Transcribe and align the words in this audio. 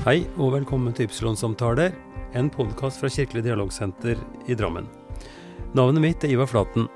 Hei 0.00 0.22
og 0.40 0.54
velkommen 0.54 0.94
til 0.96 1.10
Ypsilon-samtaler, 1.10 1.90
en 2.32 2.46
podkast 2.48 3.02
fra 3.02 3.08
Kirkelig 3.12 3.42
dialogsenter 3.44 4.16
i 4.48 4.54
Drammen. 4.56 4.86
Navnet 5.76 6.00
mitt 6.00 6.22
er 6.24 6.32
Ivar 6.32 6.48
Flaten. 6.48 6.86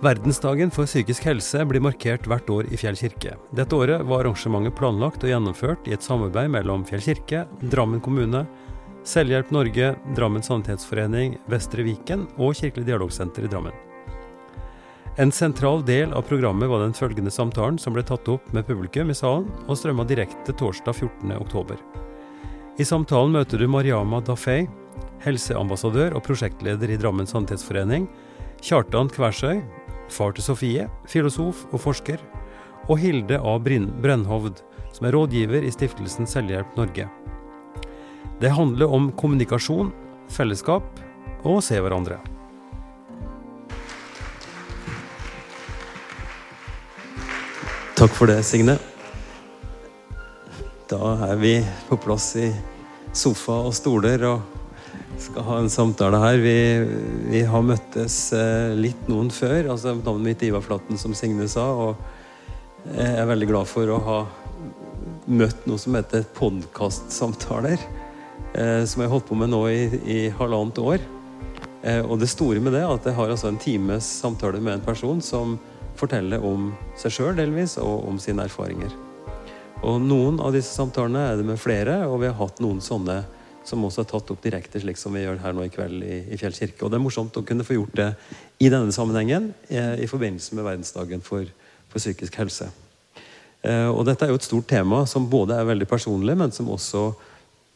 Verdensdagen 0.00 0.72
for 0.72 0.88
psykisk 0.88 1.26
helse 1.28 1.66
blir 1.68 1.84
markert 1.84 2.24
hvert 2.24 2.48
år 2.48 2.70
i 2.72 2.80
Fjell 2.80 2.96
kirke. 2.96 3.34
Dette 3.52 3.76
året 3.76 4.00
var 4.08 4.22
arrangementet 4.22 4.78
planlagt 4.80 5.26
og 5.26 5.28
gjennomført 5.28 5.90
i 5.90 5.92
et 5.98 6.08
samarbeid 6.08 6.48
mellom 6.56 6.86
Fjell 6.88 7.04
kirke, 7.04 7.44
Drammen 7.60 8.00
kommune, 8.00 8.46
Selvhjelp 9.04 9.52
Norge, 9.52 9.92
Drammen 10.16 10.48
sanitetsforening, 10.48 11.36
Vestre 11.52 11.84
Viken 11.84 12.24
og 12.38 12.56
Kirkelig 12.62 12.88
dialogsenter 12.88 13.44
i 13.44 13.52
Drammen. 13.52 13.76
En 15.18 15.32
sentral 15.32 15.84
del 15.84 16.12
av 16.12 16.22
programmet 16.22 16.68
var 16.70 16.78
den 16.78 16.92
følgende 16.94 17.30
samtalen 17.34 17.74
som 17.82 17.96
ble 17.96 18.04
tatt 18.06 18.28
opp 18.30 18.52
med 18.54 18.68
publikum 18.68 19.08
i 19.10 19.16
salen 19.18 19.48
og 19.64 19.74
strømma 19.80 20.04
direkte 20.06 20.54
torsdag 20.54 20.94
14.10. 20.94 21.74
I 22.78 22.86
samtalen 22.86 23.34
møter 23.34 23.58
du 23.58 23.66
Mariama 23.66 24.20
Dafei, 24.22 24.68
helseambassadør 25.24 26.14
og 26.14 26.22
prosjektleder 26.22 26.94
i 26.94 27.00
Drammen 27.02 27.26
sanitetsforening, 27.26 28.06
Kjartan 28.62 29.10
Kværsøy, 29.10 29.58
far 30.06 30.38
til 30.38 30.46
Sofie, 30.46 30.86
filosof 31.10 31.66
og 31.72 31.82
forsker, 31.88 32.22
og 32.86 33.02
Hilde 33.02 33.42
A. 33.42 33.58
Brennhovd, 33.58 34.62
som 34.94 35.10
er 35.10 35.18
rådgiver 35.18 35.66
i 35.66 35.74
stiftelsen 35.74 36.30
Selvhjelp 36.30 36.78
Norge. 36.78 37.10
Det 38.38 38.54
handler 38.54 38.86
om 38.86 39.10
kommunikasjon, 39.18 39.90
fellesskap 40.30 40.86
og 41.42 41.56
å 41.58 41.62
se 41.74 41.82
hverandre. 41.82 42.22
Takk 47.98 48.12
for 48.14 48.30
det, 48.30 48.44
Signe. 48.46 48.76
Da 50.86 51.08
er 51.26 51.38
vi 51.40 51.56
på 51.88 51.96
plass 51.98 52.28
i 52.38 52.46
sofa 53.10 53.56
og 53.66 53.72
stoler 53.74 54.22
og 54.28 55.16
skal 55.18 55.42
ha 55.48 55.56
en 55.58 55.70
samtale 55.72 56.20
her. 56.22 56.36
Vi, 56.38 56.52
vi 57.32 57.40
har 57.42 57.64
møttes 57.66 58.20
eh, 58.38 58.76
litt 58.78 59.08
noen 59.10 59.32
før. 59.34 59.72
altså 59.72 59.96
Navnet 59.96 60.28
mitt 60.28 60.44
er 60.44 60.52
Ivar 60.52 60.62
Flatten, 60.62 60.94
som 60.94 61.16
Signe 61.18 61.48
sa. 61.50 61.64
Og 61.74 62.86
jeg 62.92 63.16
er 63.18 63.26
veldig 63.32 63.48
glad 63.50 63.66
for 63.66 63.90
å 63.90 63.98
ha 64.06 64.18
møtt 65.26 65.66
noe 65.66 65.82
som 65.82 65.98
heter 65.98 66.22
podkastsamtaler. 66.38 67.82
Eh, 68.54 68.84
som 68.86 69.02
jeg 69.02 69.08
har 69.08 69.16
holdt 69.16 69.26
på 69.32 69.40
med 69.40 69.50
nå 69.50 69.64
i, 69.72 69.80
i 70.06 70.20
halvannet 70.38 70.78
år. 70.84 71.02
Eh, 71.82 72.04
og 72.06 72.22
det 72.22 72.30
store 72.30 72.62
med 72.62 72.78
det 72.78 72.84
er 72.84 72.94
at 72.94 73.10
jeg 73.10 73.18
har 73.18 73.34
altså 73.34 73.50
en 73.50 73.58
times 73.58 74.06
samtale 74.22 74.62
med 74.62 74.76
en 74.76 74.86
person 74.86 75.18
som 75.18 75.58
fortelle 75.98 76.38
om 76.44 76.72
seg 76.98 77.14
sjøl 77.14 77.36
delvis, 77.38 77.76
og 77.82 78.06
om 78.08 78.18
sine 78.22 78.46
erfaringer. 78.48 78.94
Og 79.86 80.00
Noen 80.02 80.40
av 80.42 80.54
disse 80.56 80.74
samtalene 80.74 81.28
er 81.30 81.38
det 81.38 81.46
med 81.46 81.60
flere, 81.60 82.00
og 82.08 82.22
vi 82.22 82.30
har 82.30 82.38
hatt 82.40 82.62
noen 82.62 82.80
sånne 82.82 83.20
som 83.68 83.84
også 83.84 84.02
er 84.02 84.10
tatt 84.10 84.30
opp 84.32 84.42
direkte, 84.42 84.80
slik 84.80 84.98
som 84.98 85.14
vi 85.14 85.22
gjør 85.22 85.40
her 85.42 85.54
nå 85.54 85.66
i 85.66 85.72
kveld 85.72 86.02
i, 86.02 86.18
i 86.32 86.38
Fjell 86.40 86.56
kirke. 86.56 86.84
Og 86.84 86.90
det 86.90 86.98
er 86.98 87.04
morsomt 87.04 87.36
å 87.36 87.44
kunne 87.46 87.66
få 87.66 87.76
gjort 87.76 87.96
det 87.98 88.08
i 88.64 88.70
denne 88.72 88.94
sammenhengen 88.94 89.52
eh, 89.68 89.98
i 90.02 90.08
forbindelse 90.10 90.56
med 90.56 90.66
verdensdagen 90.66 91.24
for, 91.24 91.48
for 91.90 92.00
psykisk 92.00 92.38
helse. 92.40 92.70
Eh, 93.62 93.88
og 93.90 94.06
dette 94.08 94.24
er 94.24 94.32
jo 94.32 94.38
et 94.38 94.46
stort 94.46 94.68
tema 94.70 95.02
som 95.10 95.28
både 95.30 95.58
er 95.58 95.68
veldig 95.68 95.88
personlig, 95.90 96.36
men 96.38 96.54
som 96.54 96.70
også 96.72 97.10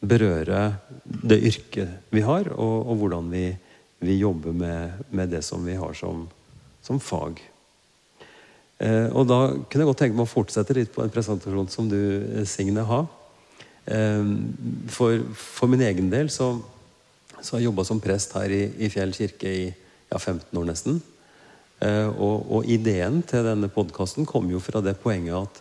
berører 0.03 0.79
det 1.03 1.39
yrket 1.47 2.11
vi 2.11 2.23
har, 2.25 2.49
og, 2.55 2.89
og 2.89 3.03
hvordan 3.03 3.29
vi, 3.31 3.47
vi 4.03 4.19
jobber 4.19 4.55
med, 4.55 5.03
med, 5.11 5.31
det 5.31 5.43
som 5.45 5.63
vi 5.63 5.77
har 5.79 5.95
som, 5.95 6.25
som 6.83 6.99
fag. 6.99 7.39
Eh, 8.83 9.09
og 9.15 9.27
da 9.29 9.39
kunne 9.53 9.83
jeg 9.83 9.89
godt 9.89 10.01
tenke 10.01 10.17
meg 10.17 10.25
å 10.25 10.33
fortsette 10.33 10.75
litt 10.75 10.91
på 10.91 11.03
en 11.03 11.13
presentasjon 11.13 11.69
som 11.71 11.87
du, 11.87 11.99
eh, 11.99 12.43
Signe, 12.49 12.83
har. 12.83 13.07
Eh, 13.85 14.25
for, 14.91 15.23
for, 15.37 15.71
min 15.71 15.83
egen 15.87 16.09
del 16.11 16.31
så, 16.33 16.57
så 17.39 17.55
har 17.55 17.61
jeg 17.61 17.69
jobba 17.69 17.87
som 17.87 18.03
prest 18.03 18.35
her 18.35 18.51
i, 18.51 18.63
i, 18.83 18.91
Fjell 18.91 19.15
kirke 19.15 19.47
i 19.47 19.65
ja, 19.69 20.19
15 20.19 20.51
år 20.59 20.69
nesten. 20.69 21.01
Og, 21.83 22.45
og, 22.47 22.67
ideen 22.71 23.17
til 23.27 23.43
denne 23.43 23.67
podkasten 23.67 24.23
kom 24.23 24.45
jo 24.47 24.61
fra 24.63 24.79
det 24.79 24.93
poenget 25.03 25.35
at 25.35 25.57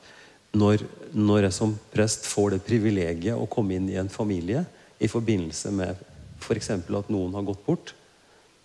når, 0.54 0.84
når, 1.16 1.48
jeg 1.48 1.54
som 1.56 1.72
prest 1.90 2.28
får 2.30 2.52
det 2.52 2.60
privilegiet 2.62 3.34
å 3.34 3.48
komme 3.50 3.74
inn 3.74 3.88
i 3.90 3.96
en 3.98 4.12
familie 4.12 4.62
i 5.02 5.08
forbindelse 5.10 5.72
med 5.74 6.04
f.eks. 6.38 6.70
at 6.76 7.10
noen 7.10 7.34
har 7.34 7.48
gått 7.48 7.64
bort, 7.66 7.94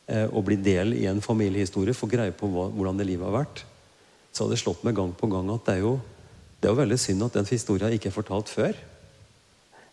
og 0.05 0.45
blir 0.45 0.61
del 0.61 0.93
i 0.99 1.07
en 1.09 1.23
familiehistorie, 1.23 1.97
får 1.97 2.13
greie 2.13 2.35
på 2.37 2.51
hva, 2.51 2.67
hvordan 2.75 3.01
det 3.01 3.09
livet 3.09 3.25
har 3.25 3.37
vært, 3.39 3.63
så 4.37 4.45
hadde 4.45 4.53
det 4.53 4.61
slått 4.61 4.83
meg 4.85 4.93
gang 4.97 5.15
på 5.17 5.29
gang 5.31 5.49
at 5.49 5.65
det 5.65 5.79
er 5.79 5.81
jo, 5.81 5.95
det 6.61 6.69
er 6.69 6.75
jo 6.75 6.81
veldig 6.83 6.97
synd 7.01 7.25
at 7.25 7.37
den 7.39 7.49
historien 7.49 7.93
ikke 7.95 8.11
er 8.11 8.15
fortalt 8.15 8.51
før. 8.53 8.77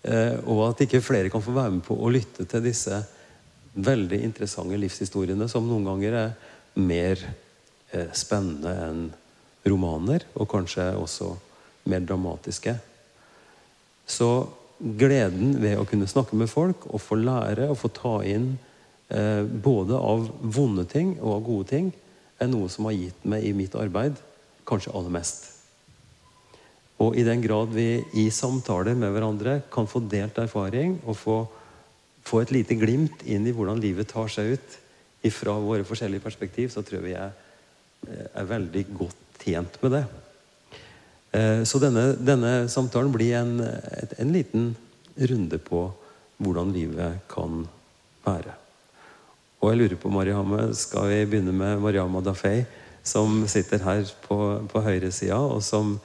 Eh, 0.04 0.36
og 0.44 0.66
at 0.66 0.82
ikke 0.84 1.00
flere 1.04 1.32
kan 1.32 1.42
få 1.44 1.54
være 1.56 1.78
med 1.78 1.84
på 1.86 1.96
å 1.96 2.10
lytte 2.12 2.44
til 2.48 2.64
disse 2.66 2.98
veldig 3.74 4.20
interessante 4.26 4.76
livshistoriene, 4.78 5.48
som 5.48 5.64
noen 5.66 5.88
ganger 5.88 6.18
er 6.18 6.34
mer 6.76 7.22
eh, 7.24 8.10
spennende 8.12 8.74
enn 8.84 9.06
romaner, 9.64 10.26
og 10.36 10.50
kanskje 10.52 10.90
også 11.00 11.30
mer 11.88 12.04
dramatiske. 12.04 12.76
Så 14.04 14.28
gleden 15.00 15.56
ved 15.62 15.78
å 15.80 15.88
kunne 15.88 16.10
snakke 16.10 16.36
med 16.36 16.52
folk 16.52 16.84
og 16.90 17.00
få 17.00 17.16
lære 17.16 17.70
og 17.72 17.80
få 17.80 17.88
ta 17.96 18.18
inn 18.28 18.50
eh, 19.08 19.40
både 19.40 19.96
av 19.96 20.28
vonde 20.44 20.84
ting 20.90 21.16
og 21.22 21.38
av 21.38 21.44
gode 21.48 21.70
ting, 21.72 21.90
er 22.42 22.50
noe 22.50 22.68
som 22.68 22.90
har 22.90 22.98
gitt 22.98 23.24
meg 23.24 23.46
i 23.46 23.56
mitt 23.56 23.76
arbeid 23.78 24.20
kanskje 24.68 24.92
aller 24.94 25.12
mest. 25.12 25.50
Og 27.02 27.18
i 27.18 27.24
den 27.26 27.42
grad 27.42 27.72
vi 27.74 27.98
i 28.20 28.28
samtaler 28.30 28.94
med 28.98 29.12
hverandre 29.14 29.58
kan 29.72 29.88
få 29.90 30.04
delt 30.10 30.38
erfaring 30.38 30.98
og 31.02 31.18
få, 31.18 31.38
få 32.24 32.44
et 32.44 32.54
lite 32.54 32.78
glimt 32.78 33.24
inn 33.26 33.46
i 33.46 33.54
hvordan 33.54 33.82
livet 33.82 34.12
tar 34.12 34.30
seg 34.30 34.54
ut 34.54 34.80
fra 35.34 35.56
våre 35.56 35.86
forskjellige 35.88 36.20
perspektiv, 36.20 36.68
så 36.68 36.82
tror 36.84 37.06
jeg 37.08 37.16
er, 37.16 37.32
eh, 38.08 38.26
er 38.36 38.48
veldig 38.50 38.84
godt 38.92 39.40
tjent 39.40 39.78
med 39.82 39.94
det. 39.96 40.04
Eh, 41.32 41.62
så 41.64 41.80
denne, 41.80 42.12
denne 42.20 42.68
samtalen 42.68 43.12
blir 43.12 43.32
en, 43.40 43.56
en, 43.60 44.32
liten 44.32 44.74
runde 45.16 45.58
på 45.58 45.86
hvordan 46.36 46.72
livet 46.74 47.24
kan 47.30 47.64
være. 48.24 48.54
Og 49.62 49.70
jeg 49.70 49.80
lurer 49.80 49.96
på, 49.96 50.12
Mariamme, 50.12 50.68
skal 50.76 51.08
vi 51.08 51.24
begynne 51.24 51.56
med 51.56 51.80
Mariama 51.80 52.20
Dafei? 52.20 52.66
Som 53.04 53.44
sitter 53.50 53.84
her 53.84 54.08
på, 54.24 54.38
på 54.70 54.82
høyresida, 54.84 55.38
og 55.38 55.62
som 55.62 55.98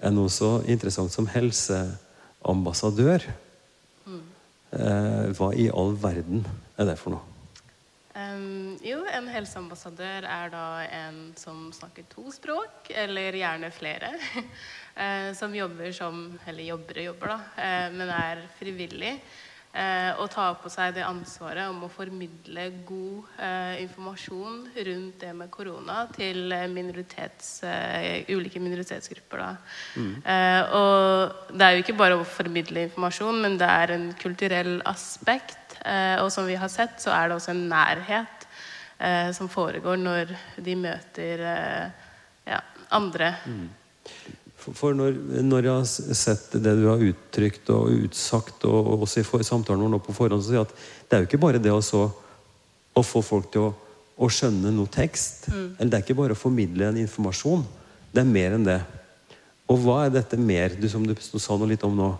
er 0.00 0.12
noe 0.14 0.32
så 0.32 0.58
interessant 0.68 1.14
som 1.14 1.28
helseambassadør. 1.30 3.28
Eh, 4.70 5.26
hva 5.34 5.50
i 5.58 5.66
all 5.74 5.96
verden 5.98 6.44
er 6.78 6.86
det 6.92 6.96
for 7.00 7.16
noe? 7.16 7.26
Um, 8.10 8.76
jo, 8.82 9.00
en 9.06 9.28
helseambassadør 9.30 10.26
er 10.26 10.50
da 10.52 10.64
en 10.84 11.18
som 11.38 11.68
snakker 11.74 12.06
to 12.10 12.30
språk, 12.34 12.90
eller 12.90 13.38
gjerne 13.38 13.70
flere. 13.74 14.12
uh, 14.94 15.30
som 15.40 15.54
jobber 15.54 15.92
som 15.94 16.38
Eller 16.46 16.70
jobber 16.70 17.02
og 17.02 17.08
jobber, 17.10 17.34
da, 17.34 17.38
uh, 17.58 17.96
men 17.96 18.12
er 18.14 18.44
frivillig 18.58 19.14
eh, 19.16 19.38
og 19.70 20.26
ta 20.32 20.48
på 20.58 20.70
seg 20.72 20.96
det 20.96 21.04
ansvaret 21.06 21.70
om 21.70 21.84
å 21.86 21.90
formidle 21.92 22.64
god 22.86 23.28
eh, 23.38 23.82
informasjon 23.84 24.64
rundt 24.74 25.20
det 25.22 25.30
med 25.36 25.50
korona 25.52 26.02
til 26.10 26.50
minoritets, 26.72 27.62
eh, 27.62 28.26
ulike 28.34 28.60
minoritetsgrupper. 28.62 29.44
Mm. 29.94 30.12
Eh, 30.24 30.74
og 30.76 31.54
det 31.54 31.66
er 31.66 31.76
jo 31.76 31.84
ikke 31.84 31.98
bare 32.00 32.18
å 32.18 32.26
formidle 32.26 32.88
informasjon, 32.88 33.40
men 33.44 33.58
det 33.60 33.70
er 33.70 33.94
en 33.94 34.10
kulturell 34.20 34.80
aspekt. 34.90 35.78
Eh, 35.84 36.18
og 36.20 36.30
som 36.34 36.48
vi 36.50 36.58
har 36.60 36.72
sett, 36.72 36.98
så 37.02 37.14
er 37.14 37.28
det 37.28 37.38
også 37.38 37.54
en 37.54 37.66
nærhet 37.70 38.46
eh, 38.98 39.30
som 39.36 39.48
foregår 39.48 40.00
når 40.00 40.34
de 40.58 40.76
møter 40.76 41.44
ja, 42.48 42.62
andre. 42.90 43.34
Mm. 43.46 43.68
For 44.60 44.96
når, 44.96 45.16
når, 45.42 45.66
jeg 45.66 45.72
har 45.72 46.16
sett 46.18 46.56
det 46.60 46.74
du 46.76 46.86
har 46.90 47.02
uttrykt 47.04 47.70
og 47.72 47.90
utsagt, 48.06 48.66
og, 48.68 49.04
også 49.06 49.22
i 49.22 49.46
samtalen 49.46 49.86
vår 49.86 49.94
nå 49.94 50.00
på 50.04 50.16
forhånd, 50.16 50.42
så 50.44 50.52
sier 50.52 50.60
jeg 50.60 50.68
at 50.68 50.74
det 51.08 51.16
er 51.16 51.22
jo 51.22 51.28
ikke 51.30 51.42
bare 51.42 51.62
det 51.62 51.72
å, 51.72 51.80
å 51.80 53.04
få 53.06 53.22
folk 53.24 53.50
til 53.54 53.70
å, 53.70 53.74
å 54.20 54.28
skjønne 54.28 54.72
noe 54.76 54.90
tekst. 54.92 55.48
Mm. 55.48 55.68
Eller 55.78 55.92
det 55.92 56.00
er 56.00 56.04
ikke 56.04 56.18
bare 56.20 56.36
å 56.36 56.40
formidle 56.40 56.90
en 56.90 57.00
informasjon. 57.00 57.64
Det 58.12 58.22
er 58.22 58.34
mer 58.36 58.58
enn 58.58 58.66
det. 58.68 58.80
Og 59.70 59.78
hva 59.84 60.04
er 60.04 60.14
dette 60.14 60.38
mer, 60.38 60.74
du 60.76 60.88
som 60.90 61.06
du 61.06 61.14
sa 61.16 61.56
noe 61.56 61.70
litt 61.70 61.86
om 61.86 61.96
nå? 61.96 62.10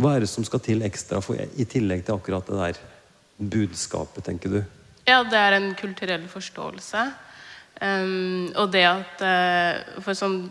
Hva 0.00 0.14
er 0.14 0.24
det 0.24 0.30
som 0.32 0.44
skal 0.46 0.62
til 0.64 0.84
ekstra 0.86 1.20
for, 1.24 1.36
i 1.36 1.66
tillegg 1.68 2.06
til 2.06 2.16
akkurat 2.16 2.46
det 2.48 2.60
der 2.60 2.80
budskapet, 3.40 4.24
tenker 4.24 4.52
du? 4.52 4.60
Ja, 5.08 5.22
det 5.24 5.40
er 5.40 5.56
en 5.56 5.72
kulturell 5.76 6.26
forståelse. 6.30 7.04
Um, 7.80 8.50
og 8.60 8.72
det 8.74 8.82
at 8.84 9.22
uh, 9.24 10.00
For 10.04 10.12
som 10.12 10.42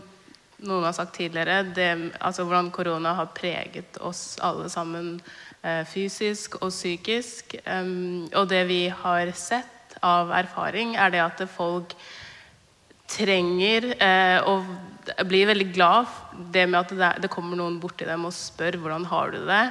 noen 0.68 0.88
har 0.88 0.96
sagt 0.96 1.16
tidligere, 1.20 1.62
det, 1.76 1.90
altså 2.20 2.46
hvordan 2.48 2.72
korona 2.76 3.14
har 3.18 3.32
preget 3.36 4.00
oss 4.04 4.38
alle 4.44 4.70
sammen 4.72 5.18
eh, 5.64 5.84
fysisk 5.88 6.60
og 6.62 6.72
psykisk. 6.74 7.56
Um, 7.66 8.28
og 8.34 8.50
det 8.52 8.66
vi 8.70 8.82
har 8.92 9.32
sett 9.38 9.98
av 10.06 10.32
erfaring, 10.36 10.96
er 10.96 11.14
det 11.14 11.24
at 11.24 11.44
folk 11.52 11.96
trenger 13.10 13.90
eh, 13.98 14.38
å 14.46 14.60
bli 15.26 15.42
veldig 15.48 15.68
glad 15.74 16.10
det 16.54 16.66
med 16.70 16.80
at 16.80 16.92
det, 16.94 17.10
det 17.24 17.32
kommer 17.34 17.58
noen 17.58 17.80
borti 17.82 18.06
dem 18.08 18.28
og 18.28 18.36
spør 18.36 18.78
hvordan 18.80 19.08
har 19.10 19.34
du 19.34 19.40
det. 19.48 19.62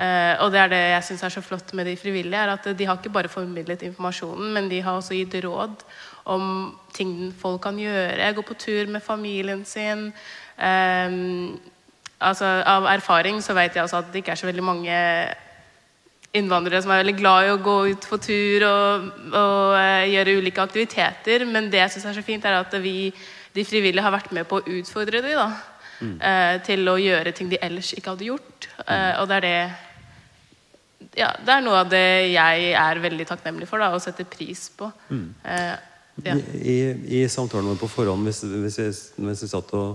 Eh, 0.00 0.34
og 0.42 0.52
det 0.54 0.62
er 0.62 0.72
det 0.72 0.80
jeg 0.82 1.06
syns 1.10 1.24
er 1.26 1.34
så 1.34 1.44
flott 1.44 1.74
med 1.76 1.90
de 1.90 1.96
frivillige, 2.00 2.40
er 2.40 2.54
at 2.54 2.70
de 2.78 2.88
har 2.88 2.98
ikke 2.98 3.12
bare 3.14 3.32
formidlet 3.32 3.84
informasjonen, 3.86 4.52
men 4.54 4.70
de 4.72 4.80
har 4.84 4.98
også 4.98 5.18
gitt 5.18 5.36
råd 5.44 5.84
om 6.28 6.44
ting 6.94 7.32
folk 7.40 7.62
kan 7.64 7.78
gjøre. 7.80 8.32
Gå 8.36 8.44
på 8.46 8.56
tur 8.58 8.90
med 8.92 9.04
familien 9.04 9.64
sin. 9.68 10.08
Um, 10.58 11.58
altså, 12.18 12.46
av 12.66 12.88
erfaring 12.90 13.42
så 13.44 13.56
vet 13.56 13.76
jeg 13.76 13.84
altså 13.84 14.02
at 14.02 14.10
det 14.12 14.22
ikke 14.22 14.34
er 14.34 14.40
så 14.40 14.48
veldig 14.48 14.66
mange 14.66 14.98
innvandrere 16.36 16.82
som 16.84 16.92
er 16.92 17.02
veldig 17.02 17.16
glad 17.16 17.46
i 17.46 17.52
å 17.54 17.60
gå 17.64 17.76
ut 17.94 18.06
på 18.10 18.18
tur 18.20 18.66
og, 18.68 19.08
og 19.30 19.74
uh, 19.78 20.04
gjøre 20.10 20.36
ulike 20.42 20.64
aktiviteter. 20.64 21.46
Men 21.48 21.70
det 21.72 21.82
jeg 21.84 21.96
syns 21.96 22.10
er 22.10 22.20
så 22.20 22.26
fint, 22.26 22.44
er 22.44 22.60
at 22.60 22.78
vi, 22.84 23.10
de 23.54 23.66
frivillige, 23.66 24.04
har 24.04 24.14
vært 24.14 24.32
med 24.36 24.48
på 24.50 24.60
å 24.60 24.78
utfordre 24.78 25.24
dem 25.24 25.38
da, 25.38 25.50
mm. 26.00 26.16
uh, 26.20 26.54
til 26.66 26.88
å 26.90 26.98
gjøre 27.00 27.34
ting 27.36 27.50
de 27.52 27.60
ellers 27.64 27.94
ikke 27.96 28.14
hadde 28.14 28.32
gjort. 28.32 28.72
Uh, 28.84 29.22
og 29.22 29.28
det 29.30 29.40
er 29.40 29.46
det 29.48 29.60
ja, 31.18 31.32
det 31.42 31.50
er 31.50 31.62
noe 31.64 31.80
av 31.82 31.90
det 31.90 32.30
jeg 32.30 32.72
er 32.78 33.00
veldig 33.02 33.26
takknemlig 33.26 33.66
for 33.70 33.82
da, 33.82 33.90
og 33.94 34.02
setter 34.02 34.26
pris 34.28 34.68
på. 34.78 34.90
Mm. 35.10 35.30
I, 36.24 36.76
I, 37.20 37.28
samtalen 37.30 37.68
vår 37.70 37.78
på 37.78 37.88
forhånd, 37.92 38.22
hvis, 38.26 38.40
hvis, 38.42 38.78
jeg, 38.78 38.92
hvis 39.22 39.42
jeg 39.44 39.52
satt 39.52 39.68
og 39.78 39.88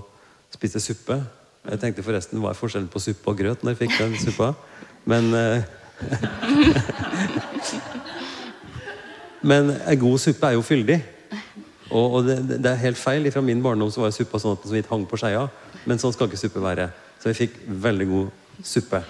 spiste 0.53 0.79
suppe 0.79 1.17
Jeg 1.65 1.79
tenkte 1.81 2.05
forresten 2.05 2.39
hva 2.39 2.49
er 2.53 2.59
forskjellen 2.59 2.91
på 2.91 3.03
suppe 3.03 3.31
og 3.31 3.37
grøt 3.39 3.63
når 3.63 3.69
jeg 3.73 3.81
fikk 3.81 3.93
den 3.99 4.13
suppa. 4.19 4.47
Men 5.09 5.23
Men 9.43 9.73
en 9.75 9.99
god 9.99 10.21
suppe 10.23 10.47
er 10.47 10.55
jo 10.55 10.63
fyldig. 10.63 11.01
Og, 11.91 12.13
og 12.13 12.27
det, 12.27 12.37
det, 12.55 12.69
er 12.69 12.79
helt 12.85 12.97
feil. 12.97 13.27
Fra 13.31 13.43
min 13.43 13.61
barndom 13.63 13.91
så 13.91 14.05
var 14.05 14.15
suppa 14.15 14.39
sånn 14.39 14.55
at 14.55 14.63
den 14.63 14.71
så 14.71 14.77
vidt 14.77 14.91
hang 14.91 15.03
på 15.09 15.19
skeia. 15.19 15.43
Men 15.83 15.99
sånn 15.99 16.13
skal 16.15 16.29
ikke 16.29 16.39
suppe 16.39 16.63
være. 16.63 16.87
Så 17.19 17.29
vi 17.29 17.39
fikk 17.43 17.59
veldig 17.83 18.07
god 18.09 18.63
suppe 18.63 19.03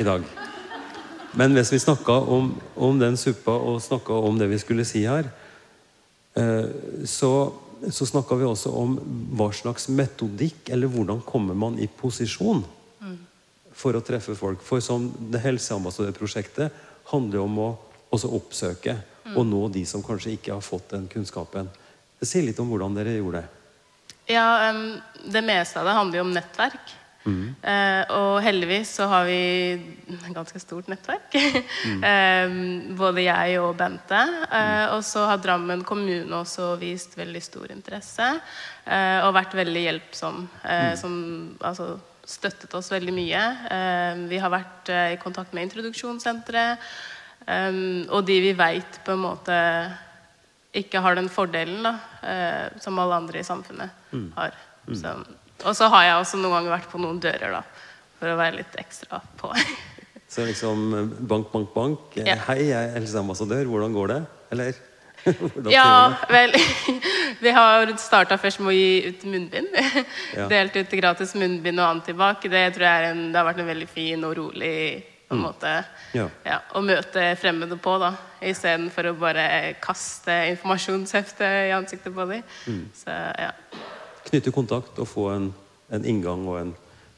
i 0.00 0.06
dag. 0.06 0.24
Men 1.36 1.56
hvis 1.56 1.72
vi 1.74 1.82
snakka 1.82 2.16
om, 2.32 2.54
om, 2.74 2.98
den 2.98 3.18
suppa 3.20 3.52
og 3.52 3.82
snakka 3.84 4.12
om 4.28 4.38
det 4.40 4.48
vi 4.54 4.60
skulle 4.62 4.86
si 4.88 5.04
her, 5.04 5.28
eh, 5.28 5.43
så, 7.06 7.30
så 7.90 8.06
snakka 8.06 8.34
vi 8.40 8.46
også 8.48 8.72
om 8.74 8.96
hva 9.38 9.50
slags 9.54 9.86
metodikk, 9.92 10.68
eller 10.74 10.90
hvordan 10.90 11.20
kommer 11.26 11.54
man 11.54 11.78
i 11.78 11.86
posisjon 11.86 12.64
for 13.74 13.96
å 13.98 14.02
treffe 14.06 14.34
folk. 14.38 14.62
For 14.62 14.82
som 14.82 15.08
det 15.30 15.42
Helseambassadørprosjektet 15.44 16.74
handler 17.10 17.42
om 17.42 17.60
å 17.62 17.68
også 18.14 18.30
oppsøke 18.36 18.96
mm. 18.96 19.34
og 19.34 19.46
nå 19.50 19.62
de 19.74 19.84
som 19.88 20.02
kanskje 20.04 20.36
ikke 20.36 20.54
har 20.54 20.64
fått 20.64 20.92
den 20.94 21.08
kunnskapen. 21.10 21.70
Si 22.24 22.40
litt 22.40 22.60
om 22.62 22.70
hvordan 22.70 22.94
dere 22.96 23.18
gjorde 23.18 23.42
det. 23.42 23.62
Ja, 24.32 24.72
Det 25.24 25.42
meste 25.44 25.80
av 25.80 25.88
det 25.88 25.96
handler 25.98 26.20
jo 26.20 26.24
om 26.24 26.32
nettverk. 26.32 26.94
Mm. 27.24 27.54
Uh, 27.64 28.02
og 28.18 28.32
heldigvis 28.44 28.94
så 28.98 29.08
har 29.08 29.24
vi 29.28 29.38
et 30.12 30.30
ganske 30.36 30.60
stort 30.60 30.88
nettverk. 30.92 31.36
Mm. 31.88 32.00
um, 32.04 32.96
både 33.02 33.26
jeg 33.26 33.60
og 33.62 33.74
Bente. 33.80 34.22
Uh, 34.48 34.94
og 34.96 35.04
så 35.08 35.26
har 35.30 35.42
Drammen 35.42 35.84
kommune 35.88 36.40
også 36.40 36.74
vist 36.80 37.16
veldig 37.18 37.44
stor 37.44 37.72
interesse. 37.72 38.32
Uh, 38.84 39.24
og 39.24 39.36
vært 39.38 39.56
veldig 39.56 39.86
hjelpsom. 39.88 40.44
Mm. 40.64 40.96
Som, 41.00 41.14
altså, 41.64 41.94
støttet 42.28 42.72
oss 42.76 42.90
veldig 42.92 43.14
mye. 43.14 43.42
Eh, 43.70 44.22
vi 44.30 44.40
har 44.40 44.52
vært 44.52 44.90
eh, 44.92 45.14
i 45.14 45.20
kontakt 45.20 45.54
med 45.54 45.68
introduksjonssenteret. 45.68 46.82
Eh, 47.44 47.78
og 48.08 48.24
de 48.28 48.40
vi 48.48 48.54
veit 48.56 49.00
på 49.04 49.14
en 49.14 49.24
måte 49.24 49.58
ikke 50.74 51.02
har 51.04 51.14
den 51.14 51.28
fordelen 51.30 51.84
da, 51.86 51.92
som 52.82 52.96
alle 52.98 53.14
andre 53.20 53.38
i 53.38 53.46
samfunnet 53.46 54.08
mm. 54.10 54.24
har. 54.34 54.56
Mm. 54.88 54.96
Så, 54.98 55.12
og 55.62 55.76
så 55.76 55.88
har 55.92 56.08
jeg 56.08 56.16
også 56.20 56.40
noen 56.40 56.58
ganger 56.58 56.74
vært 56.74 56.88
på 56.90 57.00
noen 57.02 57.20
dører, 57.22 57.58
da, 57.58 57.62
for 58.18 58.32
å 58.32 58.38
være 58.40 58.58
litt 58.62 58.74
ekstra 58.80 59.20
på. 59.38 59.52
så 60.34 60.48
liksom 60.48 60.90
bank, 61.30 61.52
bank, 61.52 61.70
bank. 61.76 62.18
Ja. 62.18 62.40
Hei, 62.48 62.64
jeg 62.72 62.80
er 62.80 62.98
helseambassadør. 62.98 63.68
Hvordan 63.70 63.94
går 63.94 64.12
det? 64.14 64.20
Eller? 64.54 64.82
ja, 65.72 66.14
vel 66.28 66.52
Vi 67.44 67.52
har 67.54 67.92
starta 68.00 68.36
først 68.40 68.60
med 68.60 68.72
å 68.72 68.76
gi 68.76 69.08
ut 69.08 69.24
munnbind. 69.28 69.72
Ja. 70.34 70.48
Delt 70.50 70.76
ut 70.76 70.94
gratis 70.98 71.34
munnbind 71.38 71.80
og 71.80 71.98
antibac. 71.98 72.44
Det 72.50 72.64
tror 72.76 72.86
jeg 72.88 73.10
en, 73.12 73.26
det 73.32 73.40
har 73.40 73.48
vært 73.48 73.62
en 73.64 73.70
veldig 73.72 73.88
fin 73.90 74.24
og 74.26 74.36
rolig 74.38 74.76
på 75.24 75.34
en 75.34 75.40
mm. 75.40 75.44
måte 75.46 75.70
ja. 76.12 76.26
Ja, 76.44 76.58
å 76.76 76.82
møte 76.84 77.30
fremmede 77.40 77.78
på, 77.80 77.96
da. 78.02 78.12
Istedenfor 78.44 79.08
å 79.08 79.16
bare 79.18 79.46
kaste 79.82 80.36
informasjonshefte 80.52 81.48
i 81.70 81.74
ansiktet 81.76 82.14
på 82.14 82.26
dem. 82.28 82.44
Mm. 82.68 82.82
Så, 82.96 83.14
ja. 83.40 83.52
Knytte 84.24 84.52
kontakt 84.54 84.98
og 85.02 85.08
få 85.08 85.28
en, 85.34 85.50
en, 85.92 86.04
inngang 86.04 86.46
og 86.48 86.58
en 86.60 86.72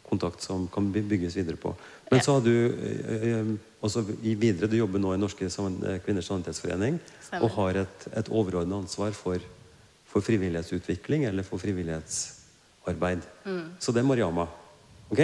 kontakt 0.07 0.43
som 0.43 0.67
kan 0.73 0.89
bygges 0.93 1.37
videre 1.37 1.59
på. 1.61 1.75
Men 2.11 2.23
så 2.23 2.37
har 2.37 2.45
du 2.45 2.53
eh, 2.55 3.27
eh, 3.31 3.53
også 3.83 4.05
videre, 4.21 4.69
du 4.71 4.77
jobber 4.79 5.03
nå 5.03 5.15
i 5.15 5.19
Norske 5.19 5.49
eh, 5.49 5.99
kvinners 6.05 6.29
sanitetsforening 6.31 7.01
og 7.41 7.49
har 7.59 7.83
et, 7.83 8.07
et 8.15 8.31
overordnet 8.31 8.85
ansvar 8.85 9.15
for, 9.17 9.43
for, 10.07 10.23
frivillighetsutvikling 10.23 11.27
eller 11.27 11.47
for 11.47 11.63
frivillighetsarbeid. 11.63 13.27
Mm. 13.45 13.65
Så 13.79 13.93
det 13.93 14.03
er 14.03 14.09
Mariama. 14.11 14.47
Ok? 15.11 15.23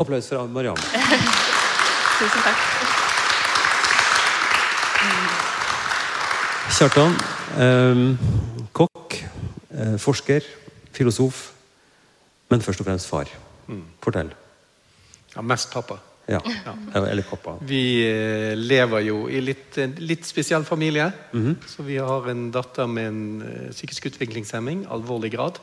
Applaus 0.00 0.28
fra 0.32 0.46
Mariama. 0.46 0.80
Tusen 2.20 2.42
takk. 2.44 2.66
Kjartan. 6.80 7.12
Eh, 7.60 8.89
forsker, 9.98 10.44
filosof, 10.92 11.50
men 12.50 12.62
først 12.62 12.82
og 12.82 12.88
fremst 12.88 13.08
far. 13.10 13.30
Mm. 13.68 13.82
Fortell. 14.02 14.32
Ja, 15.34 15.42
mest 15.46 15.70
pappa. 15.72 16.00
Ja. 16.30 16.40
ja. 16.64 16.74
Eller 17.00 17.22
pappa. 17.26 17.56
Vi 17.66 17.82
eh, 18.06 18.52
lever 18.58 19.06
jo 19.06 19.22
i 19.30 19.40
litt, 19.42 19.78
litt 19.98 20.26
spesiell 20.26 20.64
familie. 20.64 21.10
Mm 21.32 21.46
-hmm. 21.46 21.56
Så 21.66 21.82
vi 21.82 21.96
har 21.96 22.28
en 22.30 22.50
datter 22.50 22.86
med 22.86 23.08
en 23.08 23.70
psykisk 23.70 24.06
utviklingshemming, 24.06 24.86
alvorlig 24.90 25.32
grad. 25.32 25.58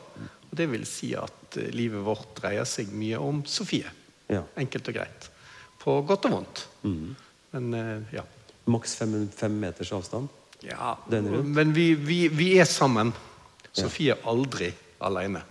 Og 0.50 0.56
det 0.56 0.70
vil 0.70 0.86
si 0.86 1.14
at 1.14 1.56
livet 1.72 2.04
vårt 2.04 2.36
dreier 2.36 2.64
seg 2.64 2.92
mye 2.92 3.18
om 3.18 3.44
Sofie. 3.46 3.90
Ja. 4.28 4.42
Enkelt 4.56 4.88
og 4.88 4.94
greit. 4.94 5.30
På 5.78 6.02
godt 6.02 6.24
og 6.24 6.30
vondt. 6.30 6.68
Mm 6.82 6.92
-hmm. 6.92 7.14
Men 7.52 8.06
ja. 8.12 8.22
Maks 8.64 8.96
fem, 8.96 9.30
fem, 9.36 9.50
meters 9.50 9.92
avstand? 9.92 10.28
Ja, 10.62 10.94
men 11.08 11.74
vi, 11.74 11.94
vi, 11.94 12.28
vi, 12.28 12.58
er 12.58 12.64
sammen. 12.64 13.12
Sofie 13.72 14.14
er 14.14 14.28
aldri 14.28 14.72
alene. 15.04 15.42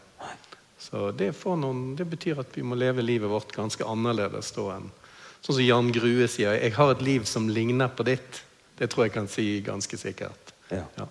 Så 0.87 1.09
det, 1.11 1.31
noen, 1.59 1.95
det, 1.97 2.05
betyr 2.07 2.39
at 2.43 2.53
vi 2.55 2.63
må 2.63 2.77
leve 2.77 3.03
livet 3.03 3.29
vårt 3.29 3.51
ganske 3.55 3.85
annerledes 3.85 4.53
da 4.55 4.69
enn 4.77 4.89
Sånn 5.37 5.59
som 5.59 5.63
Jan 5.63 5.91
Grue 5.93 6.25
sier 6.27 6.57
'Jeg 6.57 6.73
har 6.75 6.91
et 6.91 7.01
liv 7.05 7.25
som 7.29 7.47
ligner 7.47 7.87
på 7.87 8.03
ditt'. 8.03 8.41
Det 8.75 8.89
tror 8.89 9.05
jeg 9.05 9.13
kan 9.13 9.27
si 9.27 9.61
ganske 9.61 9.97
sikkert. 9.97 10.53
Ja. 10.71 10.83
Ja. 10.97 11.05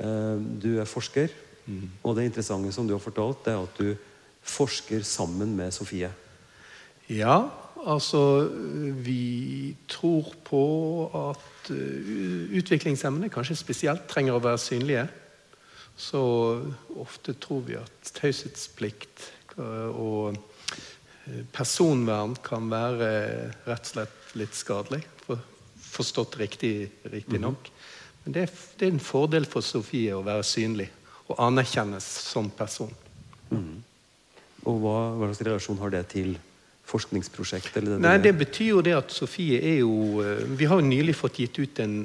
Uh, 0.00 0.40
du 0.40 0.80
er 0.80 0.88
forsker, 0.88 1.28
mm. 1.66 1.90
og 2.02 2.16
det 2.16 2.24
interessante 2.24 2.72
som 2.72 2.88
du 2.88 2.94
har 2.94 3.04
fortalt, 3.04 3.44
det 3.44 3.52
er 3.52 3.62
at 3.62 3.78
du 3.78 3.94
forsker 4.42 5.02
sammen 5.02 5.54
med 5.56 5.70
Sofie. 5.70 6.10
Ja, 7.08 7.50
altså 7.86 8.48
Vi 9.04 9.76
tror 9.88 10.34
på 10.44 10.64
at 11.30 11.70
uh, 11.70 12.56
utviklingshemmede 12.56 13.30
kanskje 13.30 13.56
spesielt 13.56 14.08
trenger 14.08 14.34
å 14.34 14.42
være 14.42 14.58
synlige 14.58 15.08
så 15.96 16.22
ofte 16.98 17.36
tror 17.38 17.62
vi 17.68 17.76
at 17.78 18.12
taushetsplikt 18.18 19.28
eh, 19.58 19.90
og 19.90 20.34
eh, 20.34 21.44
personvern 21.54 22.34
kan 22.44 22.66
være 22.72 23.10
rett 23.68 23.90
og 23.90 23.92
slett 23.92 24.34
litt 24.38 24.58
skadelig. 24.58 25.04
Forstått 25.94 26.40
riktig, 26.40 26.90
riktig 27.06 27.38
nok. 27.38 27.68
Mhm. 27.70 27.82
Men 28.24 28.32
det 28.32 28.42
er, 28.46 28.52
det 28.78 28.86
er, 28.86 28.92
en 28.94 29.04
fordel 29.04 29.44
for 29.44 29.64
Sofie 29.64 30.14
å 30.16 30.24
være 30.24 30.46
synlig 30.48 30.88
og 31.28 31.36
anerkjennes 31.44 32.04
som 32.24 32.48
person. 32.52 32.92
Mm. 33.50 33.84
Og 34.64 34.80
hva, 34.80 34.96
hva, 35.12 35.28
slags 35.28 35.44
relasjon 35.44 35.80
har 35.82 35.92
det 35.92 36.02
til 36.14 36.32
forskningsprosjektet? 36.88 37.84
Det, 37.84 37.98
Nei, 38.00 38.16
det 38.24 38.32
betyr 38.40 38.70
jo 38.70 38.82
det 38.84 38.96
at 38.96 39.12
Sofie 39.12 39.60
er 39.60 39.82
jo 39.82 40.24
eh, 40.24 40.42
Vi 40.56 40.68
har 40.68 40.80
jo 40.80 40.88
nylig 40.88 41.14
fått 41.20 41.42
gitt 41.44 41.60
ut 41.60 41.84
en 41.84 41.98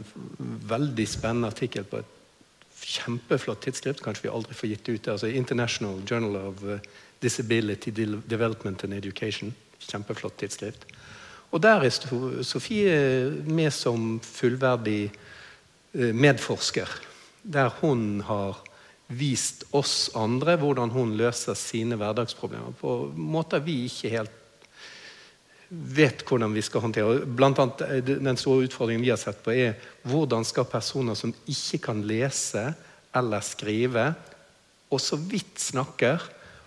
veldig 0.69 1.07
spennende 1.07 1.51
artikkel 1.51 1.87
på 1.87 2.03
et 2.03 2.18
kjempeflott 2.85 3.61
tidsskrift. 3.65 4.03
Kanskje 4.03 4.27
vi 4.27 4.33
aldri 4.33 4.55
får 4.57 4.69
gitt 4.69 4.89
ut 4.89 5.03
det. 5.03 5.11
altså 5.11 5.27
International 5.27 6.01
Journal 6.05 6.35
of 6.35 6.63
uh, 6.63 6.79
Disability 7.19 7.91
Development 7.91 8.83
and 8.83 8.93
Education. 8.93 9.53
Kjempeflott 9.79 10.37
tidsskrift. 10.37 10.85
Og 11.51 11.61
der 11.61 11.81
er 11.81 12.43
Sofie 12.43 13.31
med 13.45 13.73
som 13.73 14.19
fullverdig 14.23 15.11
uh, 15.93 16.13
medforsker. 16.15 16.89
Der 17.43 17.69
hun 17.81 18.21
har 18.21 18.63
vist 19.09 19.63
oss 19.73 20.11
andre 20.15 20.55
hvordan 20.61 20.91
hun 20.93 21.15
løser 21.17 21.57
sine 21.57 21.97
hverdagsproblemer 21.97 22.75
på 22.77 22.97
måter 23.15 23.63
vi 23.65 23.85
ikke 23.87 24.11
helt 24.13 24.38
vet 25.69 26.23
hvordan 26.25 26.53
vi 26.53 26.63
skal 26.65 26.81
håndtere. 26.81 27.25
Blant 27.25 27.59
annet, 27.59 27.81
eh, 27.81 28.03
Den 28.03 28.37
store 28.37 28.65
utfordringen 28.65 29.03
vi 29.03 29.09
har 29.09 29.17
sett 29.17 29.43
på, 29.43 29.51
er 29.51 29.75
hvordan 30.03 30.45
skal 30.45 30.65
personer 30.65 31.15
som 31.15 31.33
ikke 31.47 31.77
kan 31.77 32.01
lese 32.01 32.73
eller 33.15 33.41
skrive, 33.41 34.15
og 34.91 34.99
så 35.01 35.17
vidt 35.17 35.59
snakker, 35.59 36.21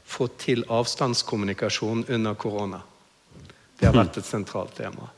få 0.05 0.29
til 0.39 0.65
avstandskommunikasjon 0.69 2.05
under 2.09 2.35
korona. 2.35 2.83
Det 3.79 3.87
har 3.87 3.95
vært 3.97 4.19
et 4.19 4.27
sentralt 4.27 4.75
tema. 4.77 5.09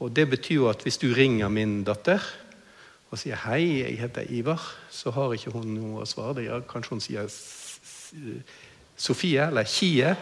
Og 0.00 0.10
det 0.12 0.26
betyr 0.28 0.54
jo 0.54 0.68
at 0.68 0.82
hvis 0.82 0.98
du 0.98 1.12
ringer 1.14 1.48
min 1.48 1.84
datter 1.84 2.20
og 3.10 3.18
sier 3.18 3.36
'hei, 3.36 3.84
jeg 3.84 3.98
heter 3.98 4.26
Ivar', 4.28 4.74
så 4.90 5.10
har 5.10 5.32
ikke 5.32 5.52
hun 5.52 5.74
noe 5.74 6.02
å 6.02 6.06
svare. 6.06 6.44
Ja, 6.44 6.60
kanskje 6.60 6.90
hun 6.90 7.00
sier 7.00 7.28
Sofie 8.96 9.46
eller 9.46 9.64
Kie, 9.64 10.16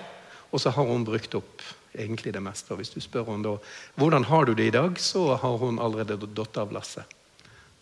og 0.52 0.60
så 0.60 0.70
har 0.70 0.84
hun 0.84 1.04
brukt 1.04 1.34
opp 1.34 1.62
egentlig 1.94 2.32
det 2.32 2.42
meste. 2.42 2.72
Og 2.72 2.80
hvis 2.80 2.92
du 2.94 3.00
spør 3.00 3.30
henne 3.30 3.44
da 3.44 3.56
'hvordan 3.96 4.24
har 4.24 4.44
du 4.44 4.54
det 4.54 4.66
i 4.66 4.76
dag', 4.76 4.98
så 4.98 5.36
har 5.36 5.56
hun 5.58 5.78
allerede 5.78 6.34
datt 6.34 6.56
av 6.56 6.72
lasset. 6.72 7.04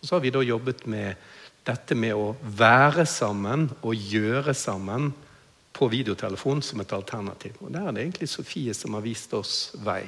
Og 0.03 0.09
så 0.09 0.15
har 0.15 0.21
vi 0.21 0.31
da 0.31 0.41
jobbet 0.41 0.87
med 0.87 1.17
dette 1.65 1.95
med 1.95 2.15
å 2.15 2.37
være 2.43 3.07
sammen 3.07 3.71
og 3.83 3.95
gjøre 3.95 4.55
sammen 4.55 5.13
på 5.73 5.89
videotelefon 5.89 6.63
som 6.63 6.81
et 6.81 6.93
alternativ. 6.93 7.53
Og 7.61 7.73
Der 7.73 7.89
er 7.89 7.93
det 7.93 8.03
egentlig 8.03 8.29
Sofie 8.29 8.75
som 8.75 8.95
har 8.95 9.05
vist 9.05 9.35
oss 9.35 9.73
vei. 9.85 10.03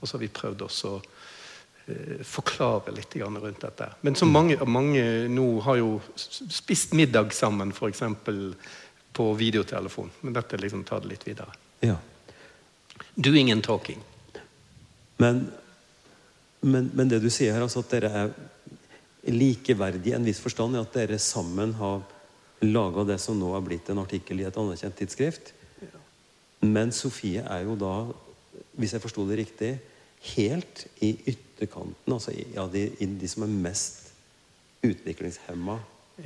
Og 0.00 0.08
så 0.08 0.16
har 0.16 0.20
vi 0.20 0.28
prøvd 0.28 0.62
også 0.64 0.92
å 0.92 1.00
eh, 1.00 2.22
forklare 2.24 2.94
litt 2.96 3.16
rundt 3.16 3.60
dette. 3.60 3.88
Men 4.02 4.14
så 4.14 4.26
mange, 4.26 4.56
mange 4.66 5.28
nå 5.28 5.60
har 5.60 5.76
jo 5.76 6.00
spist 6.16 6.92
middag 6.92 7.32
sammen, 7.32 7.72
f.eks. 7.72 8.02
på 9.12 9.32
videotelefon. 9.34 10.10
Men 10.20 10.32
dette 10.32 10.56
liksom 10.56 10.84
tar 10.84 11.00
det 11.00 11.08
litt 11.08 11.26
videre. 11.26 11.52
Ja. 11.80 11.96
Doing 13.20 13.50
and 13.52 13.64
talking. 13.64 14.00
Men, 15.20 15.50
men, 16.60 16.90
men, 16.94 17.08
det 17.08 17.20
du 17.20 17.28
sier 17.28 17.52
her, 17.52 17.66
altså 17.66 17.82
at 17.84 17.92
dere 17.92 18.10
er 18.22 18.30
likeverdige 19.28 20.14
i 20.14 20.16
en 20.16 20.24
viss 20.24 20.40
forstand, 20.40 20.76
i 20.76 20.80
at 20.80 20.94
dere 20.96 21.18
sammen 21.20 21.74
har 21.76 22.00
laga 22.64 23.04
det 23.08 23.18
som 23.20 23.36
nå 23.36 23.52
har 23.52 23.64
blitt 23.64 23.90
en 23.92 24.00
artikkel 24.00 24.40
i 24.40 24.46
et 24.48 24.56
anerkjent 24.56 24.96
tidsskrift. 24.96 25.52
Men 26.64 26.92
Sofie 26.92 27.44
er 27.44 27.64
jo 27.64 27.76
da, 27.80 27.94
hvis 28.80 28.96
jeg 28.96 29.04
forsto 29.04 29.24
det 29.28 29.40
riktig, 29.40 29.70
helt 30.34 30.86
i 31.04 31.14
ytterkanten. 31.32 32.12
Altså 32.12 32.32
i, 32.36 32.44
ja, 32.54 32.66
de, 32.72 32.86
i 33.00 33.08
de 33.20 33.28
som 33.28 33.44
er 33.44 33.54
mest 33.68 34.10
utviklingshemma. 34.84 35.76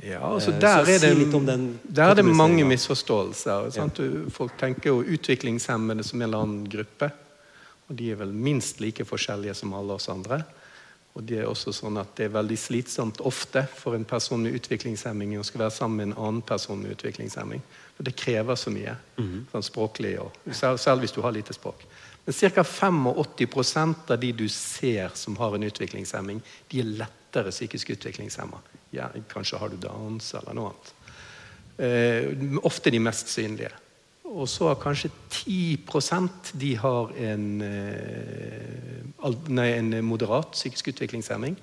Ja, 0.03 0.21
altså 0.33 0.51
eh, 0.51 0.59
der, 0.59 0.89
er 0.89 0.99
det, 0.99 1.69
der 1.95 2.11
er 2.11 2.17
det 2.19 2.25
mange 2.25 2.65
misforståelser. 2.67 3.69
Ja. 3.75 3.87
Folk 4.33 4.57
tenker 4.59 4.89
jo 4.89 5.03
utviklingshemmede 5.03 6.03
som 6.03 6.19
en 6.19 6.27
eller 6.27 6.43
annen 6.43 6.67
gruppe. 6.69 7.11
Og 7.87 7.95
de 7.95 8.11
er 8.11 8.19
vel 8.19 8.33
minst 8.33 8.81
like 8.81 9.05
forskjellige 9.05 9.53
som 9.61 9.73
alle 9.77 9.93
oss 9.93 10.09
andre. 10.09 10.41
Og 11.15 11.23
Det 11.23 11.37
er 11.39 11.47
også 11.47 11.71
sånn 11.71 11.95
at 12.01 12.11
det 12.17 12.25
er 12.25 12.33
veldig 12.33 12.57
slitsomt 12.59 13.21
ofte 13.23 13.63
for 13.71 13.95
en 13.95 14.03
person 14.03 14.41
med 14.43 14.57
utviklingshemming 14.57 15.37
å 15.39 15.45
skulle 15.47 15.63
være 15.63 15.77
sammen 15.77 16.01
med 16.01 16.09
en 16.09 16.17
annen 16.25 16.41
person 16.43 16.81
med 16.81 16.97
utviklingshemming. 16.97 17.61
For 17.95 18.03
det 18.03 18.17
krever 18.19 18.59
så 18.59 18.73
mye. 18.73 18.97
Mm 19.15 19.45
sånn 19.51 19.63
språklig, 19.63 20.17
og, 20.19 20.35
selv, 20.51 20.81
selv, 20.81 20.99
hvis 20.99 21.15
du 21.15 21.21
har 21.23 21.31
lite 21.31 21.55
språk. 21.55 21.85
Men 22.25 22.33
ca. 22.33 22.63
85% 22.63 24.11
av 24.11 24.19
de 24.19 24.31
du 24.31 24.49
ser 24.49 25.13
som 25.13 25.37
har 25.37 25.55
en 25.55 25.63
utviklingshemming, 25.63 26.41
de 26.67 26.79
er 26.81 26.91
lettere 26.99 27.51
psykisk 27.53 27.93
utviklingshemma. 27.95 28.59
Ja, 28.95 29.09
kanskje 29.31 29.59
har 29.59 29.71
du 29.71 29.77
Downs 29.81 30.33
eller 30.39 30.55
noe 30.55 30.71
annet. 30.71 30.93
Eh, 31.77 32.59
ofte 32.63 32.93
de 32.93 33.01
mest 33.03 33.31
synlige. 33.31 33.73
Og 34.25 34.47
så 34.49 34.71
har 34.71 34.79
kanskje 34.81 35.11
10 35.29 36.53
de 36.53 36.75
har 36.75 37.11
en, 37.29 37.61
eh, 37.61 39.31
nei, 39.47 39.67
en 39.77 40.05
moderat 40.05 40.51
psykisk 40.51 40.87
utviklingshemming. 40.87 41.55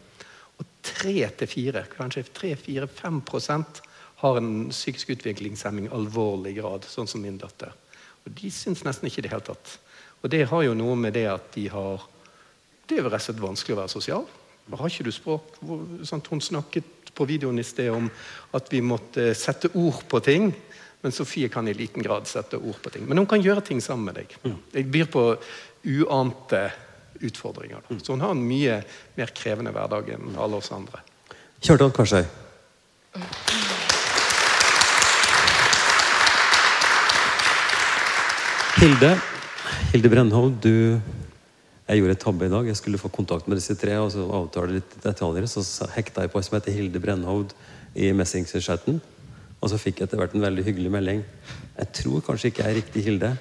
Og 0.58 0.66
3-4, 0.82 1.86
kanskje 1.96 2.24
3-4-5% 2.32 3.82
har 4.16 4.36
en 4.36 4.68
psykisk 4.70 5.10
utviklingshemming 5.16 5.88
alvorlig 5.90 6.56
grad, 6.60 6.84
sånn 6.86 7.08
som 7.08 7.22
min 7.22 7.38
datter. 7.38 7.72
Og 8.24 8.34
de 8.38 8.50
syns 8.50 8.84
nesten 8.84 9.08
ikke 9.08 9.22
det 9.22 9.32
hele 9.32 9.42
tatt. 9.42 9.78
Og 10.22 10.30
det 10.30 10.46
har 10.48 10.62
jo 10.62 10.74
noe 10.78 10.94
med 10.96 11.14
det 11.14 11.26
at 11.26 11.52
de 11.56 11.68
har 11.68 12.08
Det 12.86 12.98
er 12.98 13.04
jo 13.04 13.08
rett 13.08 13.22
og 13.22 13.24
slett 13.24 13.40
vanskelig 13.40 13.74
å 13.74 13.78
være 13.78 13.88
sosial. 13.88 14.24
Har 14.70 14.90
ikke 14.90 15.04
du 15.06 15.12
språk? 15.14 15.54
Sånn, 16.04 16.22
hun 16.28 16.40
snakket 16.40 17.01
på 17.14 17.26
videoen 17.28 17.58
i 17.60 17.66
sted 17.66 17.90
om 17.92 18.08
at 18.56 18.70
vi 18.72 18.80
måtte 18.84 19.32
sette 19.38 19.72
ord 19.74 20.02
på 20.08 20.20
ting. 20.24 20.52
Men 21.02 21.12
Sofie 21.12 21.48
kan 21.48 21.68
i 21.68 21.74
liten 21.74 22.02
grad 22.02 22.28
sette 22.30 22.56
ord 22.56 22.78
på 22.82 22.90
ting. 22.94 23.06
Men 23.08 23.18
hun 23.18 23.26
kan 23.26 23.42
gjøre 23.42 23.64
ting 23.66 23.80
sammen 23.82 24.10
med 24.10 24.20
deg. 24.20 24.36
Det 24.42 24.84
Jeg 24.84 24.90
byr 24.92 25.10
på 25.10 25.24
uante 25.82 26.62
utfordringer. 27.22 27.82
Mm. 27.88 28.00
Så 28.00 28.12
hun 28.12 28.20
har 28.20 28.30
en 28.30 28.46
mye 28.46 28.82
mer 29.18 29.32
krevende 29.34 29.72
hverdag 29.74 30.14
enn 30.14 30.38
alle 30.38 30.58
oss 30.62 30.72
andre. 30.72 31.02
Kjartan 31.62 31.92
Karsøy. 31.94 32.24
Hilde, 38.82 39.12
Hilde 39.92 40.10
Brennhovd, 40.10 40.56
du 40.64 40.98
jeg 41.92 42.00
gjorde 42.00 42.14
et 42.16 42.22
tabbe 42.24 42.46
i 42.48 42.52
dag. 42.52 42.68
Jeg 42.70 42.78
skulle 42.78 43.00
få 43.00 43.10
kontakt 43.12 43.48
med 43.48 43.58
disse 43.60 43.76
tre 43.76 43.98
og 44.00 44.08
så 44.14 44.24
avtale 44.24 44.78
litt 44.78 44.94
detaljer. 45.04 45.48
Så 45.50 45.88
hekta 45.92 46.24
jeg 46.24 46.32
på 46.32 46.40
en 46.40 46.46
som 46.46 46.56
heter 46.56 46.72
Hilde 46.72 47.00
Brennhovd 47.02 47.52
i 47.92 48.08
Messenger-chatten. 48.16 49.00
Og 49.62 49.70
så 49.70 49.78
fikk 49.78 50.00
jeg 50.00 50.08
etter 50.08 50.20
hvert 50.20 50.32
en 50.34 50.44
veldig 50.44 50.64
hyggelig 50.66 50.92
melding. 50.94 51.20
Jeg 51.76 51.90
tror 52.00 52.24
kanskje 52.26 52.50
ikke 52.50 52.64
jeg 52.64 52.72
er 52.72 52.78
riktig 52.80 53.04
Hilde. 53.06 53.34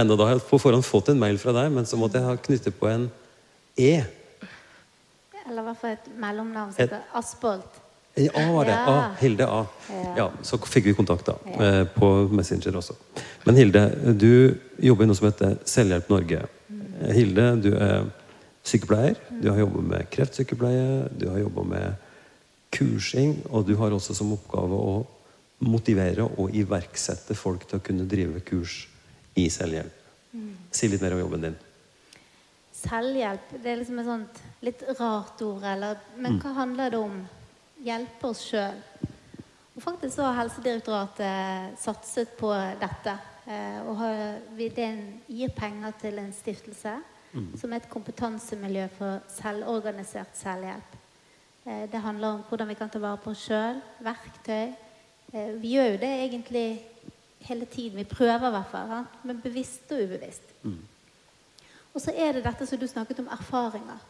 Enda 0.00 0.16
da 0.16 0.30
har 0.30 0.38
jeg 0.38 0.46
på 0.48 0.58
forhånd 0.62 0.86
fått 0.86 1.10
en 1.12 1.20
mail 1.20 1.36
fra 1.42 1.52
deg, 1.54 1.68
men 1.74 1.86
så 1.86 1.98
måtte 2.00 2.18
jeg 2.18 2.26
ha 2.26 2.38
knyttet 2.40 2.78
på 2.78 2.88
en 2.88 3.10
E. 3.78 3.92
Eller 5.44 5.60
i 5.60 5.66
hvert 5.66 5.80
fall 5.80 5.94
et 5.96 6.10
mellomnavn 6.20 6.72
som 6.72 6.84
heter 6.84 7.04
Aspolt. 7.20 7.80
A 8.16 8.44
var 8.52 8.66
det. 8.66 8.74
Ja. 8.74 8.94
A. 8.94 9.10
Hilde 9.20 9.46
A. 9.46 9.60
Ja. 9.90 10.14
ja. 10.16 10.30
Så 10.42 10.58
fikk 10.66 10.88
vi 10.88 10.94
kontakt 10.98 11.28
da, 11.28 11.36
ja. 11.46 11.58
Eh, 11.66 11.84
på 11.94 12.08
Messenger 12.32 12.80
også. 12.80 12.96
Men 13.46 13.60
Hilde, 13.60 13.84
du 14.18 14.56
jobber 14.82 15.06
i 15.06 15.10
noe 15.10 15.18
som 15.18 15.28
heter 15.30 15.60
Selvhjelp 15.68 16.10
Norge. 16.10 16.42
Mm. 17.00 17.12
Hilde, 17.16 17.46
du 17.64 17.70
er 17.74 18.10
sykepleier. 18.66 19.16
Du 19.40 19.48
har 19.50 19.62
jobba 19.62 19.82
med 19.94 20.10
kreftsykepleie. 20.12 21.08
Du 21.16 21.30
har 21.30 21.40
jobba 21.40 21.64
med 21.64 22.06
kursing, 22.70 23.40
og 23.50 23.66
du 23.66 23.74
har 23.80 23.92
også 23.92 24.14
som 24.14 24.34
oppgave 24.36 24.76
å 24.76 25.00
motivere 25.66 26.24
og 26.40 26.54
iverksette 26.56 27.36
folk 27.36 27.66
til 27.68 27.80
å 27.80 27.84
kunne 27.84 28.06
drive 28.08 28.40
kurs 28.46 28.84
i 29.36 29.48
selvhjelp. 29.52 29.96
Mm. 30.32 30.54
Si 30.72 30.88
litt 30.88 31.02
mer 31.02 31.16
om 31.16 31.24
jobben 31.24 31.48
din. 31.48 31.58
Selvhjelp 32.80 33.50
det 33.60 33.72
er 33.72 33.80
liksom 33.80 33.98
et 34.00 34.08
sånt 34.08 34.40
litt 34.64 34.84
rart 35.00 35.42
ord. 35.44 35.64
Eller, 35.66 36.00
men 36.16 36.36
mm. 36.36 36.40
hva 36.44 36.54
handler 36.62 36.94
det 36.94 37.00
om? 37.00 37.18
Hjelpe 37.84 38.30
oss 38.30 38.44
sjøl. 38.52 38.78
Og 39.74 39.82
faktisk 39.84 40.18
så 40.18 40.28
har 40.28 40.38
Helsedirektoratet 40.42 41.80
satset 41.80 42.32
på 42.38 42.52
dette. 42.80 43.16
Eh, 43.50 43.80
og 43.90 43.98
det 44.54 44.90
gir 45.26 45.56
penger 45.56 45.96
til 45.98 46.22
en 46.22 46.32
stiftelse 46.32 46.94
mm. 47.32 47.50
som 47.58 47.72
er 47.72 47.82
et 47.82 47.90
kompetansemiljø 47.90 48.86
for 48.98 49.22
selvorganisert 49.34 50.38
selvhjelp. 50.38 51.00
Eh, 51.66 51.92
det 51.92 52.00
handler 52.00 52.28
om 52.28 52.44
hvordan 52.48 52.68
vi 52.68 52.74
kan 52.74 52.90
ta 52.90 52.98
vare 52.98 53.20
på 53.20 53.30
oss 53.30 53.44
sjøl. 53.48 53.80
Verktøy. 54.00 54.72
Eh, 55.32 55.52
vi 55.60 55.74
gjør 55.76 55.92
jo 55.92 55.98
det 56.02 56.12
egentlig 56.24 56.66
hele 57.40 57.64
tiden. 57.64 57.98
Vi 57.98 58.04
prøver 58.04 58.48
i 58.48 58.54
hvert 58.56 58.70
fall. 58.70 59.04
Men 59.24 59.40
bevisst 59.40 59.92
og 59.92 60.02
ubevisst. 60.04 60.54
Mm. 60.62 60.78
Og 61.94 62.00
så 62.00 62.14
er 62.16 62.32
det 62.32 62.44
dette 62.44 62.66
som 62.66 62.78
du 62.78 62.86
snakket 62.86 63.18
om, 63.18 63.28
erfaringer. 63.28 64.00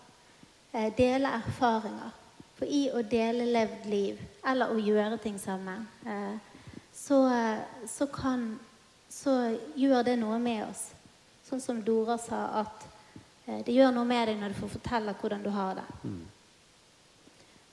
Eh, 0.72 0.92
dele 0.96 1.34
erfaringer. 1.40 2.16
For 2.54 2.68
i 2.68 2.90
å 2.92 3.02
dele 3.02 3.48
levd 3.48 3.86
liv, 3.88 4.18
eller 4.46 4.68
å 4.68 4.76
gjøre 4.76 5.16
ting 5.16 5.38
sammen, 5.40 5.86
så, 6.92 7.16
så, 7.88 8.04
kan, 8.12 8.58
så 9.10 9.34
gjør 9.74 10.04
det 10.06 10.16
noe 10.20 10.38
med 10.42 10.64
oss. 10.68 10.90
Sånn 11.48 11.62
som 11.62 11.80
Dora 11.82 12.16
sa, 12.20 12.44
at 12.62 12.86
det 13.66 13.74
gjør 13.74 13.90
noe 13.94 14.06
med 14.06 14.28
deg 14.30 14.38
når 14.38 14.52
du 14.52 14.60
får 14.60 14.76
fortelle 14.76 15.16
hvordan 15.18 15.42
du 15.42 15.50
har 15.50 15.80
det. 15.80 15.86
Mm. 16.06 16.20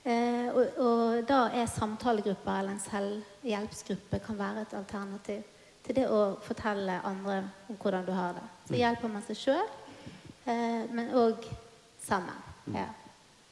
Eh, 0.08 0.48
og, 0.54 0.78
og, 0.80 1.18
da 1.28 1.48
er 1.52 1.66
samtalegrupper 1.68 2.60
eller 2.60 2.74
en 2.74 2.80
selvhjelpsgruppe 2.80 4.20
kan 4.24 4.38
være 4.38 4.62
et 4.64 4.76
alternativ 4.78 5.42
til 5.84 5.98
det 5.98 6.06
å 6.08 6.38
fortelle 6.44 7.00
andre 7.04 7.42
om 7.68 7.76
hvordan 7.76 8.06
du 8.06 8.14
har 8.16 8.38
det. 8.38 8.46
Så 8.64 8.72
mm. 8.72 8.78
hjelper 8.80 9.12
man 9.12 9.26
seg 9.26 9.40
sjøl, 9.42 9.68
eh, 10.48 10.88
men 10.94 11.12
òg 11.18 11.44
sammen. 12.04 12.40
Mm. 12.64 12.80
Ja. 12.80 12.88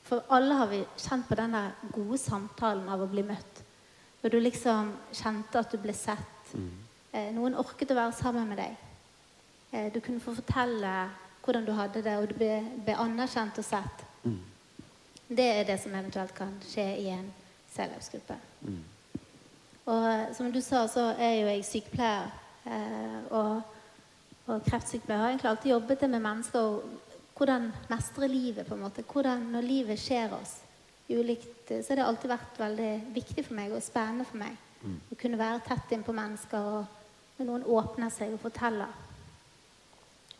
For 0.06 0.24
alle 0.32 0.56
har 0.56 0.70
vi 0.70 0.80
kjent 1.02 1.28
på 1.28 1.36
den 1.38 1.58
gode 1.92 2.18
samtalen 2.22 2.88
av 2.88 3.04
å 3.04 3.10
bli 3.10 3.26
møtt. 3.26 3.62
Når 4.22 4.32
du 4.32 4.40
liksom 4.40 4.94
kjente 5.14 5.60
at 5.60 5.70
du 5.70 5.78
ble 5.82 5.94
sett. 5.96 6.54
Mm. 6.54 6.85
Eh, 7.12 7.30
noen 7.34 7.56
orket 7.58 7.92
å 7.92 7.98
være 7.98 8.16
sammen 8.16 8.48
med 8.50 8.60
deg. 8.60 8.76
Eh, 9.72 9.92
du 9.94 10.00
kunne 10.00 10.22
få 10.22 10.34
fortelle 10.36 10.92
hvordan 11.46 11.66
du 11.66 11.72
hadde 11.76 12.02
det, 12.02 12.16
og 12.18 12.28
du 12.30 12.34
ble, 12.38 12.50
ble 12.84 12.96
anerkjent 12.98 13.58
og 13.62 13.66
sett. 13.66 14.04
Mm. 14.24 14.40
Det 15.28 15.46
er 15.52 15.64
det 15.66 15.78
som 15.82 15.94
eventuelt 15.94 16.34
kan 16.34 16.52
skje 16.66 16.86
i 17.02 17.08
en 17.14 17.26
selvhjelpsgruppe. 17.74 18.36
Mm. 18.66 18.82
Og 19.86 20.34
som 20.34 20.50
du 20.52 20.60
sa, 20.60 20.86
så 20.90 21.12
er 21.14 21.34
jo 21.40 21.48
jeg 21.52 21.64
sykepleier. 21.68 22.30
Eh, 22.66 23.18
og, 23.30 23.60
og 24.46 24.66
kreftsykepleier 24.66 25.22
har 25.22 25.34
egentlig 25.34 25.50
alltid 25.52 25.70
jobbet 25.70 26.06
med 26.10 26.24
mennesker 26.24 26.70
og 26.70 27.04
hvordan 27.36 27.70
mestre 27.90 28.28
livet. 28.28 28.66
på 28.66 28.74
en 28.74 28.80
måte. 28.80 29.04
Hvordan, 29.06 29.50
når 29.52 29.60
livet 29.60 30.00
skjer 30.00 30.34
oss, 30.34 30.58
ulikt, 31.10 31.68
så 31.68 31.92
har 31.92 32.00
det 32.00 32.06
alltid 32.06 32.30
vært 32.32 32.58
veldig 32.58 32.92
viktig 33.14 33.44
for 33.46 33.54
meg 33.54 33.72
og 33.72 33.82
spennende 33.82 34.24
for 34.26 34.40
meg. 34.40 34.56
Å 34.86 35.18
kunne 35.18 35.38
være 35.38 35.62
tett 35.66 35.94
innpå 35.94 36.14
mennesker 36.14 36.70
og 36.78 36.95
når 37.36 37.48
noen 37.48 37.66
åpner 37.68 38.12
seg 38.12 38.32
og 38.34 38.40
forteller. 38.42 38.92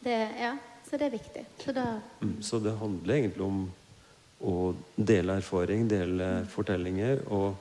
Det, 0.01 0.17
ja, 0.41 0.55
så 0.87 0.99
det 0.99 1.09
er 1.09 1.17
viktig. 1.17 1.45
Så 1.65 1.75
Mm, 2.21 2.43
Så 2.43 2.59
det 2.59 2.77
handler 2.79 3.15
egentlig 3.15 3.45
om 3.45 3.71
å 4.41 4.75
dele 4.97 5.37
erfaring, 5.41 5.89
dele 5.89 6.45
fortellinger, 6.53 7.23
og 7.33 7.55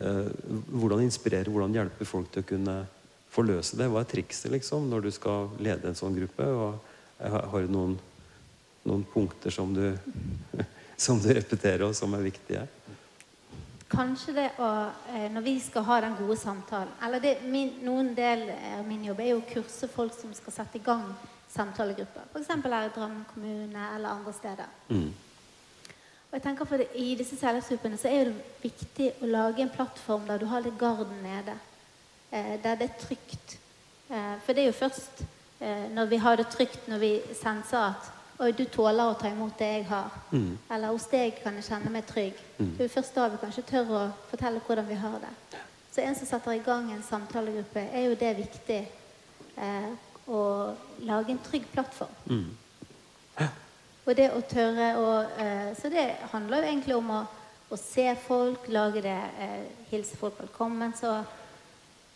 eh, 0.00 0.28
hvordan 0.68 1.02
inspirere, 1.04 1.50
hvordan 1.50 1.74
hjelpe 1.74 2.04
folk 2.04 2.30
til 2.32 2.44
å 2.44 2.48
kunne 2.48 2.76
forløse 3.30 3.76
det. 3.76 3.88
Hva 3.88 4.04
er 4.04 4.10
trikset 4.10 4.52
liksom, 4.52 4.88
når 4.90 5.06
du 5.06 5.10
skal 5.10 5.50
lede 5.58 5.88
en 5.88 5.98
sånn 5.98 6.16
gruppe? 6.16 6.44
Og 6.44 6.74
eh, 7.18 7.30
har 7.30 7.48
har 7.52 7.66
du 7.66 7.72
noen, 7.72 7.96
noen 8.84 9.04
punkter 9.12 9.50
som 9.50 9.72
du, 9.74 9.96
som 10.96 11.20
du 11.20 11.32
repeterer, 11.32 11.86
og 11.88 11.96
som 11.96 12.14
er 12.14 12.28
viktige? 12.28 12.66
Kanskje 13.90 14.36
det 14.36 14.46
å 14.62 14.68
eh, 15.10 15.26
Når 15.34 15.42
vi 15.42 15.56
skal 15.62 15.84
ha 15.88 15.96
den 16.04 16.14
gode 16.18 16.36
samtalen 16.38 16.92
Eller 17.02 17.22
det, 17.22 17.32
min, 17.50 17.72
noen 17.82 18.12
del 18.14 18.46
av 18.78 18.86
min 18.86 19.02
jobb 19.08 19.20
er 19.20 19.32
jo 19.32 19.40
å 19.42 19.48
kurse 19.50 19.88
folk 19.90 20.14
som 20.14 20.34
skal 20.36 20.54
sette 20.60 20.78
i 20.78 20.84
gang 20.84 21.08
samtalegrupper. 21.50 22.28
F.eks. 22.30 22.48
her 22.48 22.86
i 22.86 22.92
Drammen 22.94 23.24
kommune 23.32 23.88
eller 23.96 24.08
andre 24.08 24.32
steder. 24.32 24.68
Mm. 24.88 25.08
Og 26.30 26.36
jeg 26.36 26.42
tenker 26.44 26.68
for 26.70 26.78
det, 26.78 26.86
I 26.94 27.16
disse 27.18 27.34
selvhjelpsgruppene 27.40 27.98
så 27.98 28.10
er 28.10 28.30
det 28.30 28.44
viktig 28.62 29.08
å 29.18 29.30
lage 29.30 29.64
en 29.64 29.72
plattform 29.74 30.28
der 30.28 30.38
du 30.38 30.46
har 30.46 30.62
litt 30.62 30.78
garden 30.78 31.18
nede. 31.24 31.56
Eh, 32.30 32.54
der 32.62 32.78
det 32.78 32.86
er 32.86 33.00
trygt. 33.00 33.56
Eh, 34.10 34.36
for 34.44 34.54
det 34.54 34.62
er 34.62 34.70
jo 34.70 34.78
først 34.78 35.24
eh, 35.58 35.88
når 35.90 36.12
vi 36.12 36.22
har 36.22 36.38
det 36.38 36.46
trygt, 36.54 36.86
når 36.88 37.02
vi 37.02 37.12
senser 37.34 37.88
at 37.88 38.12
Oi, 38.40 38.54
du 38.56 38.62
tåler 38.72 39.04
å 39.04 39.16
ta 39.20 39.28
imot 39.28 39.58
det 39.60 39.66
jeg 39.68 39.82
har. 39.90 40.14
Mm. 40.32 40.54
Eller 40.72 40.94
hos 40.94 41.04
deg 41.12 41.42
kan 41.42 41.58
jeg 41.58 41.66
kjenne 41.66 41.90
meg 41.92 42.06
trygg. 42.08 42.38
Det 42.56 42.86
er 42.86 42.92
først 42.92 43.18
da 43.18 43.26
vi 43.28 43.40
kanskje 43.42 43.66
tør 43.68 43.90
å 43.98 44.04
fortelle 44.30 44.62
hvordan 44.64 44.86
vi 44.88 44.96
har 44.96 45.18
det. 45.20 45.32
Så 45.92 46.00
en 46.00 46.16
som 46.16 46.28
setter 46.30 46.56
i 46.56 46.62
gang 46.64 46.88
en 46.88 47.02
samtalegruppe, 47.04 47.82
er 47.92 48.06
jo 48.06 48.16
det 48.16 48.30
viktig. 48.38 48.78
Eh, 49.60 49.90
å 50.30 50.40
lage 51.04 51.34
en 51.34 51.42
trygg 51.44 51.66
plattform. 51.72 52.16
Mm. 52.30 53.50
Og 54.06 54.16
det 54.16 54.30
å 54.32 54.40
tørre 54.48 54.88
å 54.96 55.08
eh, 55.42 55.68
Så 55.76 55.90
det 55.92 56.06
handler 56.32 56.62
jo 56.62 56.70
egentlig 56.70 56.96
om 56.96 57.10
å, 57.12 57.20
å 57.68 57.76
se 57.76 58.06
folk, 58.24 58.70
lage 58.72 59.02
det, 59.04 59.18
eh, 59.42 59.68
hilse 59.90 60.16
folk 60.16 60.40
velkommen, 60.40 60.94
så 60.96 61.18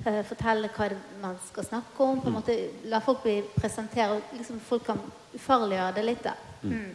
fortelle 0.03 0.69
hva 0.75 0.89
det 0.91 0.99
man 1.23 1.37
skal 1.47 1.65
snakke 1.65 2.03
om. 2.05 2.21
på 2.21 2.29
en 2.29 2.35
måte 2.35 2.57
La 2.91 3.01
folk 3.01 3.23
bli 3.23 3.43
presentere, 3.55 4.21
liksom 4.37 4.61
folk 4.61 4.85
kan 4.87 5.01
ufarliggjøre 5.35 5.95
det 5.95 6.05
litt. 6.05 6.23
da. 6.23 6.35
Mm. 6.63 6.91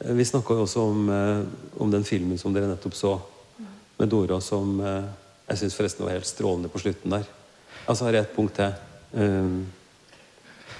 Eh, 0.00 0.12
Vi 0.14 0.24
snakka 0.24 0.54
jo 0.54 0.62
også 0.66 0.80
om, 0.90 1.08
eh, 1.10 1.44
om 1.80 1.90
den 1.90 2.04
filmen 2.04 2.38
som 2.38 2.52
dere 2.52 2.66
nettopp 2.66 2.94
så, 2.94 3.20
med 3.98 4.08
Dora, 4.08 4.40
som 4.40 4.80
eh, 4.80 5.04
jeg 5.48 5.58
syns 5.58 5.74
forresten 5.76 6.04
var 6.04 6.12
helt 6.12 6.26
strålende 6.26 6.68
på 6.68 6.80
slutten 6.80 7.10
der. 7.10 7.24
Altså 7.86 8.04
har 8.04 8.12
jeg 8.12 8.22
et 8.22 8.34
punkt 8.36 8.54
til. 8.54 8.72
Um, 9.12 9.66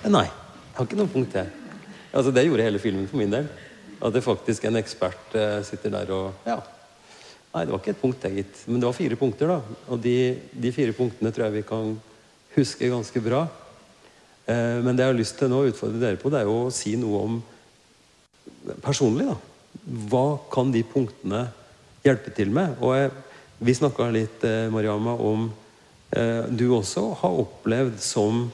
nei, 0.08 0.24
jeg 0.24 0.76
har 0.76 0.86
ikke 0.86 0.96
noe 0.96 1.12
punkt 1.12 1.32
til. 1.32 1.46
Altså, 2.14 2.32
det 2.32 2.46
gjorde 2.46 2.62
hele 2.62 2.78
filmen 2.78 3.08
for 3.08 3.16
min 3.20 3.30
del. 3.30 3.48
At 4.02 4.12
det 4.12 4.24
faktisk 4.24 4.64
en 4.64 4.76
ekspert 4.76 5.34
eh, 5.34 5.62
sitter 5.62 5.90
der 5.90 6.10
og 6.14 6.32
Ja. 6.46 6.60
Nei, 7.54 7.62
det 7.62 7.70
var 7.70 7.78
ikke 7.78 7.92
et 7.94 8.00
punkt 8.00 8.18
til, 8.18 8.38
gitt. 8.40 8.62
Men 8.66 8.80
det 8.82 8.88
var 8.88 8.96
fire 8.96 9.16
punkter, 9.18 9.52
da. 9.52 9.76
Og 9.94 10.00
de, 10.02 10.14
de 10.50 10.72
fire 10.74 10.94
punktene 10.96 11.30
tror 11.30 11.46
jeg 11.46 11.60
vi 11.60 11.66
kan 11.68 11.92
huske 12.56 12.88
ganske 12.90 13.20
bra. 13.22 13.44
Eh, 14.50 14.80
men 14.82 14.96
det 14.96 15.04
jeg 15.04 15.12
har 15.12 15.20
lyst 15.20 15.36
til 15.38 15.52
nå 15.52 15.60
å 15.62 15.68
utfordre 15.70 16.00
dere 16.02 16.18
på, 16.18 16.32
det 16.34 16.40
er 16.40 16.48
jo 16.48 16.64
å 16.64 16.72
si 16.74 16.96
noe 16.98 17.20
om 17.28 17.36
personlig, 18.82 19.28
da. 19.30 19.36
Hva 20.10 20.24
kan 20.50 20.74
de 20.74 20.82
punktene 20.86 21.44
hjelpe 22.02 22.34
til 22.34 22.50
med? 22.54 22.74
Og 22.82 22.96
jeg, 22.98 23.14
vi 23.62 23.76
snakka 23.78 24.10
litt, 24.10 24.42
eh, 24.50 24.66
Mariama, 24.74 25.14
om 25.14 25.46
eh, 26.10 26.50
du 26.50 26.66
også 26.74 27.06
har 27.22 27.38
opplevd 27.44 28.02
som 28.02 28.48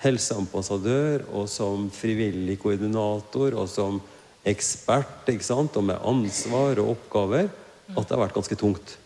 helseambassadør 0.00 1.28
og 1.34 1.44
som 1.48 1.90
frivillig 1.92 2.56
koordinator 2.64 3.52
og 3.56 3.68
som 3.68 4.00
ekspert, 4.48 5.28
ikke 5.28 5.44
sant, 5.44 5.76
og 5.76 5.88
med 5.92 6.00
ansvar 6.08 6.80
og 6.80 6.96
oppgaver, 6.96 7.52
at 7.92 8.02
det 8.02 8.14
har 8.16 8.24
vært 8.24 8.36
ganske 8.36 8.58
tungt. 8.58 8.96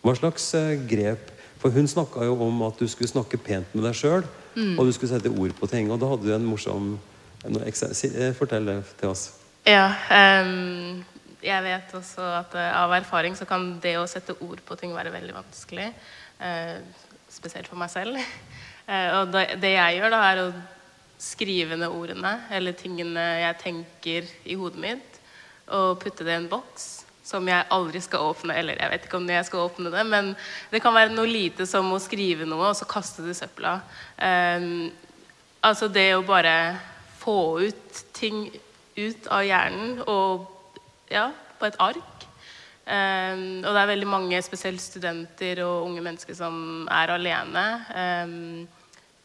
Hva 0.00 0.14
slags 0.16 0.46
eh, 0.56 0.78
grep 0.88 1.32
For 1.60 1.74
hun 1.74 1.88
snakka 1.90 2.24
jo 2.24 2.38
om 2.40 2.62
at 2.64 2.78
du 2.80 2.86
skulle 2.88 3.10
snakke 3.10 3.36
pent 3.36 3.74
med 3.76 3.84
deg 3.84 3.96
sjøl, 3.98 4.24
og 4.56 4.86
du 4.86 4.92
skulle 4.96 5.12
sette 5.12 5.28
ord 5.28 5.52
på 5.58 5.68
ting. 5.68 5.90
Og 5.92 6.00
da 6.00 6.08
hadde 6.08 6.24
du 6.24 6.32
en 6.32 6.48
morsom 6.48 6.94
eh, 7.44 8.30
Fortell 8.38 8.70
det 8.70 8.78
til 9.00 9.12
oss. 9.12 9.26
Ja, 9.68 9.90
Um, 10.08 11.04
jeg 11.40 11.64
vet 11.64 11.92
også 11.96 12.24
at 12.40 12.56
eh, 12.58 12.72
av 12.76 12.92
erfaring 12.92 13.36
så 13.36 13.46
kan 13.48 13.74
det 13.80 13.94
å 14.00 14.08
sette 14.08 14.36
ord 14.44 14.60
på 14.66 14.76
ting 14.80 14.92
være 14.96 15.12
veldig 15.14 15.36
vanskelig. 15.36 15.88
Uh, 16.40 16.80
spesielt 17.32 17.68
for 17.68 17.80
meg 17.80 17.92
selv. 17.92 18.16
Uh, 18.88 19.08
og 19.20 19.32
det, 19.32 19.46
det 19.62 19.74
jeg 19.74 19.98
gjør, 19.98 20.12
da, 20.12 20.20
er 20.30 20.42
å 20.42 20.50
skrive 21.20 21.76
ned 21.76 21.92
ordene 21.92 22.32
eller 22.56 22.76
tingene 22.76 23.24
jeg 23.42 23.60
tenker 23.60 24.28
i 24.48 24.56
hodet 24.56 24.80
mitt, 24.80 25.20
og 25.76 26.00
putte 26.02 26.24
det 26.24 26.32
i 26.32 26.40
en 26.40 26.48
boks 26.50 26.88
som 27.30 27.46
jeg 27.48 27.68
aldri 27.72 28.02
skal 28.02 28.30
åpne. 28.32 28.56
Eller 28.58 28.80
jeg 28.80 28.92
vet 28.92 29.06
ikke 29.06 29.20
om 29.20 29.28
jeg 29.30 29.46
skal 29.48 29.66
åpne 29.68 29.92
det, 29.94 30.04
men 30.08 30.32
det 30.72 30.82
kan 30.82 30.96
være 30.96 31.14
noe 31.14 31.30
lite 31.30 31.66
som 31.68 31.90
å 31.94 32.00
skrive 32.02 32.48
noe, 32.48 32.72
og 32.72 32.78
så 32.78 32.88
kaste 32.90 33.24
det 33.26 33.36
i 33.36 33.40
søpla. 33.40 33.76
Um, 34.18 34.88
altså 35.66 35.90
det 35.92 36.08
å 36.16 36.26
bare 36.26 36.54
få 37.20 37.60
ut 37.68 38.02
ting 38.16 38.48
ut 38.96 39.28
av 39.32 39.44
hjernen 39.46 40.00
og 40.10 40.48
ja, 41.12 41.30
på 41.60 41.68
et 41.68 41.78
ark. 41.80 42.26
Um, 42.90 43.62
og 43.62 43.70
det 43.70 43.78
er 43.78 43.90
veldig 43.92 44.10
mange, 44.10 44.42
spesielt 44.42 44.82
studenter 44.82 45.62
og 45.62 45.86
unge 45.86 46.02
mennesker, 46.02 46.34
som 46.34 46.88
er 46.90 47.14
alene. 47.14 47.66
Um, 47.94 48.80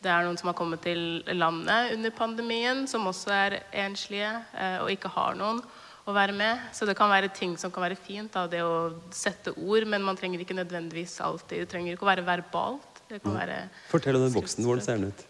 det 0.06 0.12
er 0.14 0.28
noen 0.28 0.38
som 0.38 0.52
har 0.52 0.58
kommet 0.58 0.84
til 0.86 1.24
landet 1.34 1.96
under 1.96 2.14
pandemien, 2.14 2.84
som 2.86 3.08
også 3.10 3.32
er 3.34 3.56
enslige 3.86 4.30
eh, 4.54 4.78
og 4.84 4.92
ikke 4.94 5.10
har 5.16 5.34
noen 5.40 5.64
å 6.06 6.14
være 6.14 6.36
med. 6.38 6.66
Så 6.76 6.88
det 6.88 6.96
kan 6.98 7.10
være 7.12 7.32
ting 7.34 7.56
som 7.58 7.74
kan 7.74 7.86
være 7.86 7.98
fint, 7.98 8.32
da, 8.34 8.46
det 8.50 8.62
å 8.66 8.94
sette 9.14 9.56
ord, 9.58 9.88
men 9.90 10.06
man 10.06 10.18
trenger 10.20 10.44
ikke 10.44 10.58
nødvendigvis 10.58 11.18
alltid. 11.26 11.64
Det 11.64 11.72
trenger 11.72 11.96
ikke 11.96 12.06
å 12.06 12.12
være 12.12 12.28
verbalt. 12.28 13.02
Det 13.10 13.22
kan 13.22 13.36
være 13.38 13.58
Fortell 13.92 14.18
om 14.18 14.26
den 14.26 14.34
boksen. 14.34 14.66
Hvordan 14.66 14.86
ser 14.86 15.02
den 15.02 15.12
ut? 15.12 15.26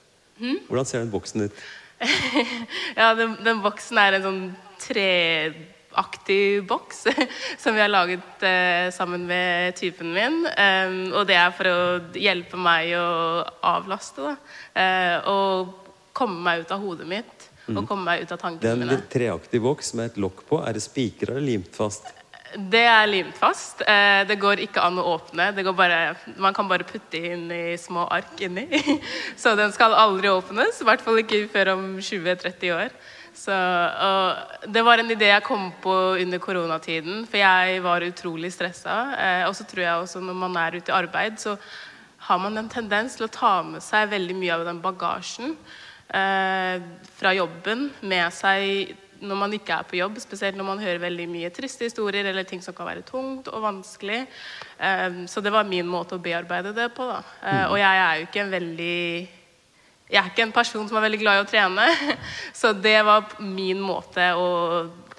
Hvordan 0.70 0.88
ser 0.88 1.04
den 1.04 1.12
boksen 1.12 1.48
ut? 1.48 1.64
Ja, 3.00 3.14
den, 3.16 3.38
den 3.44 3.62
boksen 3.64 4.00
er 4.00 4.18
en 4.18 4.26
sånn 4.26 4.44
treaktig 4.84 6.64
boks 6.68 7.06
som 7.62 7.76
vi 7.76 7.84
har 7.84 7.92
laget 7.92 8.44
eh, 8.44 8.92
sammen 8.96 9.24
med 9.28 9.76
typen 9.80 10.12
min. 10.16 10.42
Em, 10.60 11.00
og 11.16 11.24
det 11.28 11.40
er 11.40 11.56
for 11.56 11.72
å 11.72 11.80
hjelpe 12.20 12.60
meg 12.60 12.94
å 13.00 13.08
avlaste, 13.76 14.28
da. 14.28 14.36
Eh, 14.76 15.32
og 15.32 15.74
komme 16.16 16.40
meg 16.44 16.64
ut 16.64 16.72
av 16.72 16.84
hodet 16.84 17.08
mitt. 17.10 17.35
Og 17.72 17.88
komme 17.88 18.06
meg 18.06 18.26
ut 18.26 18.36
av 18.36 18.42
tankene 18.42 18.76
en 18.76 18.84
mine. 18.84 19.00
Den 19.00 19.10
treaktig 19.10 19.62
boks 19.64 19.96
med 19.98 20.12
et 20.12 20.22
lokk 20.22 20.46
på. 20.50 20.62
Er 20.62 20.78
det 20.78 20.84
spikra 20.86 21.34
eller 21.34 21.48
limt 21.48 21.74
fast? 21.76 22.12
Det 22.56 22.84
er 22.88 23.08
limt 23.10 23.36
fast. 23.36 23.82
Eh, 23.82 24.22
det 24.28 24.38
går 24.40 24.62
ikke 24.64 24.84
an 24.86 25.00
å 25.02 25.08
åpne. 25.16 25.50
Det 25.56 25.66
går 25.66 25.76
bare, 25.76 26.00
man 26.40 26.56
kan 26.56 26.70
bare 26.70 26.86
putte 26.88 27.20
inn 27.20 27.50
i 27.52 27.76
små 27.80 28.06
ark 28.14 28.40
inni. 28.46 28.68
Så 29.42 29.56
den 29.60 29.74
skal 29.76 29.98
aldri 29.98 30.32
åpnes. 30.32 30.80
I 30.80 30.88
hvert 30.88 31.04
fall 31.04 31.20
ikke 31.24 31.46
før 31.52 31.74
om 31.74 31.86
20-30 32.00 32.76
år. 32.78 32.96
Så, 33.36 33.56
det 34.72 34.82
var 34.88 35.02
en 35.02 35.12
idé 35.12 35.28
jeg 35.28 35.44
kom 35.44 35.68
på 35.84 35.94
under 36.22 36.40
koronatiden, 36.40 37.26
for 37.28 37.42
jeg 37.42 37.82
var 37.84 38.06
utrolig 38.08 38.54
stressa. 38.56 38.96
Eh, 39.20 39.44
og 39.50 39.58
så 39.58 39.66
tror 39.68 39.84
jeg 39.84 40.06
også 40.06 40.22
når 40.24 40.38
man 40.46 40.56
er 40.62 40.78
ute 40.80 40.94
i 40.94 40.96
arbeid, 40.96 41.42
så 41.42 41.58
har 42.30 42.40
man 42.40 42.56
en 42.58 42.72
tendens 42.72 43.18
til 43.18 43.28
å 43.28 43.34
ta 43.34 43.58
med 43.68 43.84
seg 43.84 44.08
veldig 44.14 44.38
mye 44.40 44.56
av 44.56 44.64
den 44.70 44.80
bagasjen 44.82 45.58
fra 46.08 47.32
jobben 47.34 47.88
med 48.06 48.30
seg 48.32 48.94
når 49.24 49.40
man 49.40 49.54
ikke 49.56 49.78
er 49.78 49.88
på 49.88 49.98
jobb, 50.00 50.18
spesielt 50.22 50.58
når 50.58 50.68
man 50.68 50.82
hører 50.84 51.02
veldig 51.04 51.28
mye 51.32 51.52
triste 51.54 51.88
historier 51.88 52.28
eller 52.28 52.48
ting 52.48 52.62
som 52.64 52.76
kan 52.76 52.88
være 52.90 53.06
tungt 53.08 53.50
og 53.52 53.64
vanskelig. 53.64 54.26
Eh, 54.78 55.24
så 55.32 55.44
det 55.44 55.54
var 55.54 55.68
min 55.70 55.88
måte 55.90 56.18
å 56.18 56.22
bearbeide 56.22 56.76
det 56.76 56.90
på. 56.96 57.08
Da. 57.10 57.22
Eh, 57.42 57.66
og 57.70 57.80
jeg 57.80 58.04
er 58.04 58.20
jo 58.20 58.28
ikke 58.30 58.44
en 58.46 58.54
veldig 58.54 59.00
jeg 60.06 60.20
er 60.22 60.28
ikke 60.30 60.44
en 60.46 60.54
person 60.54 60.86
som 60.86 61.00
er 61.00 61.08
veldig 61.08 61.18
glad 61.24 61.40
i 61.40 61.42
å 61.42 61.50
trene, 61.50 61.86
så 62.60 62.76
det 62.78 63.00
var 63.08 63.40
min 63.42 63.80
måte 63.82 64.28
å 64.38 64.50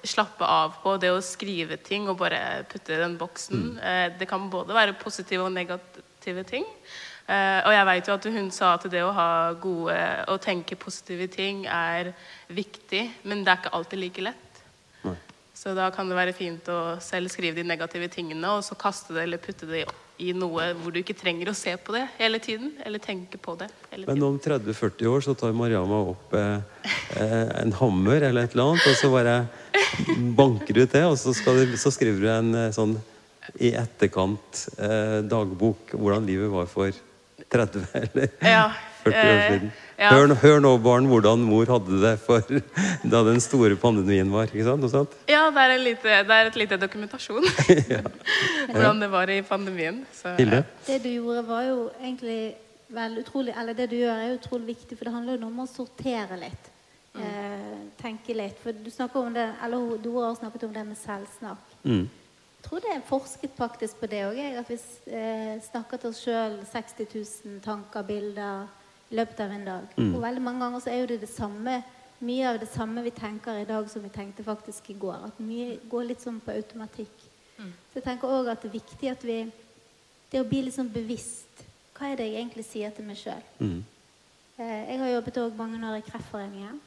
slappe 0.06 0.46
av 0.46 0.76
på. 0.84 0.94
Det 1.02 1.10
å 1.10 1.24
skrive 1.24 1.80
ting 1.82 2.06
og 2.06 2.20
bare 2.20 2.62
putte 2.70 2.94
i 2.94 3.00
den 3.00 3.16
boksen. 3.18 3.66
Eh, 3.82 4.06
Det 4.20 4.28
kan 4.30 4.46
både 4.52 4.76
være 4.76 4.98
positive 5.00 5.48
og 5.48 5.56
negative 5.56 6.46
ting. 6.46 6.68
Eh, 7.26 7.60
Og 7.66 7.72
jeg 7.74 7.86
vet 7.88 8.08
jo 8.08 8.14
at 8.14 8.26
hun 8.36 8.50
sa 8.54 8.74
at 8.76 8.86
det 8.90 9.02
å 9.02 9.12
ha 9.14 9.52
gode 9.58 9.98
og 10.30 10.40
tenke 10.44 10.78
positive 10.78 11.26
ting 11.32 11.64
er 11.66 12.12
viktig, 12.48 13.02
men 13.26 13.42
det 13.42 13.50
er 13.50 13.62
ikke 13.64 13.74
alltid 13.74 13.98
like 13.98 14.26
lett. 14.28 14.60
Nei. 15.02 15.16
Så 15.56 15.74
da 15.74 15.90
kan 15.90 16.08
det 16.08 16.18
være 16.18 16.36
fint 16.36 16.68
å 16.70 17.00
selv 17.02 17.32
skrive 17.32 17.58
de 17.58 17.66
negative 17.66 18.08
tingene, 18.12 18.46
og 18.54 18.62
så 18.62 18.78
kaste 18.78 19.16
det 19.16 19.24
eller 19.26 19.42
putte 19.42 19.66
det 19.66 19.86
i 20.22 20.30
noe 20.32 20.70
hvor 20.78 20.94
du 20.94 21.00
ikke 21.02 21.16
trenger 21.18 21.50
å 21.50 21.56
se 21.56 21.74
på 21.76 21.92
det 21.92 22.06
hele 22.16 22.38
tiden, 22.40 22.70
eller 22.86 23.02
tenke 23.02 23.36
på 23.42 23.56
det 23.60 23.66
Men 24.06 24.22
om 24.24 24.38
30-40 24.40 25.10
år 25.10 25.26
så 25.26 25.34
tar 25.36 25.52
Mariama 25.52 25.98
opp 26.12 26.32
eh, 26.32 26.62
eh, 27.20 27.50
en 27.60 27.74
hammer 27.82 28.22
eller 28.22 28.46
et 28.46 28.54
eller 28.54 28.70
annet, 28.70 28.86
og 28.86 28.96
så 28.96 29.10
bare 29.12 29.36
banker 30.38 30.72
du 30.72 30.84
ut 30.86 30.94
det, 30.94 31.04
og 31.04 31.18
så, 31.20 31.34
du, 31.34 31.76
så 31.76 31.92
skriver 31.92 32.22
du 32.22 32.30
en 32.32 32.54
eh, 32.54 32.72
sånn 32.72 32.96
i 33.62 33.74
etterkant 33.78 34.62
eh, 34.82 35.20
dagbok 35.22 35.92
hvordan 35.94 36.24
livet 36.26 36.50
var 36.50 36.66
for 36.70 36.96
30 37.52 37.86
eller 38.00 38.28
Ja, 38.42 38.68
40 39.04 39.16
år 39.16 39.32
eh, 39.36 39.46
siden. 39.52 39.72
ja. 39.98 40.10
Hør, 40.12 40.34
hør 40.42 40.60
nå, 40.64 40.72
barn, 40.82 41.06
hvordan 41.10 41.44
mor 41.46 41.68
hadde 41.70 42.00
det 42.02 42.14
for 42.24 42.42
da 43.12 43.22
den 43.28 43.40
store 43.44 43.76
pandemien 43.80 44.30
var. 44.34 44.50
ikke 44.50 44.66
sant? 44.66 44.82
Noe 44.82 44.90
sånt? 44.92 45.14
Ja, 45.30 45.46
det 45.54 45.64
er, 45.66 45.74
lite, 45.78 46.20
det 46.26 46.38
er 46.40 46.50
et 46.50 46.58
lite 46.58 46.78
dokumentasjon. 46.82 47.46
Hvordan 48.72 49.00
det 49.02 49.10
var 49.12 49.30
i 49.30 49.40
pandemien. 49.46 50.02
Så, 50.14 50.34
Hilde? 50.40 50.64
Det 50.86 51.00
du 51.04 51.10
gjorde, 51.14 51.44
var 51.48 51.62
jo 51.68 51.76
egentlig 52.00 52.40
vel 52.88 53.16
utrolig 53.18 53.54
Eller 53.58 53.74
det 53.74 53.88
du 53.90 53.96
gjør, 53.98 54.20
er 54.22 54.36
utrolig 54.36 54.66
viktig, 54.74 54.98
for 54.98 55.08
det 55.08 55.14
handler 55.14 55.38
jo 55.40 55.48
om 55.48 55.62
å 55.64 55.68
sortere 55.70 56.38
litt. 56.42 56.72
Eh, 57.16 57.78
tenke 58.02 58.34
litt. 58.36 58.58
For 58.62 58.76
du 58.76 58.90
snakker 58.92 59.22
om 59.24 59.32
det 59.34 59.46
Eller 59.64 59.96
Dora 60.04 60.26
har 60.28 60.36
snakket 60.36 60.66
om 60.68 60.74
det 60.74 60.84
med 60.90 60.98
selvsnakk. 61.00 61.74
Mm. 61.86 62.04
Tror 62.66 62.82
det 62.82 62.92
er 62.92 63.04
forsket 63.06 63.54
faktisk 63.56 64.00
på 64.00 64.08
det 64.10 64.24
òg, 64.26 64.40
at 64.58 64.70
vi 64.70 64.78
eh, 65.14 65.52
snakker 65.62 66.02
til 66.02 66.10
oss 66.10 66.24
sjøl 66.24 66.58
60 66.66 67.06
000 67.46 67.60
tanker, 67.62 68.02
bilder 68.06 68.66
i 69.10 69.20
løpet 69.20 69.42
av 69.44 69.54
en 69.54 69.68
dag. 69.68 69.92
Og 70.02 70.18
veldig 70.22 70.42
mange 70.42 70.64
ganger 70.64 70.82
så 70.82 70.90
er 70.90 71.04
jo 71.04 71.12
det 71.12 71.20
det 71.22 71.30
samme 71.30 71.78
mye 72.18 72.48
av 72.48 72.58
det 72.58 72.68
samme 72.72 73.02
vi 73.04 73.10
tenker 73.10 73.58
i 73.60 73.68
dag 73.68 73.88
som 73.90 74.02
vi 74.02 74.08
tenkte 74.08 74.44
faktisk 74.44 74.90
i 74.90 74.98
går. 74.98 75.28
At 75.28 75.40
mye 75.40 75.76
går 75.90 76.08
litt 76.10 76.24
sånn 76.24 76.40
på 76.40 76.54
automatikk. 76.54 77.26
Så 77.56 78.00
jeg 78.00 78.04
tenker 78.04 78.32
òg 78.32 78.50
at 78.52 78.62
det 78.62 78.70
er 78.70 78.78
viktig 78.80 79.10
at 79.10 79.24
vi 79.24 79.38
Det 80.26 80.40
å 80.42 80.48
bli 80.48 80.64
litt 80.66 80.74
sånn 80.74 80.88
bevisst. 80.90 81.60
Hva 81.94 82.08
er 82.10 82.16
det 82.18 82.24
jeg 82.26 82.40
egentlig 82.40 82.64
sier 82.66 82.90
til 82.90 83.04
meg 83.06 83.16
sjøl? 83.20 83.44
Mm. 83.62 83.84
Eh, 84.58 84.80
jeg 84.90 84.98
har 84.98 85.10
jobbet 85.12 85.36
også 85.38 85.56
mange 85.56 85.78
år 85.86 86.00
i 86.00 86.02
Kreftforeningen. 86.02 86.80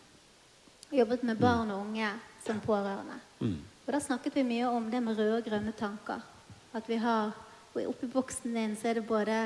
Jobbet 0.91 1.23
med 1.23 1.39
barn 1.39 1.71
og 1.71 1.85
unge 1.85 2.09
som 2.43 2.59
pårørende. 2.59 3.15
Mm. 3.39 3.61
Og 3.89 3.95
da 3.95 3.99
snakket 4.05 4.35
vi 4.37 4.43
mye 4.45 4.67
om 4.69 4.85
det 4.85 4.99
med 5.01 5.17
røde 5.17 5.39
og 5.39 5.47
grønne 5.47 5.71
tanker. 5.73 6.21
At 6.77 6.85
vi 6.85 6.99
har, 7.01 7.31
og 7.73 7.87
Oppi 7.89 8.05
boksen 8.13 8.53
din 8.53 8.75
så 8.77 8.91
er 8.91 8.99
det 8.99 9.07
både 9.09 9.37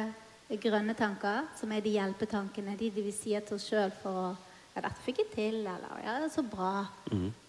grønne 0.59 0.91
tanker, 0.99 1.45
som 1.55 1.71
er 1.71 1.79
de 1.79 1.93
hjelpetankene, 1.93 2.75
de, 2.75 2.89
de 2.91 3.05
vi 3.05 3.13
sier 3.15 3.45
til 3.47 3.55
oss 3.55 3.69
sjøl 3.71 3.95
for 4.01 4.25
å 4.25 4.27
Ja, 4.73 4.81
dette 4.81 5.05
fikk 5.05 5.21
jeg 5.21 5.31
til, 5.31 5.55
eller 5.61 6.03
Ja, 6.03 6.17
det 6.19 6.27
er 6.27 6.35
så 6.35 6.43
bra. 6.43 6.89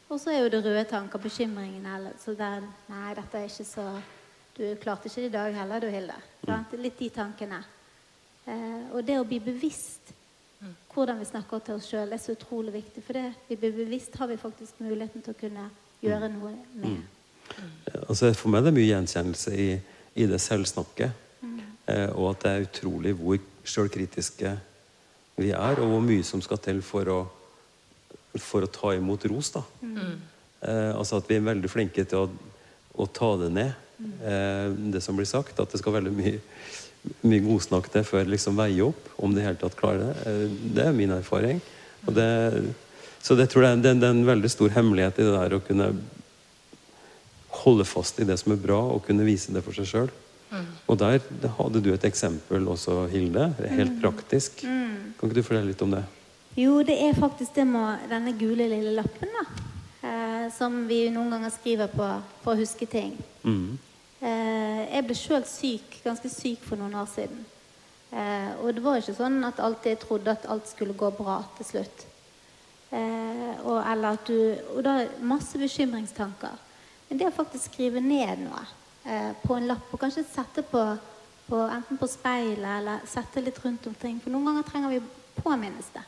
Og 0.07 0.21
så 0.23 0.31
er 0.31 0.45
jo 0.45 0.55
det 0.55 0.63
røde 0.63 0.87
tanker, 0.87 1.19
bekymringen, 1.19 1.83
eller 1.97 2.15
så 2.23 2.37
der 2.39 2.63
Nei, 2.87 3.11
dette 3.19 3.43
er 3.43 3.51
ikke 3.51 3.67
så 3.67 3.91
Du 4.55 4.63
klarte 4.79 5.11
ikke 5.11 5.25
det 5.25 5.33
i 5.33 5.35
dag 5.35 5.55
heller, 5.59 5.83
du, 5.83 5.91
Hilde. 5.91 6.23
Mm. 6.47 6.79
Litt 6.79 6.99
de 7.03 7.09
tankene. 7.11 7.65
Eh, 8.47 8.83
og 8.95 9.03
det 9.03 9.19
å 9.19 9.27
bli 9.27 9.43
bevisst 9.43 10.15
hvordan 10.95 11.19
vi 11.19 11.27
snakker 11.27 11.59
til 11.59 11.75
oss 11.75 11.89
sjøl, 11.91 12.13
er 12.15 12.23
så 12.23 12.37
utrolig 12.37 12.77
viktig. 12.77 13.03
For 13.03 13.19
det 13.19 13.33
vi 13.49 13.59
blir 13.59 13.75
bevisst, 13.83 14.15
har 14.15 14.31
vi 14.31 14.39
faktisk 14.39 14.79
muligheten 14.79 15.25
til 15.25 15.35
å 15.35 15.41
kunne 15.41 15.73
gjøre 16.05 16.31
noe 16.33 16.55
med. 16.81 17.03
Altså 18.09 18.33
For 18.37 18.53
meg 18.53 18.63
er 18.63 18.71
det 18.71 18.77
mye 18.79 18.91
gjenkjennelse 18.91 19.55
i, 19.57 19.69
i 20.21 20.29
det 20.31 20.41
selvsnakket. 20.43 21.21
Eh, 21.91 22.09
og 22.17 22.31
at 22.31 22.45
det 22.45 22.53
er 22.53 22.69
utrolig 22.69 23.13
hvor 23.19 23.41
sjølkritiske 23.69 24.55
vi 25.37 25.51
er, 25.51 25.81
og 25.83 25.91
hvor 25.91 26.05
mye 26.05 26.25
som 26.27 26.43
skal 26.45 26.61
til 26.63 26.81
for 26.85 27.11
å, 27.11 27.19
for 28.41 28.65
å 28.65 28.71
ta 28.73 28.95
imot 28.97 29.27
ros. 29.31 29.51
da. 29.57 29.65
Eh, 30.65 30.93
altså 30.95 31.21
At 31.21 31.29
vi 31.31 31.39
er 31.39 31.49
veldig 31.49 31.71
flinke 31.71 32.07
til 32.09 32.25
å, 32.25 32.29
å 32.97 33.09
ta 33.11 33.35
det 33.43 33.51
ned, 33.53 33.75
eh, 34.25 34.71
det 34.95 35.03
som 35.05 35.19
blir 35.19 35.29
sagt. 35.29 35.61
At 35.61 35.75
det 35.75 35.83
skal 35.83 35.99
veldig 35.99 36.15
mye, 36.15 36.39
mye 37.27 37.45
godsnakk 37.45 37.91
til 37.93 38.07
før 38.09 38.31
liksom 38.31 38.57
veier 38.61 38.89
opp, 38.89 39.11
om 39.19 39.35
det 39.35 39.45
i 39.45 39.49
hele 39.49 39.61
tatt 39.61 39.77
klarer 39.79 40.07
det. 40.09 40.17
Eh, 40.31 40.59
det 40.79 40.89
er 40.89 40.97
min 40.97 41.15
erfaring. 41.19 41.61
Og 42.05 42.17
det, 42.17 42.29
så 43.25 43.37
det 43.39 43.49
tror 43.53 43.65
jeg 43.65 43.81
det, 43.81 43.95
det 44.03 44.11
er 44.11 44.17
en 44.19 44.27
veldig 44.29 44.51
stor 44.53 44.75
hemmelighet 44.75 45.19
i 45.19 45.25
det 45.25 45.33
der 45.33 45.57
å 45.57 45.63
kunne 45.65 45.89
holde 47.65 47.87
fast 47.89 48.19
i 48.21 48.27
det 48.29 48.37
som 48.41 48.53
er 48.53 48.61
bra, 48.61 48.81
og 48.93 49.07
kunne 49.07 49.25
vise 49.27 49.55
det 49.55 49.63
for 49.65 49.77
seg 49.77 49.89
sjøl. 49.89 50.13
Og 50.87 50.99
der 51.01 51.23
hadde 51.57 51.81
du 51.83 51.89
et 51.95 52.05
eksempel 52.07 52.67
også, 52.71 53.07
Hilde. 53.11 53.49
Helt 53.75 53.97
praktisk. 54.03 54.61
Kan 54.63 55.31
ikke 55.31 55.39
du 55.39 55.47
fortelle 55.47 55.71
litt 55.73 55.83
om 55.83 55.95
det? 55.97 56.05
Jo, 56.55 56.77
det 56.87 56.95
er 57.03 57.17
faktisk 57.19 57.57
det 57.57 57.65
med 57.67 58.05
denne 58.13 58.35
gule 58.39 58.69
lille 58.71 58.93
lappen, 58.95 59.33
da. 59.35 59.45
Eh, 60.05 60.45
som 60.55 60.85
vi 60.87 61.09
noen 61.11 61.33
ganger 61.33 61.51
skriver 61.51 61.91
på 61.91 62.07
for 62.45 62.53
å 62.53 62.61
huske 62.61 62.87
ting. 62.87 63.17
Mm. 63.43 63.79
Eh, 64.21 64.83
jeg 64.93 65.07
ble 65.09 65.17
sjøl 65.19 65.47
syk, 65.49 65.99
ganske 66.05 66.31
syk 66.31 66.63
for 66.69 66.79
noen 66.79 66.95
år 67.01 67.09
siden. 67.11 67.41
Eh, 68.13 68.51
og 68.61 68.77
det 68.77 68.85
var 68.85 69.01
ikke 69.01 69.17
sånn 69.17 69.41
at 69.49 69.63
alltid 69.65 69.97
jeg 69.97 70.03
trodde 70.05 70.37
at 70.37 70.47
alt 70.53 70.69
skulle 70.71 70.95
gå 70.99 71.09
bra 71.17 71.41
til 71.57 71.71
slutt. 71.73 72.05
Eh, 72.95 73.67
og, 73.67 73.81
eller 73.91 74.15
at 74.15 74.29
du, 74.29 74.37
og 74.77 74.85
da 74.87 74.95
masse 75.27 75.59
bekymringstanker. 75.59 76.61
Men 77.09 77.21
det 77.21 77.27
å 77.27 77.35
faktisk 77.35 77.73
skrive 77.73 78.03
ned 78.03 78.45
noe 78.45 78.61
eh, 79.09 79.33
på 79.43 79.57
en 79.57 79.67
lapp, 79.71 79.89
og 79.91 80.03
kanskje 80.05 80.23
sette 80.29 80.63
på, 80.69 80.83
på 81.49 81.63
enten 81.65 81.99
på 81.99 82.09
speilet 82.11 82.71
eller 82.77 83.03
sette 83.11 83.43
litt 83.43 83.59
rundt 83.65 83.89
omkring 83.91 84.21
For 84.23 84.33
noen 84.33 84.47
ganger 84.51 84.69
trenger 84.69 84.95
vi 84.95 85.03
påminnes 85.41 85.91
det. 85.97 86.05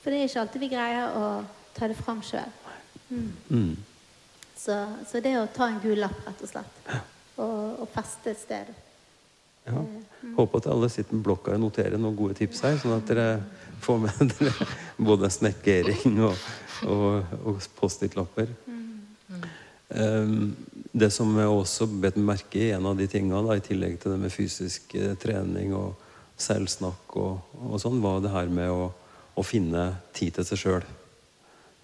For 0.00 0.10
det 0.10 0.18
er 0.18 0.32
ikke 0.32 0.42
alltid 0.42 0.64
vi 0.64 0.72
greier 0.72 1.14
å 1.14 1.24
ta 1.76 1.86
det 1.86 1.98
fram 2.00 2.24
sjøl. 2.26 2.58
Mm. 3.10 3.76
Så, 4.56 4.76
så 5.06 5.22
det 5.22 5.36
å 5.38 5.48
ta 5.54 5.68
en 5.70 5.80
gul 5.82 5.98
lapp, 6.00 6.18
rett 6.26 6.42
og 6.42 6.50
slett, 6.50 6.86
og, 7.40 7.84
og 7.84 7.90
feste 7.94 8.34
et 8.34 8.42
sted 8.42 8.74
Ja. 9.68 9.84
Håper 10.36 10.62
at 10.62 10.68
alle 10.70 10.88
sitter 10.92 11.16
med 11.16 11.24
blokka 11.26 11.54
og 11.54 11.62
noterer 11.62 11.98
noen 12.00 12.16
gode 12.18 12.36
tips 12.38 12.62
her, 12.64 12.78
sånn 12.80 12.96
at 12.96 13.08
dere 13.08 13.28
får 13.80 14.02
med 14.02 14.20
dere 14.38 14.68
både 15.00 15.30
snekkering 15.32 16.20
og, 16.28 16.44
og, 16.88 17.34
og 17.44 17.64
Post-It-lapper. 17.80 18.52
Um, 19.90 20.52
det 20.92 21.10
som 21.14 21.32
jeg 21.38 21.50
også 21.50 21.88
bet 22.02 22.18
merke 22.18 22.60
i, 22.60 22.70
en 22.74 22.86
av 22.86 22.98
de 22.98 23.08
tingene, 23.10 23.42
da, 23.46 23.56
i 23.56 23.64
tillegg 23.64 23.98
til 24.00 24.14
det 24.14 24.20
med 24.22 24.32
fysisk 24.34 24.94
eh, 24.98 25.16
trening 25.18 25.74
og 25.74 25.98
selvsnakk 26.40 27.16
og, 27.20 27.52
og 27.66 27.76
sånn, 27.82 28.00
var 28.02 28.22
det 28.22 28.32
her 28.34 28.50
med 28.50 28.70
å, 28.70 28.88
å 29.34 29.44
finne 29.46 29.90
tid 30.16 30.34
til 30.38 30.46
seg 30.46 30.62
sjøl. 30.62 30.88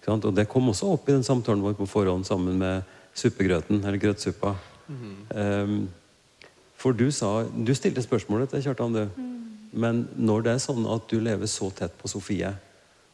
Og 0.06 0.30
det 0.34 0.46
kom 0.50 0.70
også 0.70 0.92
opp 0.94 1.08
i 1.08 1.16
den 1.16 1.26
samtalen 1.26 1.64
vår 1.64 1.74
på 1.80 1.88
forhånd 1.90 2.26
sammen 2.28 2.58
med 2.60 2.86
suppegrøten, 3.16 3.80
eller 3.82 3.98
grøtsuppa. 3.98 4.52
Um, 4.86 5.88
for 6.76 6.92
du 6.92 7.10
sa 7.10 7.44
Du 7.44 7.72
stilte 7.74 8.02
spørsmålet 8.04 8.50
til 8.50 8.62
Kjartan, 8.62 8.92
du. 8.92 9.08
Men 9.72 10.06
når 10.16 10.42
det 10.44 10.52
er 10.54 10.62
sånn 10.62 10.86
at 10.94 11.08
du 11.10 11.18
lever 11.20 11.46
så 11.50 11.70
tett 11.74 11.96
på 11.98 12.08
Sofie, 12.08 12.52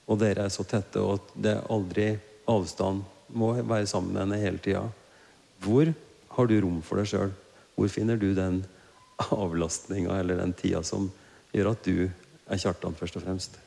og 0.09 0.19
dere 0.19 0.45
er 0.45 0.49
så 0.53 0.65
tette, 0.69 1.01
og 1.01 1.15
at 1.21 1.33
det 1.43 1.57
er 1.57 1.67
aldri 1.73 2.09
avstand 2.51 3.03
må 3.33 3.53
være 3.63 3.87
sammen 3.87 4.13
med 4.13 4.23
henne 4.27 4.39
hele 4.43 4.59
tida, 4.63 4.83
hvor 5.63 5.89
har 6.37 6.47
du 6.51 6.61
rom 6.61 6.83
for 6.83 6.99
deg 7.01 7.07
sjøl? 7.07 7.31
Hvor 7.77 7.89
finner 7.89 8.17
du 8.21 8.35
den 8.37 8.65
avlastninga 9.31 10.19
eller 10.21 10.37
den 10.43 10.53
tida 10.59 10.83
som 10.85 11.11
gjør 11.55 11.71
at 11.73 11.85
du 11.87 12.09
er 12.51 12.59
Kjartan, 12.61 12.95
først 12.99 13.17
og 13.17 13.23
fremst? 13.27 13.59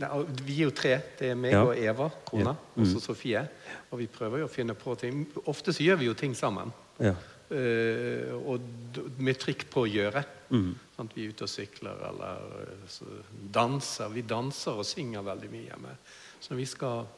Nei, 0.00 0.08
Vi 0.46 0.60
er 0.60 0.64
jo 0.68 0.70
tre. 0.70 0.94
Det 1.18 1.30
er 1.30 1.34
meg 1.34 1.52
Ja. 1.52 1.64
og 1.66 1.76
Eva, 1.76 2.10
kona, 2.24 2.54
Ja. 2.54 2.82
og 2.82 2.86
så 2.86 3.00
Sofie. 3.00 3.42
Og 3.92 3.98
vi 3.98 4.06
prøver 4.06 4.38
jo 4.38 4.46
å 4.46 4.50
finne 4.50 4.74
på 4.74 4.96
ting. 4.98 5.26
Ofte 5.46 5.72
så 5.72 5.82
gjør 5.84 5.98
vi 5.98 6.04
jo 6.06 6.14
ting 6.14 6.34
sammen. 6.34 6.72
Ja. 6.98 7.14
Eh, 7.50 8.30
og 8.30 8.98
med 9.18 9.38
trykk 9.42 9.64
på 9.72 9.82
å 9.84 9.90
gjøre. 9.90 10.22
Mm. 10.50 10.74
Sånn, 10.96 11.08
Vi 11.14 11.24
er 11.24 11.32
ute 11.34 11.46
og 11.46 11.50
sykler 11.50 12.04
eller 12.10 12.58
eh, 12.62 12.84
så 12.90 13.08
danser. 13.52 14.12
Vi 14.14 14.22
danser 14.22 14.78
og 14.78 14.86
synger 14.86 15.26
veldig 15.26 15.50
mye 15.50 15.70
hjemme. 15.70 15.96
Så 16.40 16.58
vi 16.58 16.68
skal 16.68 17.08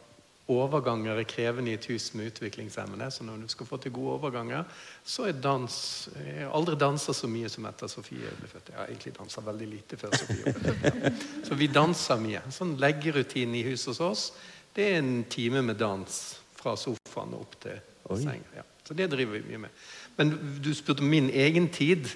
Overganger 0.51 1.21
er 1.21 1.27
krevende 1.29 1.71
i 1.71 1.77
et 1.79 1.85
hus 1.87 2.09
med 2.19 2.33
utviklingshemmede. 2.33 3.07
Så 3.15 3.23
når 3.25 3.45
du 3.45 3.49
skal 3.49 3.67
få 3.69 3.77
til 3.81 3.93
gode 3.95 4.17
overganger, 4.17 4.65
så 5.05 5.29
er 5.29 5.39
dans 5.39 5.77
Jeg 6.19 6.43
har 6.43 6.57
aldri 6.57 6.75
dansa 6.77 7.15
så 7.15 7.31
mye 7.31 7.49
som 7.49 7.69
etter 7.71 7.89
Sofie 7.89 8.33
ble 8.41 8.51
født. 8.51 8.73
Jeg 8.73 8.79
har 8.81 8.91
egentlig 8.91 9.15
dansa 9.21 9.45
veldig 9.47 9.69
lite 9.71 10.01
før 10.01 10.17
Sofie 10.19 10.43
ble 10.51 10.75
født. 10.75 11.23
Så 11.47 11.61
vi 11.61 11.71
danser 11.71 12.21
mye. 12.21 12.43
Sånn 12.51 12.75
leggerutinen 12.83 13.55
i 13.61 13.65
huset 13.71 13.93
hos 13.93 14.03
oss, 14.03 14.27
det 14.75 14.91
er 14.91 14.99
en 14.99 15.25
time 15.31 15.63
med 15.63 15.79
dans 15.79 16.19
fra 16.59 16.75
sofaen 16.77 17.39
opp 17.39 17.57
til 17.63 17.79
senga. 18.19 18.57
Ja. 18.57 18.67
Så 18.83 18.95
det 18.99 19.07
driver 19.13 19.39
vi 19.39 19.47
mye 19.47 19.63
med. 19.69 19.83
Men 20.17 20.35
du 20.63 20.73
spurte 20.75 21.05
om 21.05 21.11
min 21.11 21.31
egen 21.31 21.69
tid. 21.73 22.09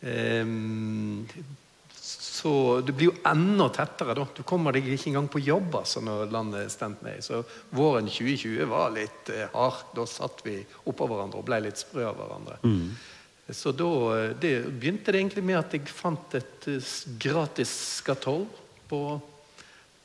Ehm, 0.00 1.26
så 2.40 2.80
det 2.80 2.94
blir 2.96 3.10
jo 3.10 3.16
enda 3.28 3.68
tettere. 3.68 4.14
da. 4.14 4.26
Du 4.34 4.42
kommer 4.48 4.72
deg 4.72 4.88
ikke 4.88 5.10
engang 5.10 5.28
på 5.28 5.42
jobb 5.44 5.74
altså, 5.82 6.00
når 6.00 6.30
landet 6.32 6.64
er 6.64 6.72
stemt 6.72 7.02
ned. 7.04 7.20
Så 7.24 7.42
våren 7.76 8.08
2020 8.08 8.68
var 8.70 8.94
litt 8.94 9.32
eh, 9.34 9.48
hard. 9.52 9.90
Da 9.96 10.06
satt 10.08 10.40
vi 10.46 10.56
oppå 10.88 11.08
hverandre 11.10 11.42
og 11.42 11.48
ble 11.48 11.60
litt 11.66 11.80
sprø 11.80 12.06
av 12.08 12.16
hverandre. 12.16 12.60
Så 13.52 13.74
da 13.76 13.90
eh, 14.16 14.30
det, 14.40 14.54
begynte 14.70 15.12
det 15.12 15.20
egentlig 15.20 15.44
med 15.50 15.60
at 15.60 15.76
jeg 15.76 15.92
fant 15.92 16.38
et 16.38 16.70
eh, 16.70 16.94
gratis 17.20 17.74
skatoll 18.00 18.46
på, 18.88 19.02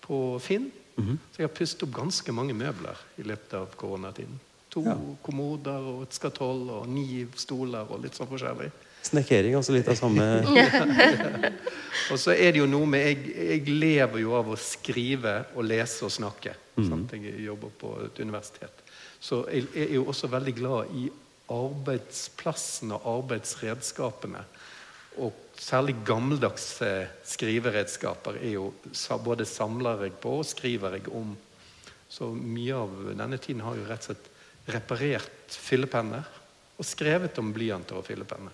på 0.03 0.19
Finn. 0.43 0.67
Så 0.95 1.41
jeg 1.41 1.49
har 1.49 1.55
pustet 1.55 1.87
opp 1.87 1.95
ganske 1.95 2.35
mange 2.35 2.55
møbler 2.55 2.99
i 3.19 3.25
løpet 3.27 3.55
av 3.59 3.71
koronatiden. 3.79 4.37
To 4.75 4.83
Ja. 4.83 4.95
kommoder 5.23 5.79
og 5.87 6.01
et 6.03 6.13
skatoll 6.17 6.65
og 6.81 6.87
ni 6.91 7.23
stoler 7.39 7.87
og 7.89 8.01
litt 8.03 8.17
sånn 8.17 8.27
forskjellig. 8.27 8.67
Snekkering, 9.05 9.53
altså 9.55 9.71
litt 9.71 9.87
av 9.87 9.95
samme 9.95 10.25
Og 12.11 12.19
så 12.19 12.33
er 12.33 12.51
det 12.51 12.59
jo 12.59 12.65
noe 12.67 12.85
med 12.89 13.05
jeg, 13.05 13.35
jeg 13.37 13.69
lever 13.79 14.19
jo 14.21 14.33
av 14.37 14.49
å 14.51 14.57
skrive 14.59 15.35
og 15.55 15.63
lese 15.65 16.03
og 16.05 16.11
snakke. 16.13 16.53
Sant? 16.75 17.13
Jeg 17.15 17.39
jobber 17.45 17.71
på 17.79 17.93
et 18.03 18.19
universitet. 18.21 18.83
Så 19.21 19.45
jeg 19.49 19.69
er 19.87 19.93
jo 19.95 20.03
også 20.11 20.27
veldig 20.29 20.53
glad 20.57 20.91
i 20.99 21.07
arbeidsplassen 21.53 22.91
og 22.97 23.07
arbeidsredskapene. 23.15 24.43
Og 25.23 25.33
særlig 25.61 25.95
gammeldagse 26.05 26.91
skriveredskaper 27.23 28.41
er 28.41 28.57
jo 28.57 28.69
både 29.23 29.47
samler 29.47 30.07
jeg 30.09 30.17
på 30.21 30.39
og 30.41 30.47
skriver 30.49 30.97
jeg 30.99 31.07
om. 31.15 31.31
Så 32.11 32.27
mye 32.35 32.75
av 32.75 32.95
denne 33.15 33.39
tiden 33.41 33.63
har 33.65 33.77
jo 33.79 33.87
rett 33.87 34.03
og 34.03 34.11
slett 34.11 34.31
reparert 34.65 35.55
fyllepenner 35.55 36.23
og 36.75 36.85
skrevet 36.85 37.37
om 37.39 37.51
blyanter 37.55 37.99
og 37.99 38.05
fyllepenner. 38.07 38.53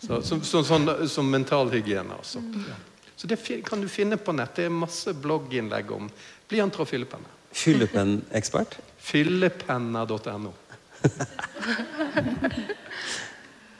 Så, 0.00 0.20
så, 0.22 0.40
så, 0.44 0.62
sånn 0.66 0.88
som 1.08 1.28
mentalhygiene, 1.32 2.18
altså. 2.18 2.42
Ja. 2.66 2.76
Så 3.16 3.28
det 3.30 3.38
kan 3.64 3.80
du 3.80 3.88
finne 3.88 4.18
på 4.20 4.34
nett. 4.36 4.58
Det 4.58 4.66
er 4.68 4.74
masse 4.74 5.14
blogginnlegg 5.16 5.92
om 5.96 6.10
blyanter 6.50 6.84
og 6.84 6.88
fyllepenner. 6.90 7.30
fyllepennekspert. 7.56 8.76
Fyllepenner.no. 9.00 10.52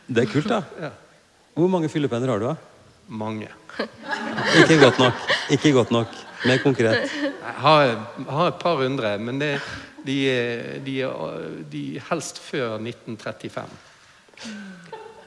Det 0.07 0.23
er 0.23 0.29
kult, 0.31 0.47
da. 0.47 0.61
Ja. 0.79 0.93
Hvor 1.57 1.67
mange 1.73 1.89
fyllepenner 1.91 2.31
har 2.31 2.39
du, 2.39 2.47
da? 2.47 2.55
Mange. 3.09 3.49
Ikke 4.61 4.79
godt 4.79 5.01
nok. 5.03 5.25
Ikke 5.51 5.73
godt 5.75 5.91
nok. 5.91 6.15
Mer 6.47 6.63
konkret. 6.63 7.11
Jeg 7.11 7.55
har, 7.59 7.95
har 8.29 8.53
et 8.53 8.61
par 8.63 8.79
hundre, 8.79 9.19
men 9.19 9.41
det, 9.43 9.57
de, 10.07 10.21
de, 10.87 10.97
de 11.71 11.85
helst 12.09 12.39
før 12.43 12.79
1935. 12.79 13.77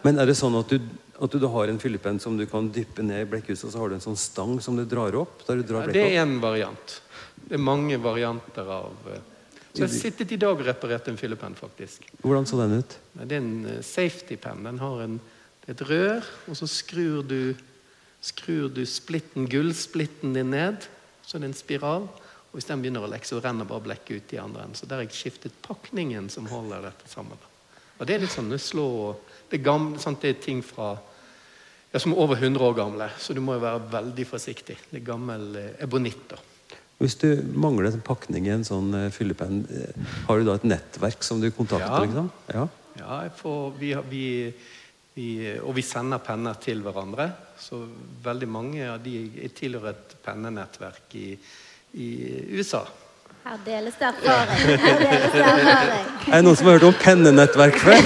Men 0.05 0.19
er 0.21 0.29
det 0.29 0.37
sånn 0.39 0.55
at 0.59 0.71
du, 0.71 0.79
at 1.19 1.35
du 1.35 1.47
har 1.51 1.71
en 1.71 1.79
fyllepenn 1.81 2.19
som 2.23 2.37
du 2.39 2.45
kan 2.49 2.69
dyppe 2.73 3.03
ned 3.03 3.25
i 3.25 3.29
blekkhuset, 3.29 3.67
og 3.67 3.73
så 3.73 3.81
har 3.81 3.91
du 3.91 3.97
en 3.97 4.05
sånn 4.05 4.19
stang 4.19 4.59
som 4.63 4.77
du 4.79 4.85
drar 4.87 5.17
opp? 5.19 5.43
Du 5.47 5.63
drar 5.63 5.89
Ja, 5.89 5.95
det 5.95 6.05
er 6.05 6.21
én 6.21 6.37
en 6.37 6.43
variant. 6.43 6.95
Det 7.43 7.57
er 7.57 7.63
mange 7.63 7.97
varianter 8.01 8.67
av 8.69 9.09
eh, 9.11 9.25
Så 9.73 9.85
jeg 9.85 9.95
sittet 9.95 10.31
i 10.35 10.39
dag 10.39 10.53
og 10.55 10.65
reparert 10.67 11.09
en 11.11 11.19
fyllepenn, 11.19 11.57
faktisk. 11.59 12.07
Hvordan 12.23 12.47
så 12.47 12.61
den 12.61 12.79
ut? 12.79 12.95
Det 13.15 13.27
er 13.27 13.41
en 13.41 13.65
eh, 13.65 13.81
safety-penn. 13.85 14.63
Den 14.69 14.79
har 14.83 15.03
en, 15.05 15.19
et 15.69 15.83
rør, 15.89 16.23
og 16.47 16.59
så 16.59 16.69
skrur 16.69 17.25
du, 17.27 17.53
skrur 18.23 18.69
du 18.71 18.85
splitten, 18.87 19.49
gullsplitten 19.51 20.37
din 20.37 20.53
ned. 20.55 20.87
Så 21.25 21.37
det 21.37 21.49
er 21.49 21.51
en 21.51 21.59
spiral. 21.59 22.09
Og 22.49 22.57
hvis 22.57 22.65
den 22.65 22.81
begynner 22.81 23.05
å 23.05 23.09
lekke, 23.11 23.29
så 23.29 23.41
renner 23.43 23.67
bare 23.69 23.85
blekket 23.85 24.15
ut 24.15 24.33
i 24.33 24.41
andre 24.41 24.65
enden. 24.65 24.77
Så 24.77 24.89
der 24.89 25.01
har 25.01 25.05
jeg 25.05 25.17
skiftet 25.17 25.59
pakningen 25.65 26.31
som 26.33 26.49
holder 26.49 26.87
dette 26.89 27.09
sammen. 27.11 27.37
Og 27.99 28.07
det 28.07 28.15
er 28.15 28.23
litt 28.23 28.33
sånn 28.33 28.53
slå 28.57 28.89
Det 29.49 29.59
er, 29.59 29.65
gamle, 29.65 29.99
sant? 30.01 30.21
det 30.21 30.29
er 30.29 30.41
ting 30.43 30.63
fra 30.65 30.93
ja, 31.89 31.97
som 31.97 32.13
er 32.13 32.21
over 32.21 32.37
100 32.37 32.61
år 32.61 32.75
gamle, 32.77 33.07
så 33.17 33.33
du 33.33 33.41
må 33.41 33.55
jo 33.57 33.63
være 33.63 33.81
veldig 33.89 34.25
forsiktig. 34.29 34.75
Det 34.91 34.99
er 34.99 35.05
gammel 35.07 35.55
eh, 35.57 35.71
ebonitt. 35.81 36.21
da. 36.29 36.37
Hvis 36.99 37.15
du 37.17 37.29
mangler 37.57 37.89
en 37.89 38.03
pakning 38.05 38.45
i 38.45 38.51
en 38.53 38.65
sånn 38.67 38.93
eh, 38.93 39.07
fyllepenn, 39.13 39.63
eh, 39.73 40.11
har 40.27 40.37
du 40.37 40.45
da 40.45 40.57
et 40.59 40.67
nettverk 40.69 41.25
som 41.25 41.41
du 41.41 41.49
kontakter? 41.49 41.89
Ja. 41.89 42.03
liksom? 42.05 42.29
Ja. 42.53 42.67
Ja, 42.99 43.17
får, 43.33 43.73
vi, 43.79 43.93
vi, 44.11 44.25
vi, 45.15 45.29
og 45.63 45.73
vi 45.77 45.85
sender 45.87 46.21
penner 46.21 46.61
til 46.61 46.83
hverandre. 46.85 47.29
Så 47.57 47.81
veldig 48.23 48.49
mange 48.51 48.85
av 48.85 49.01
de 49.01 49.49
tilhører 49.55 49.95
et 49.95 50.15
pennenettverk 50.25 51.17
i, 51.17 51.31
i 51.93 52.09
USA. 52.57 52.83
Her 53.43 53.57
deles 53.65 53.95
det 53.97 54.07
erfaring. 54.11 54.59
Her 54.83 54.99
deles 54.99 55.31
det 55.33 55.41
erfaring. 55.41 56.07
Er 56.27 56.35
det 56.35 56.45
noen 56.45 56.57
som 56.59 56.67
har 56.69 56.77
hørt 56.77 56.87
om 56.89 56.97
pennenettverk 57.01 57.79
før? 57.81 57.97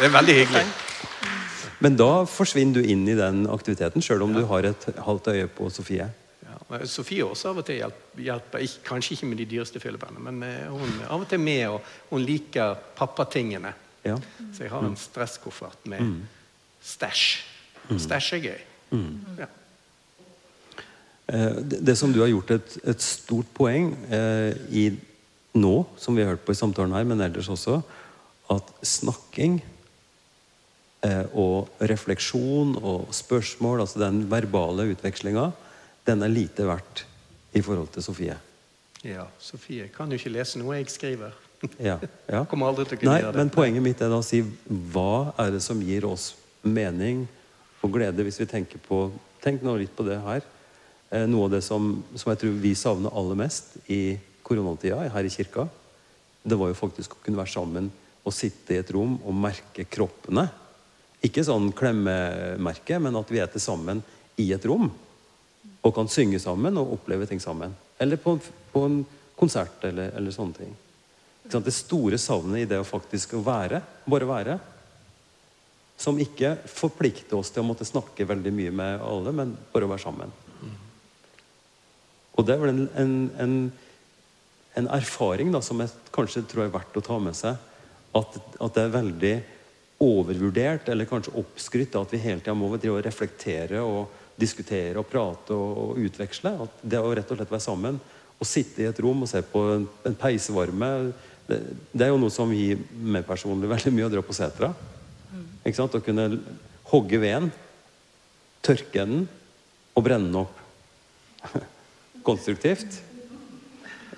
Det 0.00 0.06
er 0.08 0.12
veldig 0.14 0.34
hyggelig. 0.40 0.64
Men 1.80 1.96
da 1.96 2.24
forsvinner 2.28 2.80
du 2.80 2.88
inn 2.92 3.06
i 3.08 3.16
den 3.16 3.46
aktiviteten, 3.48 4.04
sjøl 4.04 4.22
om 4.26 4.32
du 4.36 4.42
har 4.48 4.68
et 4.68 4.82
halvt 5.00 5.30
øye 5.32 5.46
på 5.56 5.68
Sofie? 5.72 6.06
Ja, 6.44 6.56
men 6.68 6.84
Sofie 6.88 7.24
også 7.24 7.52
av 7.52 7.60
og 7.62 7.66
til 7.68 7.78
hjelper, 7.80 8.20
hjelper 8.26 8.64
kanskje 8.84 9.16
ikke 9.16 9.28
med 9.30 9.40
de 9.40 9.46
dyreste 9.48 9.80
fyllepennene, 9.80 10.20
men 10.24 10.36
hun 10.72 10.90
er 10.98 11.08
av 11.08 11.24
og 11.24 11.28
til 11.30 11.40
med, 11.40 11.62
og 11.72 11.80
hun 12.10 12.24
liker 12.24 12.76
pappatingene. 12.98 13.72
Ja. 14.04 14.16
Så 14.52 14.64
jeg 14.64 14.72
har 14.72 14.84
en 14.84 14.96
stresskoffert 14.96 15.88
med 15.88 16.20
stæsj. 16.84 17.24
Stæsj 17.96 18.34
er 18.36 18.44
gøy. 18.44 18.60
Ja. 19.40 19.48
Eh, 21.30 21.56
Det, 21.62 21.78
det 21.86 21.96
som 21.98 22.12
du 22.12 22.20
har 22.20 22.28
gjort 22.32 22.50
et, 22.56 22.76
et 22.90 23.00
stort 23.04 23.46
poeng 23.54 23.92
eh, 24.10 24.54
i 24.74 24.84
nå, 25.54 25.74
som 25.98 26.14
vi 26.16 26.22
har 26.24 26.32
hørt 26.34 26.44
på 26.46 26.52
i 26.54 26.58
samtalen 26.58 26.94
her, 26.94 27.04
men 27.06 27.20
ellers 27.22 27.48
også, 27.50 27.80
at 28.50 28.66
snakking 28.86 29.60
eh, 31.06 31.26
og 31.38 31.68
refleksjon 31.90 32.76
og 32.82 33.08
spørsmål, 33.14 33.82
altså 33.84 34.02
den 34.02 34.24
verbale 34.30 34.88
utvekslinga, 34.92 35.48
den 36.06 36.22
er 36.26 36.32
lite 36.32 36.66
verdt 36.66 37.04
i 37.54 37.62
forhold 37.62 37.90
til 37.94 38.02
Sofie. 38.06 38.36
ja. 39.04 39.26
Sofie 39.38 39.88
kan 39.94 40.10
jo 40.10 40.18
ikke 40.18 40.32
lese 40.34 40.58
noe 40.58 40.76
jeg 40.80 40.90
skriver. 40.90 41.32
Ja, 41.78 41.98
ja. 42.30 42.44
Kommer 42.50 42.70
aldri 42.70 42.86
til 42.88 42.96
å 42.96 43.00
kunne 43.02 43.12
Nei, 43.12 43.20
gjøre 43.22 43.32
det. 43.36 43.40
men 43.42 43.50
poenget 43.52 43.82
mitt 43.84 44.00
er 44.00 44.08
da 44.08 44.16
å 44.22 44.24
si 44.24 44.38
hva 44.94 45.34
er 45.38 45.50
det 45.52 45.60
som 45.62 45.82
gir 45.84 46.06
oss 46.08 46.30
mening 46.64 47.26
og 47.84 47.92
glede, 47.92 48.24
hvis 48.24 48.38
vi 48.40 48.46
tenker 48.48 48.80
på 48.86 49.10
Tenk 49.40 49.62
nå 49.64 49.72
litt 49.80 49.92
på 49.96 50.04
det 50.04 50.18
her. 50.20 50.42
Eh, 51.10 51.26
noe 51.26 51.48
av 51.48 51.56
det 51.56 51.62
som, 51.66 51.92
som 52.14 52.30
jeg 52.30 52.40
tror 52.42 52.58
vi 52.62 52.74
savner 52.78 53.14
aller 53.18 53.38
mest 53.38 53.74
i 53.90 54.16
koronatida 54.46 55.02
her 55.10 55.26
i 55.26 55.32
kirka, 55.32 55.66
det 56.42 56.56
var 56.56 56.70
jo 56.70 56.78
faktisk 56.78 57.16
å 57.16 57.22
kunne 57.24 57.40
være 57.40 57.52
sammen 57.52 57.90
og 58.24 58.34
sitte 58.34 58.76
i 58.76 58.80
et 58.80 58.90
rom 58.94 59.16
og 59.18 59.36
merke 59.36 59.84
kroppene. 59.90 60.46
Ikke 61.26 61.44
sånn 61.44 61.70
klemmemerke, 61.76 63.00
men 63.02 63.18
at 63.18 63.30
vi 63.32 63.40
er 63.42 63.50
til 63.50 63.62
sammen 63.62 64.00
i 64.40 64.46
et 64.54 64.64
rom. 64.68 64.88
Og 65.80 65.94
kan 65.96 66.08
synge 66.12 66.40
sammen 66.40 66.78
og 66.80 66.94
oppleve 66.96 67.26
ting 67.28 67.40
sammen. 67.42 67.74
Eller 68.00 68.20
på, 68.20 68.36
på 68.72 68.84
en 68.86 69.02
konsert 69.36 69.84
eller, 69.88 70.12
eller 70.16 70.34
sånne 70.34 70.56
ting. 70.56 70.74
Det 71.50 71.74
store 71.74 72.20
savnet 72.20 72.62
i 72.62 72.68
det 72.68 72.78
å 72.80 72.86
faktisk 72.86 73.34
være, 73.44 73.80
bare 74.08 74.28
være. 74.28 74.58
Som 76.00 76.20
ikke 76.20 76.54
forplikter 76.68 77.40
oss 77.40 77.50
til 77.52 77.64
å 77.64 77.68
måtte 77.68 77.88
snakke 77.88 78.28
veldig 78.28 78.52
mye 78.56 78.72
med 78.72 79.04
alle, 79.04 79.34
men 79.36 79.56
bare 79.72 79.88
å 79.88 79.92
være 79.92 80.04
sammen. 80.04 80.32
Og 82.40 82.46
det 82.48 82.56
er 82.56 82.62
vel 82.62 82.72
en, 82.72 82.84
en, 82.96 83.14
en, 83.44 83.56
en 84.80 84.90
erfaring 84.96 85.52
da, 85.52 85.60
som 85.64 85.82
jeg 85.82 85.92
kanskje 86.14 86.46
tror 86.48 86.64
er 86.64 86.72
verdt 86.72 86.96
å 86.96 87.04
ta 87.04 87.18
med 87.20 87.36
seg. 87.36 87.58
At, 88.16 88.38
at 88.56 88.76
det 88.76 88.84
er 88.86 88.94
veldig 88.94 89.34
overvurdert, 90.00 90.88
eller 90.88 91.08
kanskje 91.08 91.36
oppskrytt, 91.42 91.98
at 92.00 92.14
vi 92.14 92.22
hele 92.22 92.40
tida 92.40 92.56
må 92.56 92.70
drive 92.72 92.96
og 92.96 93.04
reflektere 93.04 93.82
og 93.84 94.16
diskutere 94.40 94.96
og 94.96 95.10
prate 95.10 95.52
og, 95.52 95.82
og 95.84 96.00
utveksle. 96.06 96.54
At 96.64 96.80
det 96.80 97.02
å 97.02 97.10
rett 97.12 97.28
og 97.28 97.40
slett 97.40 97.52
være 97.52 97.66
sammen 97.66 98.00
og 98.40 98.48
sitte 98.48 98.80
i 98.80 98.88
et 98.88 99.02
rom 99.04 99.26
og 99.26 99.28
se 99.28 99.42
på 99.44 99.66
en, 99.74 99.84
en 100.08 100.16
peisevarme 100.16 100.88
det, 101.50 101.58
det 101.92 102.06
er 102.06 102.12
jo 102.14 102.20
noe 102.22 102.32
som 102.32 102.52
gir 102.54 102.80
meg 102.94 103.26
personlig 103.28 103.68
veldig 103.74 103.92
mye 103.96 104.06
å 104.08 104.14
dra 104.14 104.22
på 104.24 104.36
setra. 104.36 104.72
Ikke 105.60 105.76
sant? 105.76 105.98
Å 105.98 106.04
kunne 106.04 106.30
hogge 106.90 107.20
veden, 107.20 107.50
tørke 108.64 109.04
den 109.04 109.26
og 109.92 110.06
brenne 110.06 110.30
den 110.30 110.40
opp. 110.40 110.56
Konstruktivt. 112.26 113.00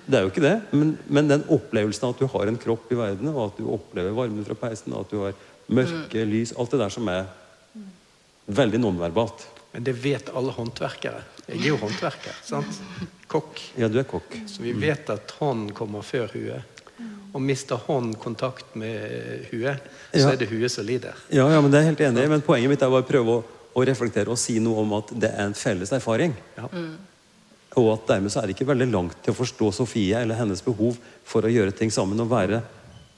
Det 0.05 0.17
er 0.19 0.25
jo 0.25 0.31
ikke 0.33 0.43
det, 0.43 0.55
men, 0.75 0.97
men 1.07 1.29
den 1.31 1.45
opplevelsen 1.47 2.03
av 2.09 2.15
at 2.15 2.19
du 2.19 2.27
har 2.27 2.49
en 2.51 2.57
kropp 2.59 2.89
i 2.91 2.97
verden, 2.99 3.29
og 3.31 3.45
at 3.53 3.59
du 3.61 3.69
opplever 3.71 4.11
varmen 4.17 4.43
fra 4.43 4.57
peisen, 4.59 4.91
og 4.91 5.05
at 5.05 5.13
du 5.13 5.21
har 5.21 5.37
mørke, 5.71 6.25
lys 6.27 6.51
Alt 6.59 6.73
det 6.75 6.81
der 6.81 6.91
som 6.91 7.07
er 7.07 7.29
veldig 8.51 8.81
nonverbalt. 8.83 9.45
Men 9.71 9.85
det 9.87 9.93
vet 10.03 10.27
alle 10.35 10.51
håndverkere. 10.53 11.21
Jeg 11.47 11.61
er 11.61 11.69
jo 11.71 11.77
håndverker. 11.81 12.35
sant? 12.45 12.81
Kokk. 13.31 13.61
Ja, 13.79 13.87
du 13.89 13.95
er 14.01 14.05
kokk. 14.05 14.35
Så 14.51 14.61
vi 14.61 14.73
vet 14.77 15.07
at 15.09 15.31
hånden 15.39 15.71
kommer 15.73 16.03
før 16.05 16.27
huet. 16.35 16.69
Og 17.33 17.41
mister 17.41 17.79
hånden 17.87 18.13
kontakt 18.21 18.75
med 18.77 19.47
huet, 19.49 19.79
så 20.13 20.19
Ja. 20.19 20.31
er 20.33 20.37
det 20.37 20.49
huet 20.51 20.69
som 20.71 20.85
lider. 20.85 21.15
Ja, 21.31 21.47
ja, 21.49 21.61
men 21.61 21.71
det 21.71 21.79
er 21.79 21.87
helt 21.89 21.99
enig. 22.05 22.27
Men 22.29 22.41
poenget 22.45 22.69
mitt 22.69 22.81
er 22.83 22.91
bare 22.91 23.01
å 23.01 23.07
prøve 23.07 23.39
å, 23.39 23.43
å 23.73 23.85
reflektere 23.87 24.29
og 24.29 24.37
si 24.37 24.59
noe 24.59 24.83
om 24.83 24.93
at 24.99 25.09
det 25.17 25.31
er 25.31 25.47
en 25.47 25.55
felles 25.57 25.89
erfaring. 25.91 26.35
Ja. 26.57 26.67
Og 27.79 27.89
at 27.95 28.07
dermed 28.11 28.31
så 28.31 28.41
er 28.41 28.47
det 28.47 28.55
ikke 28.57 28.69
veldig 28.69 28.89
langt 28.91 29.17
til 29.23 29.33
å 29.33 29.39
forstå 29.39 29.71
Sofie 29.73 30.19
eller 30.19 30.37
hennes 30.37 30.61
behov 30.61 30.97
for 31.25 31.45
å 31.45 31.51
gjøre 31.51 31.73
ting 31.75 31.91
sammen 31.93 32.21
og 32.21 32.31
være 32.31 32.61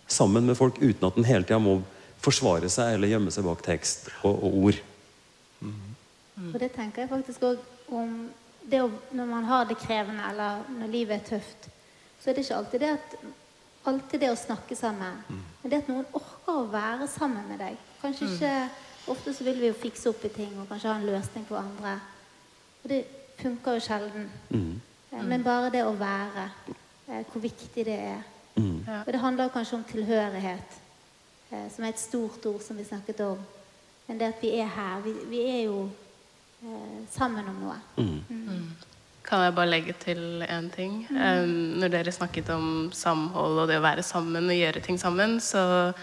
sammen 0.07 0.45
med 0.47 0.57
folk 0.57 0.77
uten 0.81 1.07
at 1.07 1.17
en 1.17 1.27
hele 1.27 1.43
tida 1.43 1.59
må 1.59 1.79
forsvare 2.23 2.69
seg 2.71 2.95
eller 2.95 3.11
gjemme 3.11 3.33
seg 3.33 3.45
bak 3.45 3.63
tekst 3.65 4.07
og, 4.23 4.33
og 4.33 4.59
ord. 4.69 4.81
Og 5.65 6.59
det 6.61 6.71
tenker 6.75 7.03
jeg 7.03 7.11
faktisk 7.11 7.47
òg 7.47 7.93
om 7.95 8.17
det 8.65 8.79
å, 8.81 8.89
Når 9.13 9.27
man 9.29 9.43
har 9.45 9.67
det 9.69 9.77
krevende, 9.77 10.23
eller 10.25 10.63
når 10.79 10.89
livet 10.89 11.19
er 11.19 11.35
tøft, 11.35 11.67
så 12.17 12.31
er 12.31 12.33
det 12.33 12.45
ikke 12.45 12.55
alltid 12.57 12.81
det 12.81 12.93
at 12.95 13.17
alltid 13.85 14.23
det 14.23 14.31
å 14.33 14.39
snakke 14.39 14.77
sammen. 14.77 15.19
Men 15.61 15.69
det 15.69 15.83
at 15.83 15.91
noen 15.91 16.07
orker 16.17 16.55
å 16.63 16.65
være 16.71 17.05
sammen 17.11 17.45
med 17.51 17.61
deg. 17.61 17.77
Kanskje 18.01 18.31
ikke 18.31 18.55
Ofte 19.05 19.35
så 19.37 19.45
vil 19.45 19.59
vi 19.61 19.67
jo 19.69 19.77
fikse 19.77 20.09
opp 20.09 20.23
i 20.25 20.31
ting 20.33 20.53
og 20.57 20.65
kanskje 20.65 20.89
ha 20.89 20.95
en 20.97 21.05
løsning 21.05 21.43
på 21.45 21.57
andre. 21.59 21.91
Og 22.81 22.89
det 22.89 23.03
funker 23.41 23.77
jo 23.77 23.83
sjelden. 23.83 24.29
Mm. 24.49 24.81
Men 25.29 25.43
bare 25.43 25.71
det 25.71 25.83
å 25.85 25.93
være. 25.97 26.49
eh, 27.07 27.23
hvor 27.31 27.41
viktig 27.41 27.85
det 27.85 27.99
er. 27.99 28.23
Mm. 28.55 28.85
Og 29.05 29.11
det 29.11 29.19
handler 29.19 29.51
kanskje 29.53 29.77
om 29.77 29.83
tilhørighet, 29.83 30.79
eh, 31.51 31.67
som 31.75 31.83
er 31.83 31.89
et 31.93 31.99
stort 31.99 32.45
ord 32.45 32.61
som 32.63 32.77
vi 32.77 32.83
snakket 32.83 33.19
om. 33.19 33.37
Men 34.07 34.19
det 34.19 34.33
at 34.33 34.41
vi 34.41 34.55
er 34.59 34.69
her. 34.69 35.01
Vi, 35.01 35.13
vi 35.29 35.41
er 35.49 35.63
jo 35.65 35.89
eh, 36.63 36.99
sammen 37.11 37.47
om 37.49 37.63
noe. 37.65 37.79
Kan 39.25 39.41
jeg 39.41 39.55
bare 39.57 39.69
legge 39.69 39.93
til 39.97 40.45
én 40.45 40.69
ting? 40.69 41.07
Um, 41.09 41.79
når 41.81 41.89
dere 41.95 42.11
snakket 42.13 42.49
om 42.53 42.91
samhold 42.93 43.63
og 43.63 43.67
det 43.71 43.79
å 43.79 43.85
være 43.85 44.03
sammen 44.05 44.51
og 44.53 44.59
gjøre 44.59 44.83
ting 44.85 44.99
sammen, 45.01 45.39
så 45.41 45.93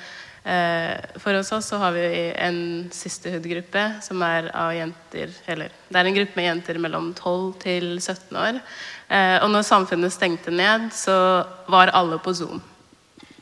eh, 0.45 1.19
For 1.23 1.35
oss 1.39 1.53
så 1.69 1.79
har 1.79 1.93
vi 1.93 2.33
en 2.37 2.91
sisterhood-gruppe 2.93 3.85
som 4.03 4.23
er 4.27 4.51
av 4.55 4.73
jenter 4.77 5.31
Eller 5.47 5.71
det 5.89 6.01
er 6.01 6.09
en 6.11 6.15
gruppe 6.17 6.37
med 6.41 6.49
jenter 6.49 6.79
mellom 6.83 7.13
12 7.15 7.53
til 7.63 7.89
17 8.01 8.37
år. 8.37 8.61
Eh, 9.13 9.39
og 9.45 9.51
når 9.53 9.63
samfunnet 9.69 10.13
stengte 10.15 10.51
ned, 10.55 10.89
så 10.97 11.17
var 11.69 11.93
alle 11.95 12.19
på 12.19 12.33
Zoom. 12.35 12.63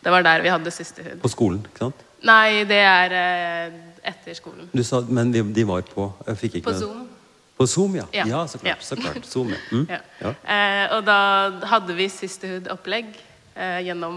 Det 0.03 0.11
var 0.11 0.23
der 0.25 0.41
vi 0.43 0.49
hadde 0.51 0.71
sisterhood. 0.73 1.21
På 1.23 1.29
skolen, 1.29 1.61
ikke 1.69 1.85
sant? 1.87 2.07
Nei, 2.25 2.65
det 2.69 2.81
er 2.85 3.13
eh, 3.17 3.79
etter 4.11 4.35
skolen. 4.37 4.69
Du 4.73 4.83
sa, 4.85 5.01
men 5.09 5.31
de, 5.33 5.43
de 5.57 5.65
var 5.69 5.83
på 5.89 6.09
Jeg 6.27 6.37
fikk 6.41 6.55
ikke 6.61 6.71
På 6.71 6.75
med- 6.77 6.81
Zoom. 6.83 7.07
På 7.61 7.67
Zoom, 7.69 7.95
ja. 7.99 8.07
Ja. 8.17 8.25
Ja, 8.25 8.39
så 8.49 8.57
klart. 8.59 8.81
Ja. 8.81 8.85
Så 8.89 8.97
klart. 8.97 9.27
Zoom, 9.29 9.51
ja. 9.53 9.59
Mm. 9.71 9.87
Ja. 10.25 10.31
Eh, 10.49 10.95
og 10.97 11.05
da 11.05 11.17
hadde 11.69 11.95
vi 11.97 12.07
Sisterhood-opplegg 12.09 13.11
gjennom, 13.85 14.17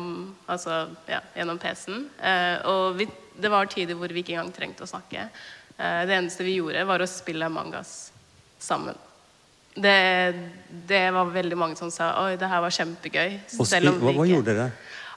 altså, 0.49 0.71
ja, 1.10 1.19
gjennom 1.36 1.60
PC-en. 1.62 2.06
Eh, 2.19 2.58
og 2.69 2.97
vi, 2.99 3.06
det 3.39 3.49
var 3.51 3.65
tider 3.71 3.95
hvor 3.99 4.10
vi 4.13 4.19
ikke 4.23 4.34
engang 4.38 4.53
trengte 4.56 4.84
å 4.86 4.88
snakke. 4.89 5.19
Eh, 5.77 6.01
det 6.08 6.15
eneste 6.17 6.45
vi 6.45 6.58
gjorde, 6.60 6.86
var 6.88 6.99
å 7.03 7.08
spille 7.10 7.49
mangas 7.51 8.12
sammen. 8.62 8.95
Det, 9.73 9.97
det 10.88 11.12
var 11.15 11.25
veldig 11.34 11.58
mange 11.58 11.75
som 11.79 11.89
sa 11.91 12.12
oi, 12.21 12.36
det 12.38 12.49
her 12.49 12.62
var 12.62 12.71
kjempegøy. 12.75 13.32
Og 13.58 13.67
selv 13.67 13.89
om 13.89 13.95
vi 13.99 14.06
hva, 14.06 14.13
hva 14.19 14.25
gjorde 14.29 14.53
dere? 14.53 14.67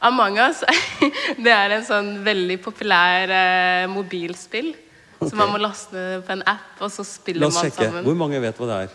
Among 0.06 0.38
us 0.40 0.58
det 1.44 1.52
er 1.52 1.70
en 1.78 1.84
sånn 1.84 2.24
veldig 2.24 2.58
populær 2.64 3.30
eh, 3.32 3.86
mobilspill. 3.92 4.74
Så 5.16 5.32
man 5.36 5.48
må 5.48 5.56
laste 5.60 5.96
ned 5.96 6.24
på 6.26 6.32
en 6.34 6.42
app, 6.44 6.80
og 6.84 6.90
så 6.92 7.00
La 7.00 7.06
spiller 7.08 7.46
oss 7.48 7.54
man 7.56 7.64
sjekke. 7.68 7.84
sammen. 7.88 8.04
Hvor 8.04 8.16
mange 8.20 8.40
vet 8.42 8.58
hva 8.60 8.66
det 8.68 8.76
er? 8.84 8.90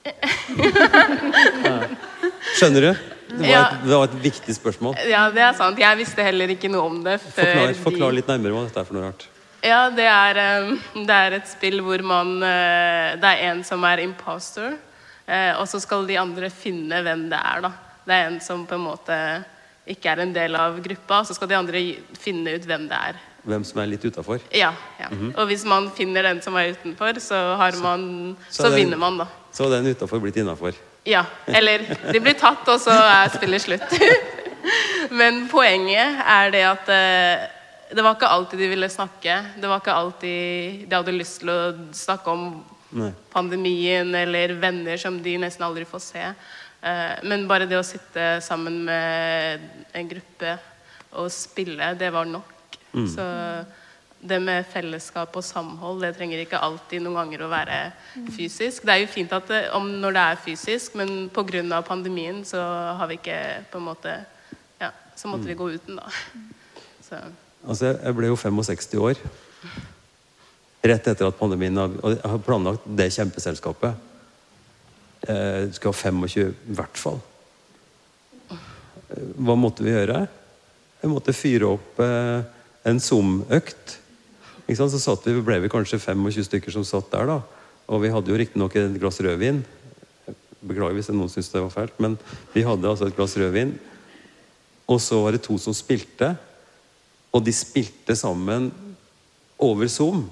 Skjønner 2.58 2.90
du? 2.90 2.92
Det 3.30 3.38
var, 3.38 3.46
Ja. 3.48 3.60
et, 3.70 3.82
det 3.86 3.96
var 3.96 4.04
et 4.04 4.16
viktig 4.22 4.54
spørsmål. 4.56 4.96
Ja, 5.08 5.30
det 5.30 5.42
er 5.42 5.52
sant. 5.54 5.78
Jeg 5.78 5.96
visste 5.98 6.22
heller 6.26 6.48
ikke 6.48 6.70
noe 6.70 6.82
om 6.90 7.02
det 7.04 7.20
før 7.22 7.44
Forklar, 7.46 7.74
forklar 7.84 8.12
litt 8.16 8.26
nærmere 8.28 8.52
hva 8.56 8.64
dette 8.66 8.80
er 8.80 8.84
for 8.88 8.94
noe 8.98 9.06
rart. 9.08 9.26
Ja, 9.62 9.80
det 9.92 10.06
er, 10.08 10.38
eh, 10.40 10.70
det 11.06 11.16
er 11.16 11.32
et 11.36 11.48
spill 11.48 11.80
hvor 11.84 12.02
man 12.02 12.42
eh, 12.42 13.16
Det 13.20 13.24
er 13.28 13.50
en 13.52 13.62
som 13.64 13.82
er 13.84 14.00
imposter, 14.06 14.76
eh, 15.28 15.52
og 15.60 15.66
så 15.68 15.80
skal 15.80 16.06
de 16.08 16.16
andre 16.16 16.48
finne 16.50 17.02
hvem 17.04 17.28
det 17.30 17.38
er, 17.38 17.60
da. 17.68 17.72
Det 18.06 18.14
er 18.16 18.26
en 18.30 18.40
som 18.40 18.66
på 18.66 18.74
en 18.78 18.86
måte 18.88 19.44
ikke 19.90 20.10
er 20.12 20.20
en 20.24 20.32
del 20.32 20.54
av 20.56 20.78
gruppa, 20.82 21.22
så 21.26 21.34
skal 21.34 21.48
de 21.48 21.54
andre 21.58 21.80
finne 22.18 22.54
ut 22.56 22.64
hvem 22.66 22.88
det 22.88 22.96
er. 22.96 23.14
Hvem 23.44 23.64
som 23.64 23.80
er 23.80 23.86
litt 23.88 24.02
utafor. 24.04 24.40
Ja. 24.52 24.72
ja. 25.00 25.08
Og 25.36 25.46
hvis 25.48 25.64
man 25.64 25.88
finner 25.96 26.22
den 26.22 26.42
som 26.44 26.56
er 26.60 26.74
utenfor, 26.74 27.16
så 27.20 27.56
har 27.56 27.72
man 27.80 28.36
så 28.50 28.62
Så, 28.64 28.70
den- 28.70 28.76
vinner 28.84 28.98
man, 29.00 29.16
da. 29.18 29.26
Så 29.52 29.68
den 29.70 29.86
utafor 29.86 30.20
blitt 30.20 30.36
innafor. 30.36 30.74
Ja. 31.08 31.24
Eller 31.46 31.84
de 32.12 32.20
blir 32.20 32.36
tatt, 32.38 32.66
og 32.68 32.80
så 32.82 32.92
er 32.92 33.32
spillet 33.32 33.64
slutt. 33.64 33.94
Men 35.20 35.46
poenget 35.50 36.20
er 36.28 36.52
det 36.52 36.62
at 36.68 36.90
eh, 36.92 37.46
det 37.90 38.04
var 38.04 38.14
ikke 38.14 38.30
alltid 38.30 38.60
de 38.60 38.68
ville 38.70 38.90
snakke. 38.92 39.36
Det 39.58 39.70
var 39.70 39.80
ikke 39.80 39.96
alltid 39.96 40.84
de 40.86 40.98
hadde 40.98 41.16
lyst 41.16 41.40
til 41.42 41.50
å 41.50 41.60
snakke 41.96 42.34
om 42.34 42.44
Nei. 43.00 43.10
pandemien 43.32 44.14
eller 44.14 44.54
venner 44.60 45.00
som 45.00 45.16
de 45.22 45.36
nesten 45.40 45.64
aldri 45.66 45.86
får 45.88 46.04
se. 46.04 46.26
Eh, 46.82 47.16
Men 47.26 47.48
bare 47.50 47.66
det 47.70 47.78
å 47.80 47.86
sitte 47.86 48.36
sammen 48.44 48.82
med 48.86 49.66
en 49.96 50.10
gruppe 50.12 50.56
og 51.18 51.30
spille, 51.34 51.94
det 51.98 52.12
var 52.14 52.28
nok. 52.30 52.78
Så 53.10 53.24
det 54.22 54.38
med 54.42 54.66
fellesskap 54.68 55.36
og 55.36 55.44
samhold, 55.44 56.02
det 56.02 56.14
trenger 56.16 56.42
ikke 56.42 56.60
alltid 56.60 57.00
noen 57.02 57.16
ganger 57.22 57.44
å 57.46 57.50
være 57.50 57.78
fysisk. 58.36 58.84
Det 58.84 58.92
er 58.92 59.00
jo 59.04 59.12
fint 59.12 59.32
at 59.32 59.48
det, 59.48 59.60
om 59.76 59.86
når 60.02 60.12
det 60.16 60.24
er 60.24 60.42
fysisk, 60.44 60.94
men 61.00 61.30
pga. 61.32 61.82
pandemien 61.82 62.44
så 62.44 62.60
har 62.98 63.06
vi 63.08 63.16
ikke 63.16 63.64
på 63.72 63.78
en 63.78 63.84
måte 63.84 64.24
Ja, 64.80 64.90
så 65.16 65.28
måtte 65.28 65.46
vi 65.46 65.54
gå 65.54 65.70
uten, 65.74 65.96
da. 65.96 66.08
Så 67.02 67.16
Altså, 67.66 67.98
jeg- 68.02 68.16
ble 68.16 68.26
jo 68.26 68.36
65 68.36 68.98
år. 68.98 69.16
Rett 70.82 71.06
etter 71.06 71.26
at 71.26 71.38
pandemien 71.38 71.76
har- 71.76 72.00
Og 72.02 72.16
jeg 72.16 72.30
har 72.30 72.38
planlagt 72.38 72.96
det 72.96 73.10
kjempeselskapet. 73.12 73.94
Eh, 75.28 75.66
Du 75.66 75.72
skal 75.72 75.92
ha 75.92 76.10
25, 76.10 76.54
i 76.70 76.72
hvert 76.74 76.96
fall. 76.96 77.20
Eh, 78.50 78.56
Hva 79.38 79.56
måtte 79.56 79.82
vi 79.82 79.90
gjøre? 79.90 80.28
Vi 81.02 81.08
måtte 81.08 81.32
fyre 81.34 81.66
opp 81.66 82.00
eh, 82.00 82.42
en 82.84 82.98
Zoom-økt. 82.98 83.99
Så 84.76 84.88
satt 85.00 85.26
vi, 85.26 85.40
ble 85.42 85.58
vi 85.64 85.70
kanskje 85.72 85.98
25 85.98 86.46
stykker 86.46 86.74
som 86.74 86.84
satt 86.86 87.10
der, 87.12 87.26
da. 87.30 87.38
Og 87.90 88.02
vi 88.04 88.10
hadde 88.12 88.30
jo 88.30 88.38
riktignok 88.38 88.76
et 88.78 88.98
glass 89.02 89.20
rødvin. 89.24 89.62
Beklager 90.60 90.94
hvis 90.98 91.08
noen 91.10 91.30
syntes 91.32 91.50
det 91.50 91.62
var 91.64 91.72
fælt, 91.74 91.96
men 92.02 92.18
vi 92.52 92.62
hadde 92.66 92.88
altså 92.88 93.08
et 93.08 93.16
glass 93.16 93.34
rødvin. 93.40 93.72
Og 94.90 95.00
så 95.02 95.18
var 95.24 95.34
det 95.34 95.42
to 95.46 95.56
som 95.58 95.74
spilte. 95.74 96.34
Og 97.34 97.42
de 97.46 97.54
spilte 97.54 98.14
sammen 98.18 98.70
over 99.60 99.90
Zoom. 99.90 100.28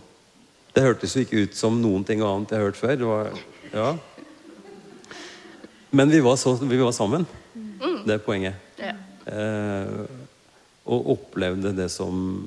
Det 0.75 0.85
hørtes 0.85 1.17
jo 1.17 1.25
ikke 1.25 1.47
ut 1.47 1.59
som 1.59 1.81
noen 1.83 2.05
ting 2.07 2.23
annet 2.23 2.53
jeg 2.53 2.61
har 2.61 2.69
hørt 2.69 2.79
før. 2.79 2.95
Det 3.01 3.09
var, 3.09 3.43
ja. 3.73 3.91
Men 5.91 6.13
vi 6.13 6.21
var, 6.23 6.37
så, 6.37 6.55
vi 6.61 6.79
var 6.79 6.95
sammen. 6.95 7.27
Det 8.05 8.19
er 8.19 8.23
poenget. 8.23 8.59
ja. 8.79 8.95
Eh, 9.29 10.25
og 10.89 11.11
opplevde 11.13 11.75
det 11.77 11.91
som, 11.93 12.47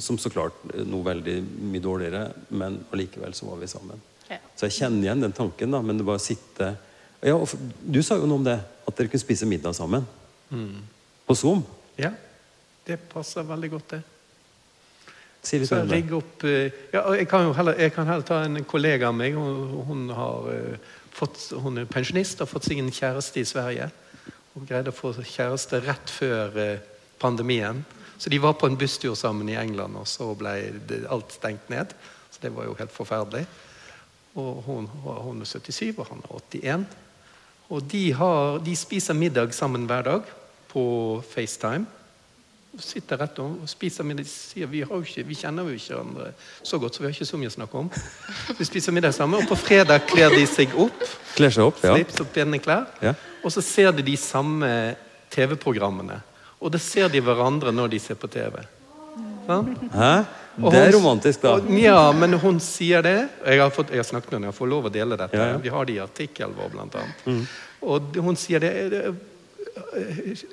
som 0.00 0.18
så 0.18 0.30
klart 0.32 0.56
noe 0.86 1.04
veldig 1.04 1.36
mye 1.72 1.82
dårligere, 1.82 2.22
men 2.56 2.80
allikevel 2.94 3.34
så 3.36 3.50
var 3.50 3.60
vi 3.60 3.70
sammen. 3.70 4.00
Ja. 4.28 4.38
Så 4.56 4.68
jeg 4.68 4.78
kjenner 4.78 5.08
igjen 5.08 5.26
den 5.26 5.36
tanken, 5.36 5.74
da, 5.74 5.82
men 5.84 5.98
det 5.98 6.06
bare 6.08 6.20
å 6.20 6.22
sitte 6.22 6.74
ja, 7.22 7.36
og 7.36 7.52
Du 7.86 8.00
sa 8.02 8.16
jo 8.18 8.26
noe 8.26 8.40
om 8.40 8.46
det, 8.46 8.56
at 8.58 8.96
dere 8.98 9.10
kunne 9.12 9.22
spise 9.22 9.46
middag 9.46 9.76
sammen. 9.78 10.06
På 11.26 11.36
Zoom. 11.38 11.62
Ja, 11.94 12.10
det 12.86 12.98
passer 13.12 13.46
veldig 13.46 13.70
godt, 13.76 13.94
det. 13.94 14.00
Si 15.42 15.58
litt 15.58 15.70
Så 15.70 15.80
jeg 15.80 15.90
rigger 15.90 16.20
opp 16.20 16.44
eh, 16.46 16.74
ja, 16.92 17.02
jeg, 17.18 17.26
kan 17.30 17.48
jo 17.48 17.54
heller, 17.56 17.74
jeg 17.78 17.90
kan 17.94 18.06
heller 18.06 18.26
ta 18.26 18.44
en 18.46 18.60
kollega 18.68 19.08
av 19.10 19.16
meg. 19.18 19.34
Hun, 19.34 19.80
hun, 19.88 20.04
har, 20.14 20.50
eh, 20.54 20.92
fått, 21.14 21.48
hun 21.58 21.82
er 21.82 21.88
pensjonist 21.90 22.38
og 22.38 22.46
har 22.46 22.52
fått 22.52 22.68
seg 22.68 22.82
en 22.82 22.92
kjæreste 22.94 23.42
i 23.42 23.48
Sverige. 23.48 23.88
Hun 24.54 24.68
greide 24.68 24.92
å 24.92 24.96
få 24.96 25.10
kjæreste 25.18 25.82
rett 25.82 26.12
før 26.14 26.58
eh, 26.62 26.84
pandemien. 27.22 27.82
Så 28.22 28.30
de 28.30 28.38
var 28.42 28.54
på 28.54 28.68
en 28.70 28.78
busstur 28.78 29.16
sammen 29.18 29.48
i 29.50 29.58
England, 29.58 29.98
og 29.98 30.06
så 30.06 30.28
ble 30.38 30.54
alt 31.10 31.34
stengt 31.34 31.70
ned. 31.72 31.94
Så 32.30 32.42
det 32.44 32.52
var 32.54 32.68
jo 32.68 32.76
helt 32.78 32.94
forferdelig. 32.94 33.42
Og 34.38 34.62
hun, 34.66 34.86
hun 34.86 35.42
er 35.42 35.48
77, 35.48 35.98
og 35.98 36.06
han 36.06 36.22
er 36.22 36.36
81. 36.38 36.86
Og 37.72 37.82
de, 37.90 38.04
har, 38.14 38.60
de 38.62 38.76
spiser 38.76 39.18
middag 39.18 39.54
sammen 39.56 39.88
hver 39.90 40.06
dag 40.06 40.30
på 40.70 40.84
FaceTime 41.32 41.88
sitter 42.80 43.20
rett 43.20 43.38
og 43.42 43.68
spiser 43.68 44.06
middag. 44.06 44.24
De 44.24 44.32
sier 44.32 44.68
vi, 44.70 44.82
har 44.86 45.04
ikke, 45.04 45.24
vi 45.28 45.36
kjenner 45.36 45.68
jo 45.68 45.76
ikke 45.76 45.92
hverandre 45.92 46.30
så 46.64 46.78
godt, 46.80 46.94
så 46.94 47.02
vi 47.02 47.08
har 47.08 47.14
ikke 47.14 47.28
så 47.28 47.40
mye 47.40 47.50
å 47.50 47.54
snakke 47.56 47.80
om. 47.82 47.90
Vi 48.58 48.68
spiser 48.68 48.96
middag 48.96 49.14
sammen, 49.16 49.42
og 49.42 49.50
på 49.50 49.58
fredag 49.60 50.06
kler 50.08 50.32
de 50.32 50.44
seg 50.48 50.72
opp. 50.80 51.04
Kler 51.36 51.52
seg 51.52 51.68
opp, 51.68 51.80
ja. 51.84 51.94
Slips 51.96 52.22
og 52.24 52.30
pene 52.32 52.60
klær. 52.62 52.88
Ja. 53.04 53.14
Og 53.42 53.52
så 53.52 53.64
ser 53.64 53.92
de 53.96 54.04
de 54.06 54.16
samme 54.20 54.70
TV-programmene. 55.32 56.20
Og 56.62 56.70
det 56.70 56.80
ser 56.82 57.10
de 57.10 57.20
hverandre 57.24 57.72
når 57.74 57.90
de 57.92 58.00
ser 58.02 58.18
på 58.20 58.30
TV. 58.30 58.62
Sånn? 59.48 59.74
Hæ? 59.90 60.14
Det 60.52 60.78
er 60.78 60.92
romantisk, 60.92 61.42
da. 61.42 61.56
Ja, 61.80 62.12
men 62.12 62.36
hun 62.38 62.60
sier 62.60 63.02
det. 63.04 63.16
Jeg 63.46 63.60
har, 63.62 63.70
fått, 63.72 63.90
jeg 63.90 64.02
har 64.02 64.06
snakket 64.06 64.30
med 64.30 64.38
henne, 64.38 64.50
jeg 64.52 64.58
får 64.58 64.68
lov 64.68 64.88
å 64.88 64.92
dele 64.92 65.16
dette. 65.18 65.38
Ja, 65.38 65.52
ja. 65.54 65.60
Vi 65.62 65.72
har 65.72 65.88
det 65.88 65.94
i 65.96 66.00
artikkelen 66.02 66.56
vår, 66.58 66.72
blant 66.74 66.98
annet. 67.00 67.54
Og 67.88 68.18
hun 68.22 68.38
sier 68.38 68.62
det, 68.62 68.72
det, 68.92 69.02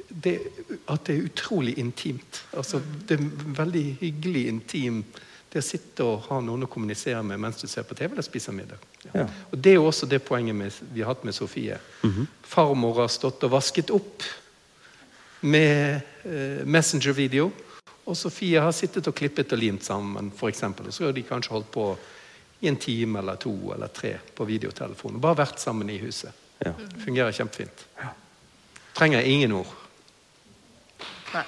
det 0.09 0.35
At 0.89 1.03
det 1.05 1.17
er 1.17 1.25
utrolig 1.27 1.75
intimt. 1.81 2.43
Altså, 2.57 2.79
det 3.09 3.19
er 3.19 3.27
veldig 3.59 3.85
hyggelig 3.99 4.45
intimt. 4.53 5.19
Det 5.49 5.63
å 5.63 5.65
sitte 5.65 6.05
og 6.05 6.27
ha 6.29 6.39
noen 6.45 6.67
å 6.67 6.69
kommunisere 6.69 7.21
med 7.25 7.41
mens 7.41 7.59
du 7.59 7.67
ser 7.67 7.85
på 7.85 7.97
TV 7.97 8.13
eller 8.13 8.25
spiser 8.25 8.55
middag. 8.55 8.81
Ja. 9.11 9.25
Og 9.49 9.57
Det 9.57 9.73
er 9.73 9.79
jo 9.79 9.87
også 9.89 10.07
det 10.09 10.21
poenget 10.23 10.55
med, 10.55 10.75
vi 10.93 11.01
har 11.01 11.11
hatt 11.11 11.25
med 11.27 11.35
Sofie. 11.35 11.79
Farmor 12.45 13.01
har 13.03 13.11
stått 13.11 13.43
og 13.47 13.57
vasket 13.57 13.91
opp 13.91 14.23
med 15.41 15.99
eh, 16.23 16.65
Messenger-video. 16.65 17.51
Og 18.09 18.17
Sofie 18.17 18.61
har 18.61 18.73
sittet 18.73 19.07
og 19.07 19.15
klippet 19.15 19.53
og 19.53 19.61
limt 19.61 19.85
sammen, 19.85 20.31
for 20.35 20.49
eksempel. 20.49 20.87
Og 20.89 20.93
så 20.95 21.05
har 21.05 21.13
de 21.15 21.23
kanskje 21.27 21.53
holdt 21.53 21.71
på 21.71 21.85
i 22.61 22.67
en 22.67 22.79
time 22.81 23.19
eller 23.21 23.37
to 23.39 23.53
eller 23.75 23.87
tre 23.93 24.15
på 24.35 24.47
videotelefonen. 24.49 25.21
Bare 25.21 25.43
vært 25.45 25.61
sammen 25.61 25.89
i 25.89 25.99
huset. 26.01 26.33
Ja. 26.65 26.73
Fungerer 27.05 27.31
kjempefint. 27.31 27.85
Trenger 28.97 29.21
ingen 29.23 29.53
ord. 29.61 29.69
Nei. 31.33 31.45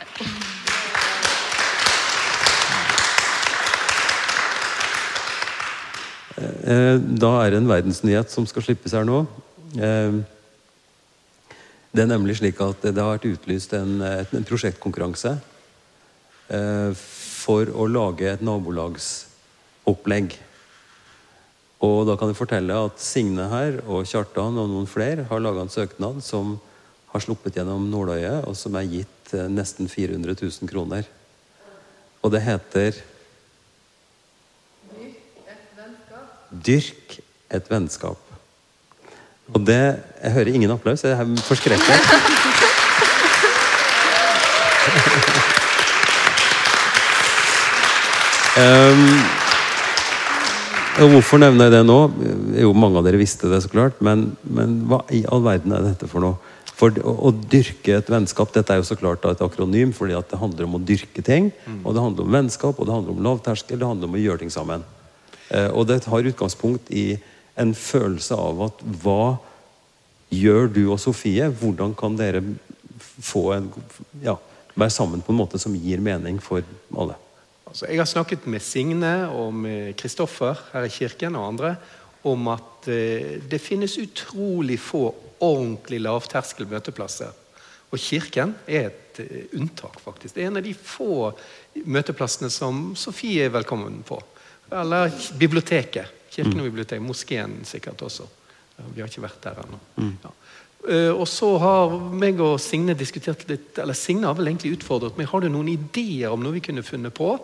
Eh, 6.38 6.98
Da 7.22 7.32
er 7.44 7.52
det 7.52 7.58
en 7.60 7.70
verdensnyhet 7.70 8.32
som 8.32 8.48
skal 8.48 8.64
slippes 8.66 8.96
her 8.96 9.04
nå. 9.08 9.26
Det 11.92 12.06
er 12.06 12.08
nemlig 12.08 12.38
slik 12.40 12.60
at 12.64 12.86
det 12.86 12.96
har 12.96 13.18
vært 13.18 13.28
utlyst 13.28 13.74
en, 13.76 14.00
en 14.00 14.46
prosjektkonkurranse 14.48 15.34
eh, 16.48 16.94
for 16.96 17.68
å 17.68 17.88
lage 17.92 18.30
et 18.32 18.44
nabolagsopplegg. 18.48 20.38
Og 21.84 22.06
da 22.08 22.16
kan 22.16 22.32
jeg 22.32 22.40
fortelle 22.40 22.80
at 22.88 23.04
Signe 23.04 23.50
her 23.52 23.82
og 23.84 24.08
Kjartan 24.08 24.56
og 24.62 24.72
noen 24.72 24.88
flere 24.88 25.28
har 25.28 25.44
laga 25.44 25.66
en 25.66 25.74
søknad 25.74 26.24
som 26.24 26.56
har 27.12 27.26
sluppet 27.26 27.60
gjennom 27.60 27.90
nåløyet, 27.92 28.46
og 28.48 28.56
som 28.56 28.80
er 28.80 28.88
gitt 28.88 29.36
eh, 29.36 29.52
nesten 29.52 29.92
400 29.92 30.38
000 30.40 30.72
kroner. 30.72 31.04
Og 32.24 32.32
det 32.32 32.46
heter 32.48 33.04
Dyrk 36.52 37.20
et 37.52 37.68
vennskap. 37.72 38.31
Og 39.56 39.66
det 39.68 40.00
Jeg 40.22 40.32
hører 40.36 40.54
ingen 40.54 40.72
applaus. 40.72 41.04
Jeg 41.04 41.18
er 41.18 41.26
forskrekket. 41.48 41.82
um, 48.62 49.18
hvorfor 51.16 51.42
nevner 51.42 51.66
jeg 51.66 51.74
det 51.74 51.86
nå? 51.88 51.98
Jo, 52.62 52.70
mange 52.78 53.02
av 53.02 53.06
dere 53.08 53.18
visste 53.18 53.50
det, 53.50 53.64
så 53.66 53.70
klart. 53.72 53.98
Men, 53.98 54.38
men 54.46 54.86
hva 54.86 55.02
i 55.10 55.24
all 55.26 55.42
verden 55.42 55.74
er 55.74 55.82
dette 55.90 56.06
for 56.12 56.22
noe? 56.22 56.38
For 56.78 56.94
å, 57.02 57.12
å 57.30 57.34
dyrke 57.34 57.98
et 57.98 58.10
vennskap 58.10 58.54
Dette 58.54 58.74
er 58.74 58.80
jo 58.82 58.88
så 58.88 58.98
klart 58.98 59.26
et 59.30 59.42
akronym, 59.42 59.92
fordi 59.94 60.14
det 60.30 60.40
handler 60.42 60.70
om 60.70 60.78
å 60.78 60.86
dyrke 60.86 61.22
ting. 61.26 61.50
Og 61.82 61.98
det 61.98 62.06
handler 62.06 62.24
om 62.30 62.38
vennskap, 62.38 62.78
og 62.78 62.86
det 62.86 62.94
handler 62.94 63.18
om 63.18 63.26
lavterskel, 63.26 63.82
det 63.82 63.90
handler 63.90 64.10
om 64.10 64.18
å 64.18 64.24
gjøre 64.24 64.46
ting 64.46 64.54
sammen. 64.54 64.86
Uh, 65.50 65.70
og 65.74 65.90
det 65.90 66.04
har 66.06 66.30
utgangspunkt 66.30 66.94
i 66.94 67.18
en 67.60 67.74
følelse 67.76 68.38
av 68.38 68.62
at 68.68 68.84
hva 69.04 69.38
gjør 70.32 70.70
du 70.72 70.84
og 70.90 71.00
Sofie? 71.02 71.50
Hvordan 71.50 71.96
kan 71.98 72.16
dere 72.20 72.42
en, 72.44 73.68
ja, 74.24 74.38
være 74.76 74.94
sammen 74.94 75.24
på 75.24 75.34
en 75.34 75.42
måte 75.42 75.60
som 75.62 75.76
gir 75.76 76.04
mening 76.04 76.40
for 76.44 76.64
alle? 76.96 77.18
Altså, 77.68 77.88
jeg 77.88 78.02
har 78.02 78.10
snakket 78.10 78.48
med 78.52 78.64
Signe 78.64 79.16
og 79.32 79.54
med 79.56 79.96
Kristoffer 80.00 80.60
her 80.74 80.88
i 80.88 80.92
kirken 80.92 81.38
og 81.40 81.48
andre 81.54 81.76
om 82.28 82.50
at 82.52 82.88
eh, 82.92 83.38
det 83.50 83.62
finnes 83.64 83.98
utrolig 83.98 84.78
få 84.82 85.08
ordentlig 85.42 86.02
lavterskel 86.04 86.68
møteplasser. 86.70 87.32
Og 87.92 88.00
kirken 88.00 88.54
er 88.68 88.92
et 88.92 89.22
eh, 89.24 89.48
unntak, 89.58 89.98
faktisk. 90.04 90.36
Det 90.36 90.44
er 90.44 90.52
en 90.52 90.60
av 90.62 90.66
de 90.66 90.76
få 90.76 91.32
møteplassene 91.88 92.52
som 92.54 92.92
Sofie 93.00 93.48
er 93.48 93.56
velkommen 93.56 94.02
på. 94.08 94.20
Eller 94.72 95.12
biblioteket. 95.40 96.21
Kirken 96.32 96.60
og 96.62 96.70
biblioteket. 96.70 97.04
Moskeen 97.04 97.60
sikkert 97.68 98.02
også. 98.08 98.28
Vi 98.96 99.02
har 99.02 99.10
ikke 99.10 99.26
vært 99.26 99.44
der 99.44 99.62
ennå. 99.62 99.80
Ja. 100.24 100.32
Eh, 100.90 101.12
og 101.14 101.28
så 101.30 101.52
har 101.62 101.92
meg 102.18 102.40
og 102.42 102.56
Signe 102.62 102.96
diskutert 102.98 103.44
litt 103.46 103.78
Eller 103.78 103.94
Signe 103.94 104.26
har 104.26 104.34
vel 104.34 104.50
egentlig 104.50 104.80
utfordret 104.80 105.20
meg. 105.20 105.30
Har 105.30 105.44
du 105.44 105.50
noen 105.52 105.70
ideer 105.70 106.34
om 106.34 106.42
noe 106.42 106.56
vi 106.56 106.64
kunne 106.66 106.86
funnet 106.86 107.14
på? 107.14 107.36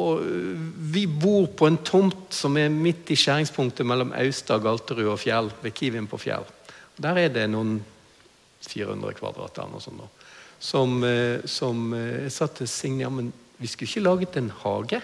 Og 0.00 0.22
eh, 0.24 0.62
Vi 0.94 1.04
bor 1.10 1.50
på 1.52 1.68
en 1.68 1.80
tomt 1.84 2.32
som 2.32 2.56
er 2.56 2.72
midt 2.72 3.12
i 3.12 3.18
skjæringspunktet 3.18 3.84
mellom 3.86 4.14
Austad, 4.16 4.64
Galterud 4.64 5.12
og 5.12 5.20
Fjell. 5.20 5.52
ved 5.60 5.76
Kivin 5.76 6.08
på 6.08 6.20
Fjell. 6.22 6.48
Der 7.00 7.18
er 7.26 7.28
det 7.28 7.46
noen 7.50 7.78
400 8.64 9.14
kvadrat 9.20 9.58
eller 9.58 9.76
noe 9.76 9.84
sånt. 9.84 10.00
da. 10.00 10.08
Som, 10.60 11.04
eh, 11.04 11.44
som 11.44 11.92
jeg 11.92 12.32
sa 12.32 12.46
til 12.46 12.68
Signe 12.68 13.04
ja, 13.04 13.12
men 13.12 13.32
vi 13.60 13.68
skulle 13.68 13.88
ikke 13.88 14.08
laget 14.08 14.36
en 14.36 14.52
hage 14.62 15.02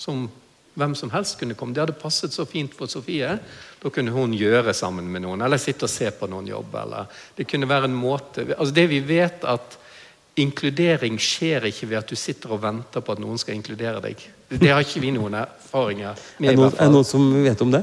som 0.00 0.30
hvem 0.78 0.94
som 0.98 1.10
helst 1.12 1.38
kunne 1.40 1.56
komme. 1.58 1.74
Det 1.74 1.82
hadde 1.82 1.98
passet 1.98 2.34
så 2.34 2.46
fint 2.48 2.74
for 2.76 2.90
Sofie. 2.90 3.34
Da 3.82 3.92
kunne 3.94 4.14
hun 4.14 4.36
gjøre 4.36 4.74
sammen 4.76 5.10
med 5.10 5.24
noen, 5.26 5.42
eller 5.44 5.60
sitte 5.60 5.88
og 5.88 5.92
se 5.92 6.10
på 6.14 6.30
noen 6.30 6.48
jobb. 6.50 6.74
Eller 6.82 7.20
det 7.36 7.48
kunne 7.50 7.68
være 7.70 7.90
en 7.90 7.98
måte 7.98 8.46
altså 8.54 8.74
Det 8.74 8.86
vi 8.90 9.02
vet, 9.04 9.44
at 9.44 9.78
inkludering 10.38 11.18
skjer 11.18 11.66
ikke 11.68 11.88
ved 11.90 12.02
at 12.02 12.10
du 12.10 12.16
sitter 12.18 12.54
og 12.54 12.62
venter 12.62 13.02
på 13.02 13.14
at 13.14 13.22
noen 13.22 13.40
skal 13.40 13.58
inkludere 13.58 14.02
deg. 14.04 14.22
Det 14.48 14.70
har 14.72 14.80
ikke 14.80 15.00
vi 15.02 15.10
noen 15.12 15.34
erfaringer 15.36 16.16
med. 16.40 16.48
Er 16.48 16.54
det 16.54 16.60
noen, 16.62 16.76
er 16.80 16.88
noen 16.92 17.04
som 17.04 17.24
vet 17.44 17.60
om 17.60 17.72
det? 17.74 17.82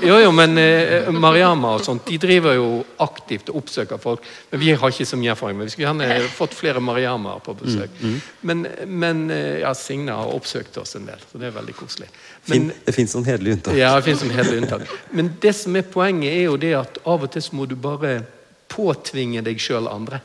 Jo, 0.00 0.14
jo, 0.22 0.30
men 0.32 0.56
eh, 0.56 1.10
Mariama 1.12 1.74
og 1.76 1.84
sånt, 1.84 2.06
de 2.08 2.16
driver 2.22 2.56
jo 2.56 2.68
aktivt 3.04 3.50
og 3.52 3.58
oppsøker 3.60 4.00
folk. 4.00 4.24
Men 4.48 4.62
vi 4.62 4.70
har 4.72 4.94
ikke 4.94 5.04
så 5.10 5.18
mye 5.20 5.34
erfaring. 5.34 5.58
Men 5.60 5.68
vi 5.68 5.74
skulle 5.74 5.90
gjerne 5.90 6.30
fått 6.32 6.56
flere 6.56 6.80
Mariamaer 6.80 7.44
på 7.44 7.52
besøk. 7.60 8.00
Men, 8.40 8.64
men 8.88 9.22
eh, 9.36 9.60
ja, 9.66 9.74
Signe 9.76 10.16
har 10.16 10.32
oppsøkt 10.32 10.80
oss 10.80 10.96
en 10.96 11.04
del, 11.10 11.20
så 11.28 11.42
det 11.42 11.50
er 11.50 11.56
veldig 11.60 11.76
koselig. 11.76 12.08
Men, 12.46 12.52
Fin, 12.54 12.72
det 12.88 12.96
fins 12.96 13.12
noen 13.18 13.28
hederlige 13.28 13.58
unntak. 13.60 13.76
ja, 13.82 13.92
det 13.98 14.08
finnes 14.08 14.36
hederlige 14.38 14.64
unntak. 14.64 14.98
Men 15.12 15.32
det 15.44 15.52
som 15.60 15.76
er 15.76 15.84
poenget, 15.92 16.32
er 16.32 16.46
jo 16.48 16.56
det 16.64 16.72
at 16.80 17.02
av 17.04 17.28
og 17.28 17.36
til 17.36 17.44
så 17.44 17.60
må 17.60 17.68
du 17.68 17.76
bare 17.76 18.22
påtvinge 18.72 19.44
deg 19.44 19.60
sjøl 19.60 19.92
andre. 19.92 20.24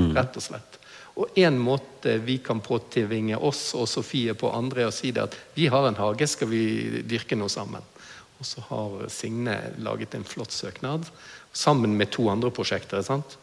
Rett 0.00 0.38
og 0.38 0.46
slett. 0.46 0.78
Og 1.18 1.38
en 1.38 1.58
måte 1.58 2.16
vi 2.22 2.38
kan 2.44 2.62
påtvinge 2.62 3.36
oss 3.36 3.72
og 3.78 3.88
Sofie 3.90 4.34
på 4.38 4.52
andre, 4.54 4.86
er 4.86 4.92
å 4.92 4.94
si 4.94 5.10
det 5.14 5.24
at 5.26 5.36
vi 5.56 5.66
har 5.72 5.88
en 5.88 5.98
hage, 5.98 6.28
skal 6.30 6.48
vi 6.52 7.02
dyrke 7.02 7.38
noe 7.38 7.50
sammen? 7.52 7.82
Og 8.40 8.46
så 8.46 8.62
har 8.70 9.10
Signe 9.12 9.56
laget 9.84 10.14
en 10.16 10.24
flott 10.24 10.54
søknad 10.54 11.08
sammen 11.52 11.96
med 11.98 12.12
to 12.14 12.28
andre 12.32 12.50
prosjekter. 12.50 13.02
sant? 13.02 13.36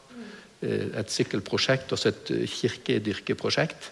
Eh, 0.61 0.89
Et 0.99 1.11
sykkelprosjekt 1.11 1.91
og 1.93 2.05
et 2.05 2.31
eh, 2.33 2.47
kirkedyrkeprosjekt. 2.49 3.91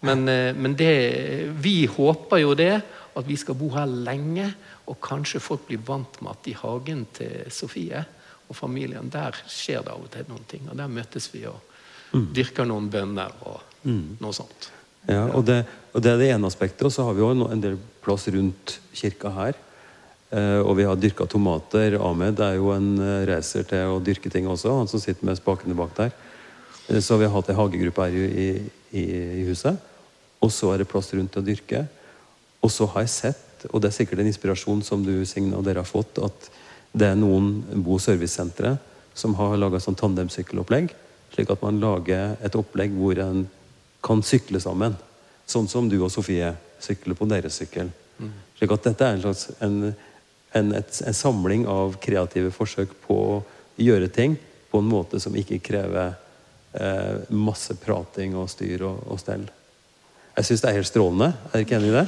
Men, 0.00 0.28
eh, 0.28 0.54
men 0.54 0.76
det, 0.78 1.52
vi 1.60 1.86
håper 1.86 2.40
jo 2.40 2.54
det, 2.54 2.80
at 3.18 3.26
vi 3.26 3.36
skal 3.36 3.58
bo 3.58 3.68
her 3.74 3.86
lenge, 3.86 4.54
og 4.86 5.00
kanskje 5.02 5.42
folk 5.42 5.66
blir 5.66 5.82
vant 5.84 6.20
med 6.22 6.32
at 6.32 6.48
i 6.48 6.56
hagen 6.56 7.04
til 7.12 7.50
Sofie 7.52 8.04
og 8.48 8.56
familien, 8.56 9.10
der 9.10 9.36
skjer 9.44 9.82
det 9.84 9.92
av 9.92 10.06
og 10.06 10.10
til 10.14 10.24
noen 10.30 10.46
ting. 10.48 10.68
Og 10.70 10.78
der 10.78 10.88
møtes 10.88 11.28
vi 11.34 11.44
og 11.50 11.60
dyrker 12.12 12.68
noen 12.68 12.88
bønner 12.92 13.32
og 13.46 13.62
noe 13.84 14.34
sånt. 14.36 14.70
Ja, 15.08 15.24
og 15.32 15.46
det, 15.48 15.62
og 15.96 16.04
det 16.04 16.12
er 16.12 16.20
det 16.20 16.28
ene 16.34 16.48
aspektet. 16.50 16.84
Og 16.84 16.92
så 16.92 17.06
har 17.06 17.16
vi 17.16 17.24
jo 17.24 17.30
en 17.32 17.62
del 17.62 17.78
plass 18.04 18.28
rundt 18.32 18.78
kirka 18.96 19.32
her. 19.32 19.56
Eh, 20.30 20.60
og 20.60 20.74
vi 20.76 20.84
har 20.84 20.98
dyrka 21.00 21.24
tomater. 21.30 21.96
Ahmed 21.96 22.40
er 22.44 22.58
jo 22.58 22.72
en 22.74 22.90
eh, 23.00 23.24
racer 23.30 23.64
til 23.68 23.94
å 23.94 24.00
dyrke 24.04 24.28
ting 24.32 24.48
også, 24.50 24.74
han 24.82 24.90
som 24.90 25.00
sitter 25.00 25.24
med 25.24 25.40
spakene 25.40 25.76
bak 25.78 25.94
der. 25.96 26.12
Eh, 26.88 27.00
så 27.00 27.16
vi 27.16 27.24
har 27.24 27.32
hatt 27.32 27.48
ei 27.48 27.56
hagegruppe 27.56 28.04
her 28.04 28.18
i, 28.28 28.50
i, 28.92 29.04
i 29.40 29.46
huset. 29.48 29.80
Og 30.44 30.52
så 30.54 30.74
er 30.74 30.82
det 30.82 30.90
plass 30.90 31.08
rundt 31.16 31.32
til 31.32 31.42
å 31.42 31.48
dyrke. 31.48 31.86
Og 32.60 32.72
så 32.74 32.88
har 32.92 33.06
jeg 33.06 33.14
sett, 33.14 33.66
og 33.72 33.80
det 33.80 33.88
er 33.88 33.96
sikkert 33.96 34.20
en 34.20 34.28
inspirasjon 34.28 34.84
som 34.84 35.00
du 35.06 35.14
Signe, 35.26 35.56
og 35.56 35.64
dere 35.66 35.80
har 35.80 35.88
fått, 35.88 36.20
at 36.20 36.50
det 36.92 37.08
er 37.08 37.18
noen 37.18 37.62
bo- 37.72 37.96
og 37.96 38.02
servicesentre 38.02 38.76
som 39.18 39.34
har 39.38 39.56
laga 39.58 39.80
sånn 39.82 39.96
tandemsykkelopplegg. 39.98 40.92
Slik 41.34 41.50
at 41.52 41.62
man 41.62 41.80
lager 41.82 42.36
et 42.44 42.56
opplegg 42.58 42.94
hvor 42.96 43.18
en 43.22 43.46
kan 44.04 44.22
sykle 44.24 44.60
sammen. 44.62 44.96
Sånn 45.48 45.68
som 45.70 45.88
du 45.90 45.98
og 46.00 46.12
Sofie 46.12 46.52
sykler 46.82 47.18
på 47.18 47.28
deres 47.30 47.58
sykkel. 47.60 47.90
Slik 48.58 48.74
at 48.74 48.88
dette 48.88 49.06
er 49.06 49.16
en 49.16 49.22
slags 49.22 49.48
en, 49.62 49.76
en, 50.58 50.72
et, 50.74 51.00
en 51.06 51.14
samling 51.14 51.66
av 51.70 51.98
kreative 52.02 52.50
forsøk 52.54 52.94
på 53.06 53.18
å 53.18 53.36
gjøre 53.78 54.08
ting 54.10 54.34
på 54.70 54.80
en 54.82 54.90
måte 54.90 55.20
som 55.22 55.36
ikke 55.38 55.60
krever 55.64 56.16
eh, 56.74 57.14
masse 57.30 57.76
prating 57.78 58.34
og 58.36 58.50
styr 58.50 58.82
og, 58.88 59.04
og 59.08 59.20
stell. 59.22 59.46
Jeg 60.38 60.48
syns 60.48 60.64
det 60.64 60.70
er 60.70 60.78
helt 60.78 60.90
strålende. 60.90 61.30
Er 61.48 61.54
dere 61.54 61.66
ikke 61.66 61.78
enig 61.78 61.92
i 61.92 61.96
det? 61.96 62.06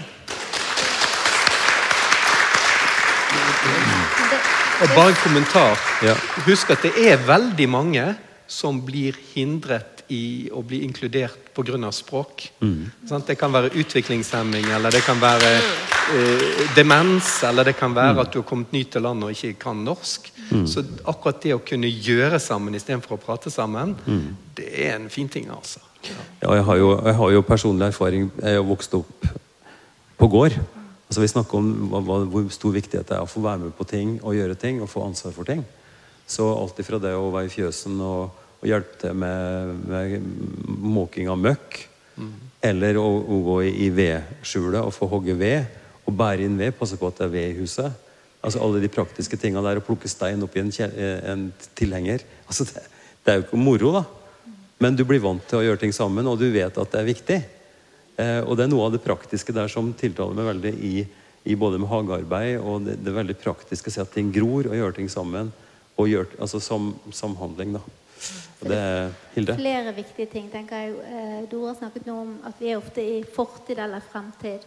Og 4.80 4.92
bare 4.96 5.12
en 5.12 5.22
kommentar. 5.22 5.80
Ja. 6.06 6.14
Husk 6.46 6.70
at 6.72 6.84
det 6.86 6.92
er 7.04 7.22
veldig 7.26 7.68
mange 7.70 8.04
som 8.50 8.80
blir 8.82 9.16
hindret 9.32 10.02
i 10.10 10.50
å 10.50 10.62
bli 10.66 10.82
inkludert 10.82 11.52
pga. 11.54 11.92
språk. 11.92 12.48
Sant? 13.06 13.26
Det 13.26 13.36
kan 13.38 13.52
være 13.52 13.70
utviklingshemming, 13.78 14.66
eller 14.74 14.90
det 14.90 15.04
kan 15.06 15.20
være 15.22 15.50
eh, 15.54 16.64
demens, 16.74 17.42
eller 17.46 17.64
det 17.64 17.76
kan 17.78 17.94
være 17.94 18.24
at 18.24 18.32
du 18.32 18.40
har 18.40 18.48
kommet 18.48 18.72
ny 18.72 18.82
til 18.90 19.06
landet 19.06 19.28
og 19.28 19.36
ikke 19.36 19.60
kan 19.68 19.84
norsk. 19.84 20.32
Så 20.66 20.82
akkurat 21.06 21.38
det 21.44 21.54
å 21.54 21.62
kunne 21.62 21.86
gjøre 21.86 22.40
sammen 22.42 22.74
istedenfor 22.74 23.14
å 23.14 23.22
prate 23.22 23.52
sammen, 23.54 23.94
det 24.58 24.66
er 24.66 24.96
en 24.96 25.08
fin 25.12 25.28
ting, 25.30 25.46
altså. 25.54 25.78
Ja, 26.40 26.54
jeg 26.56 26.64
har, 26.64 26.76
jo, 26.80 26.90
jeg 27.04 27.14
har 27.14 27.32
jo 27.34 27.42
personlig 27.44 27.90
erfaring. 27.90 28.30
Jeg 28.40 28.56
har 28.56 28.66
vokst 28.66 28.94
opp 28.96 29.26
på 30.18 30.28
gård. 30.32 30.56
Altså 31.10 31.20
Vi 31.20 31.28
snakker 31.28 31.58
om 31.58 31.68
hva, 31.90 32.00
hva, 32.06 32.16
hvor 32.30 32.48
stor 32.54 32.74
viktighet 32.74 33.08
det 33.08 33.18
er 33.18 33.24
å 33.24 33.28
få 33.28 33.42
være 33.44 33.66
med 33.66 33.76
på 33.76 33.86
ting 33.88 34.16
og 34.22 34.36
gjøre 34.36 34.56
ting 34.58 34.80
og 34.80 34.90
få 34.90 35.04
ansvar 35.06 35.34
for 35.36 35.48
ting. 35.48 35.64
Så 36.30 36.46
alt 36.54 36.78
ifra 36.78 37.00
det 37.02 37.12
å 37.18 37.30
være 37.34 37.48
i 37.48 37.52
fjøsen 37.52 37.98
og, 38.06 38.36
og 38.60 38.68
hjelpe 38.68 39.00
til 39.02 39.16
med, 39.18 39.72
med 39.90 40.28
måking 40.68 41.30
av 41.32 41.40
møkk, 41.40 41.80
eller 42.62 42.98
å, 43.00 43.06
å 43.06 43.40
gå 43.46 43.56
i, 43.66 43.72
i 43.86 43.90
vedskjulet 43.94 44.84
og 44.84 44.94
få 44.94 45.08
hogge 45.10 45.34
ved 45.38 45.78
og 46.08 46.16
bære 46.16 46.46
inn 46.46 46.58
ved, 46.58 46.74
passe 46.76 46.98
på 46.98 47.08
at 47.08 47.20
det 47.20 47.28
er 47.28 47.34
ved 47.34 47.52
i 47.52 47.58
huset. 47.60 48.08
Altså 48.40 48.60
Alle 48.64 48.80
de 48.82 48.90
praktiske 48.92 49.38
tinga 49.40 49.62
der, 49.64 49.80
å 49.80 49.84
plukke 49.84 50.08
stein 50.10 50.42
oppi 50.42 50.62
en, 50.62 50.72
en 50.72 51.46
tilhenger. 51.78 52.24
Altså 52.50 52.66
det, 52.66 52.82
det 53.22 53.32
er 53.32 53.38
jo 53.38 53.46
ikke 53.46 53.60
moro, 53.60 53.92
da. 53.94 54.04
Men 54.80 54.96
du 54.96 55.04
blir 55.06 55.20
vant 55.22 55.44
til 55.46 55.60
å 55.60 55.64
gjøre 55.64 55.82
ting 55.82 55.92
sammen, 55.94 56.26
og 56.26 56.40
du 56.40 56.48
vet 56.50 56.78
at 56.80 56.92
det 56.94 57.00
er 57.00 57.08
viktig. 57.08 57.40
Eh, 58.18 58.40
og 58.42 58.56
det 58.56 58.64
er 58.64 58.72
noe 58.72 58.88
av 58.88 58.94
det 58.94 59.02
praktiske 59.04 59.54
der 59.54 59.70
som 59.70 59.92
tiltaler 59.96 60.34
meg 60.36 60.48
veldig 60.48 60.72
i, 60.88 60.94
i 61.52 61.56
både 61.58 61.78
med 61.80 61.90
hagearbeid 61.92 62.56
og 62.58 62.88
det, 62.88 62.96
det 63.04 63.14
veldig 63.14 63.36
praktiske 63.42 63.92
å 63.92 63.94
se 63.94 64.02
at 64.02 64.12
ting 64.16 64.32
gror, 64.34 64.66
og 64.66 64.76
gjøre 64.76 64.96
ting 64.98 65.12
sammen. 65.12 65.52
Og 65.96 66.08
gjør, 66.08 66.26
altså 66.40 66.60
som, 66.60 66.94
samhandling, 67.12 67.74
da. 67.76 67.80
Det 68.60 68.76
er 68.76 69.12
Hilde. 69.34 69.54
Flere 69.56 69.94
viktige 69.96 70.26
ting. 70.26 70.50
tenker 70.52 70.76
jeg. 70.76 70.92
Eh, 70.92 71.50
Dora 71.50 71.74
snakket 71.74 72.06
nå 72.06 72.16
om 72.20 72.34
at 72.44 72.58
vi 72.60 72.68
er 72.68 72.76
ofte 72.76 73.00
i 73.00 73.22
fortid 73.24 73.78
eller 73.78 74.04
fremtid. 74.04 74.66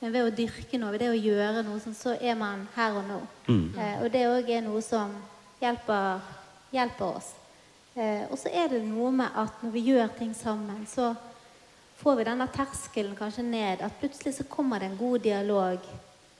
Men 0.00 0.12
ved 0.14 0.26
å 0.26 0.34
dyrke 0.34 0.78
noe, 0.78 0.92
ved 0.94 1.02
det 1.02 1.10
å 1.10 1.18
gjøre 1.18 1.62
noe, 1.66 1.80
sånn, 1.82 1.94
så 1.94 2.14
er 2.20 2.36
man 2.38 2.66
her 2.76 2.98
og 2.98 3.06
nå. 3.06 3.20
Eh, 3.78 4.02
og 4.02 4.10
det 4.14 4.26
òg 4.30 4.50
er 4.50 4.62
noe 4.66 4.82
som 4.82 5.14
hjelper, 5.62 6.20
hjelper 6.74 7.16
oss. 7.18 7.32
Eh, 7.94 8.26
og 8.30 8.38
så 8.38 8.50
er 8.54 8.70
det 8.74 8.84
noe 8.86 9.10
med 9.14 9.34
at 9.34 9.62
når 9.62 9.74
vi 9.74 9.86
gjør 9.90 10.12
ting 10.18 10.34
sammen, 10.34 10.84
så 10.86 11.14
får 11.98 12.20
vi 12.20 12.28
denne 12.28 12.46
terskelen 12.54 13.16
kanskje 13.18 13.46
ned. 13.46 13.82
At 13.82 13.98
plutselig 13.98 14.36
så 14.36 14.46
kommer 14.50 14.78
det 14.78 14.92
en 14.92 15.00
god 15.00 15.18
dialog, 15.26 15.90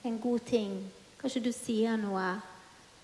en 0.06 0.20
god 0.22 0.46
ting. 0.46 0.78
Kanskje 1.18 1.42
du 1.48 1.50
sier 1.54 1.98
noe 1.98 2.36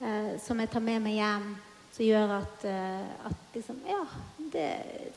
eh, 0.04 0.34
som 0.44 0.60
jeg 0.60 0.70
tar 0.70 0.84
med 0.84 1.02
meg 1.04 1.18
hjem, 1.18 1.48
som 1.94 2.04
gjør 2.06 2.36
at, 2.40 2.64
eh, 2.68 3.26
at 3.30 3.56
liksom, 3.56 3.80
ja, 3.88 4.04
det 4.52 4.70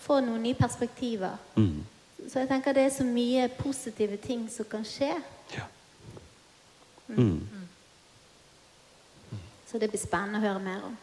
får 0.04 0.24
noen 0.26 0.44
nye 0.48 0.58
perspektiver. 0.58 1.38
Mm. 1.56 1.84
Så 2.28 2.42
jeg 2.42 2.50
tenker 2.50 2.76
det 2.76 2.88
er 2.88 2.94
så 2.96 3.06
mye 3.08 3.48
positive 3.60 4.18
ting 4.22 4.48
som 4.52 4.68
kan 4.70 4.86
skje. 4.88 5.14
Ja. 5.56 5.68
Mm. 7.08 7.68
Så 9.68 9.80
det 9.80 9.90
blir 9.92 10.02
spennende 10.02 10.42
å 10.42 10.48
høre 10.48 10.64
mer 10.64 10.88
om. 10.88 10.96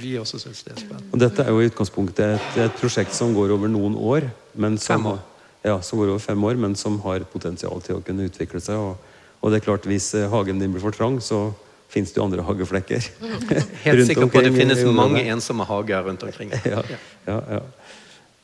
Vi 0.00 0.14
også 0.16 0.40
syns 0.40 0.62
det 0.64 0.74
er 0.74 0.80
spennende. 0.80 1.12
Og 1.12 1.20
dette 1.20 1.44
er 1.44 1.52
jo 1.52 1.60
i 1.60 1.68
utgangspunktet 1.68 2.38
et, 2.38 2.58
et 2.64 2.76
prosjekt 2.80 3.14
som 3.16 3.34
går 3.36 3.52
over 3.54 3.68
noen 3.68 3.96
år. 4.00 4.28
Men 4.56 4.78
som, 4.80 4.96
Fem 4.96 5.10
år. 5.12 5.20
Ja, 5.64 5.78
som 5.80 6.00
går 6.00 6.12
over 6.12 6.20
fem 6.20 6.44
år, 6.44 6.58
men 6.60 6.76
som 6.76 6.98
har 7.04 7.24
potensial 7.32 7.80
til 7.84 7.98
å 7.98 8.04
kunne 8.04 8.26
utvikle 8.28 8.60
seg. 8.60 8.80
Og, 8.80 9.20
og 9.40 9.52
det 9.52 9.60
er 9.60 9.64
klart, 9.64 9.86
hvis 9.88 10.10
eh, 10.16 10.28
hagen 10.28 10.60
din 10.60 10.72
blir 10.72 10.84
for 10.84 10.92
trang, 10.92 11.16
så 11.24 11.46
fins 11.94 12.12
det 12.12 12.20
jo 12.20 12.26
andre 12.26 12.44
hageflekker. 12.46 13.08
Helt 13.86 14.06
sikker 14.08 14.28
på 14.28 14.42
at 14.42 14.48
det 14.48 14.54
finnes 14.56 14.82
mange 14.94 15.22
ensomme 15.32 15.66
hager 15.68 16.06
rundt 16.08 16.26
omkring. 16.26 16.52
ja, 16.74 16.82
ja, 17.28 17.38
ja. 17.56 17.62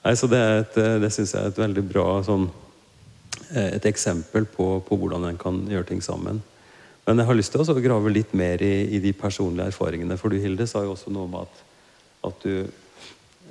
Nei, 0.01 0.15
så 0.17 0.31
det, 0.33 0.41
et, 0.41 0.79
eh, 0.81 0.99
det 1.03 1.11
syns 1.13 1.35
jeg 1.35 1.43
er 1.45 1.51
et 1.53 1.61
veldig 1.61 1.83
bra 1.91 2.07
sånn, 2.25 2.47
eh, 3.51 3.75
et 3.77 3.89
eksempel 3.91 4.47
på, 4.49 4.69
på 4.87 5.01
hvordan 5.01 5.27
en 5.29 5.41
kan 5.41 5.61
gjøre 5.69 5.91
ting 5.91 6.01
sammen. 6.05 6.41
Men 7.05 7.21
jeg 7.21 7.29
har 7.29 7.37
lyst 7.37 7.53
til 7.53 7.65
å 7.65 7.83
grave 7.83 8.13
litt 8.13 8.33
mer 8.37 8.63
i, 8.65 8.75
i 8.97 9.01
de 9.03 9.13
personlige 9.17 9.73
erfaringene. 9.73 10.17
For 10.21 10.33
du, 10.33 10.39
Hilde, 10.41 10.69
sa 10.71 10.85
jo 10.87 10.95
også 10.95 11.13
noe 11.13 11.27
om 11.29 11.37
at, 11.43 11.65
at 12.31 12.47
du 12.47 12.55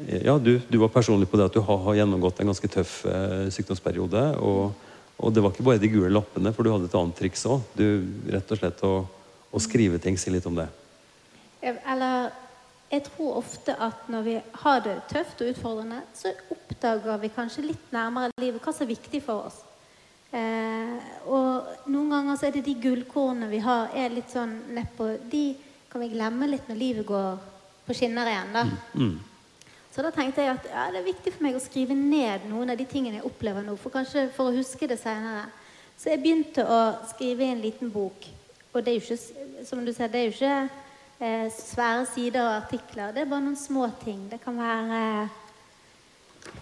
ja, 0.07 0.37
du, 0.39 0.61
du 0.69 0.77
var 0.79 0.93
personlig 0.93 1.27
på 1.27 1.37
det 1.37 1.49
at 1.49 1.55
du 1.57 1.59
har, 1.59 1.79
har 1.83 1.97
gjennomgått 1.97 2.39
en 2.39 2.51
ganske 2.53 2.69
tøff 2.71 3.01
eh, 3.09 3.49
sykdomsperiode. 3.51 4.21
Og, 4.39 4.71
og 5.19 5.33
det 5.35 5.43
var 5.43 5.51
ikke 5.51 5.65
bare 5.67 5.81
de 5.81 5.91
gule 5.91 6.11
lappene, 6.13 6.53
for 6.55 6.63
du 6.63 6.71
hadde 6.71 6.87
et 6.87 6.95
annet 6.95 7.17
triks 7.19 7.43
òg. 7.49 7.65
Rett 8.31 8.53
og 8.55 8.61
slett 8.61 8.83
å, 8.87 8.93
å 9.51 9.61
skrive 9.61 9.99
ting. 10.01 10.17
Si 10.17 10.31
litt 10.31 10.47
om 10.49 10.57
det. 10.59 10.67
Eller 11.61 12.29
jeg 12.89 13.05
tror 13.05 13.39
ofte 13.41 13.75
at 13.77 14.07
når 14.09 14.25
vi 14.25 14.35
har 14.63 14.83
det 14.85 14.95
tøft 15.11 15.41
og 15.43 15.51
utfordrende, 15.51 16.01
så 16.17 16.33
oppdager 16.49 17.19
vi 17.21 17.31
kanskje 17.35 17.67
litt 17.67 17.91
nærmere 17.93 18.33
livet 18.41 18.63
hva 18.63 18.73
som 18.73 18.87
er 18.87 18.95
viktig 18.95 19.21
for 19.25 19.49
oss. 19.49 19.59
Eh, 20.29 20.95
og 21.29 21.89
noen 21.89 22.11
ganger 22.13 22.37
så 22.37 22.47
er 22.47 22.55
det 22.57 22.65
de 22.67 22.75
gullkornene 22.81 23.49
vi 23.49 23.61
har, 23.65 23.89
er 23.97 24.13
litt 24.13 24.29
sånn 24.29 24.51
nedpå 24.75 25.07
De 25.25 25.55
kan 25.89 26.03
vi 26.03 26.11
glemme 26.11 26.45
litt 26.51 26.67
når 26.69 26.77
livet 26.77 27.07
går 27.09 27.39
på 27.87 27.95
skinner 27.97 28.29
igjen, 28.29 28.51
da. 28.53 28.65
Mm. 28.93 29.15
Så 29.89 30.05
da 30.05 30.11
tenkte 30.13 30.45
jeg 30.45 30.53
at 30.53 30.67
ja, 30.69 30.83
det 30.93 31.01
er 31.01 31.07
viktig 31.07 31.33
for 31.33 31.45
meg 31.47 31.57
å 31.57 31.63
skrive 31.63 31.97
ned 31.97 32.45
noen 32.49 32.69
av 32.69 32.77
de 32.77 32.85
tingene 32.89 33.17
jeg 33.17 33.25
opplever 33.25 33.65
nå, 33.65 33.73
for 33.81 33.93
kanskje 33.93 34.27
for 34.35 34.49
å 34.49 34.57
huske 34.57 34.89
det 34.89 34.99
senere. 35.01 35.47
Så 35.97 36.13
jeg 36.13 36.21
begynte 36.21 36.63
å 36.63 36.79
skrive 37.09 37.45
i 37.47 37.53
en 37.55 37.63
liten 37.63 37.89
bok. 37.91 38.29
Og 38.73 38.85
det 38.85 38.91
er 38.91 38.99
jo 38.99 39.01
ikke, 39.01 39.65
som 39.65 39.85
du 39.85 39.91
sier, 39.93 40.09
det 40.11 40.19
er 40.19 40.27
jo 40.27 40.35
ikke 40.35 40.69
eh, 41.25 41.47
svære 41.53 42.05
sider 42.13 42.43
og 42.43 42.55
artikler. 42.63 43.13
Det 43.13 43.23
er 43.23 43.31
bare 43.31 43.45
noen 43.45 43.57
små 43.57 43.89
ting. 44.03 44.27
Det 44.31 44.41
kan 44.43 44.57
være 44.57 45.29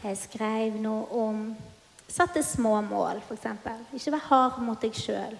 Jeg 0.04 0.18
skrev 0.18 0.78
noe 0.82 1.08
om 1.12 1.42
Satte 2.08 2.40
små 2.44 2.80
mål, 2.88 3.20
f.eks. 3.28 3.46
Ikke 3.94 4.14
vær 4.14 4.28
hard 4.30 4.62
mot 4.64 4.80
deg 4.80 4.96
sjøl. 4.96 5.36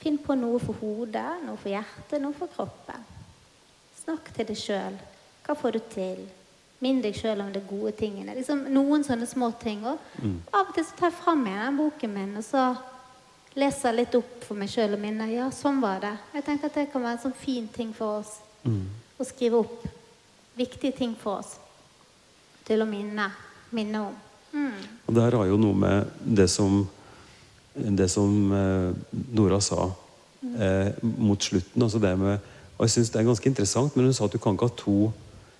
Finn 0.00 0.18
på 0.18 0.34
noe 0.34 0.58
for 0.58 0.74
hodet, 0.80 1.38
noe 1.46 1.54
for 1.54 1.70
hjertet, 1.70 2.18
noe 2.22 2.34
for 2.34 2.50
kroppen. 2.50 3.04
Snakk 4.00 4.32
til 4.34 4.48
deg 4.48 4.58
sjøl. 4.58 4.98
Hva 5.46 5.54
får 5.58 5.78
du 5.78 5.80
til? 5.94 6.24
Minn 6.82 6.98
deg 7.02 7.14
sjøl 7.18 7.44
om 7.44 7.52
de 7.54 7.62
gode 7.66 7.94
tingene. 7.98 8.34
Liksom 8.34 8.66
Noen 8.74 9.06
sånne 9.06 9.26
små 9.30 9.52
ting. 9.62 9.86
Og 9.86 10.02
av 10.50 10.66
og 10.66 10.74
til 10.74 10.86
så 10.86 10.98
tar 10.98 11.12
jeg 11.12 11.18
fram 11.22 11.46
igjen 11.46 11.64
den 11.64 11.78
boken 11.78 12.14
min, 12.14 12.36
og 12.42 12.46
så 12.46 12.64
leser 13.58 13.96
litt 13.96 14.14
opp 14.18 14.44
for 14.46 14.58
meg 14.58 14.70
sjøl 14.72 14.94
og 14.96 15.02
minner. 15.02 15.30
Ja, 15.32 15.48
sånn 15.54 15.80
var 15.82 16.02
det. 16.04 16.14
Jeg 16.36 16.46
tenker 16.46 16.70
at 16.70 16.78
det 16.78 16.88
kan 16.92 17.04
være 17.04 17.18
en 17.18 17.24
sånn 17.26 17.38
fin 17.38 17.66
ting 17.74 17.90
for 17.96 18.20
oss 18.20 18.38
å 19.18 19.26
skrive 19.26 19.62
opp. 19.64 19.86
Viktige 20.58 20.94
ting 20.96 21.14
for 21.18 21.42
oss 21.42 21.56
til 22.66 22.82
å 22.82 22.88
minne, 22.88 23.30
minne 23.74 24.02
om. 24.10 24.16
Og 25.06 25.14
det 25.14 25.24
her 25.24 25.36
har 25.40 25.48
jo 25.48 25.58
noe 25.60 25.76
med 25.76 26.12
det 26.38 26.48
som, 26.52 26.82
det 27.74 28.08
som 28.12 28.52
eh, 28.52 28.90
Nora 29.36 29.60
sa 29.64 29.88
eh, 30.58 30.90
mot 31.02 31.40
slutten. 31.42 31.82
Altså 31.84 32.00
det 32.02 32.14
med, 32.20 32.44
og 32.76 32.86
jeg 32.86 32.96
synes 32.96 33.12
det 33.12 33.20
er 33.20 33.28
ganske 33.28 33.50
interessant, 33.50 33.96
men 33.96 34.08
hun 34.08 34.16
sa 34.16 34.26
at 34.28 34.34
du 34.34 34.40
kan 34.42 34.56
ikke 34.56 34.70
ha 34.70 34.78
to 34.78 34.98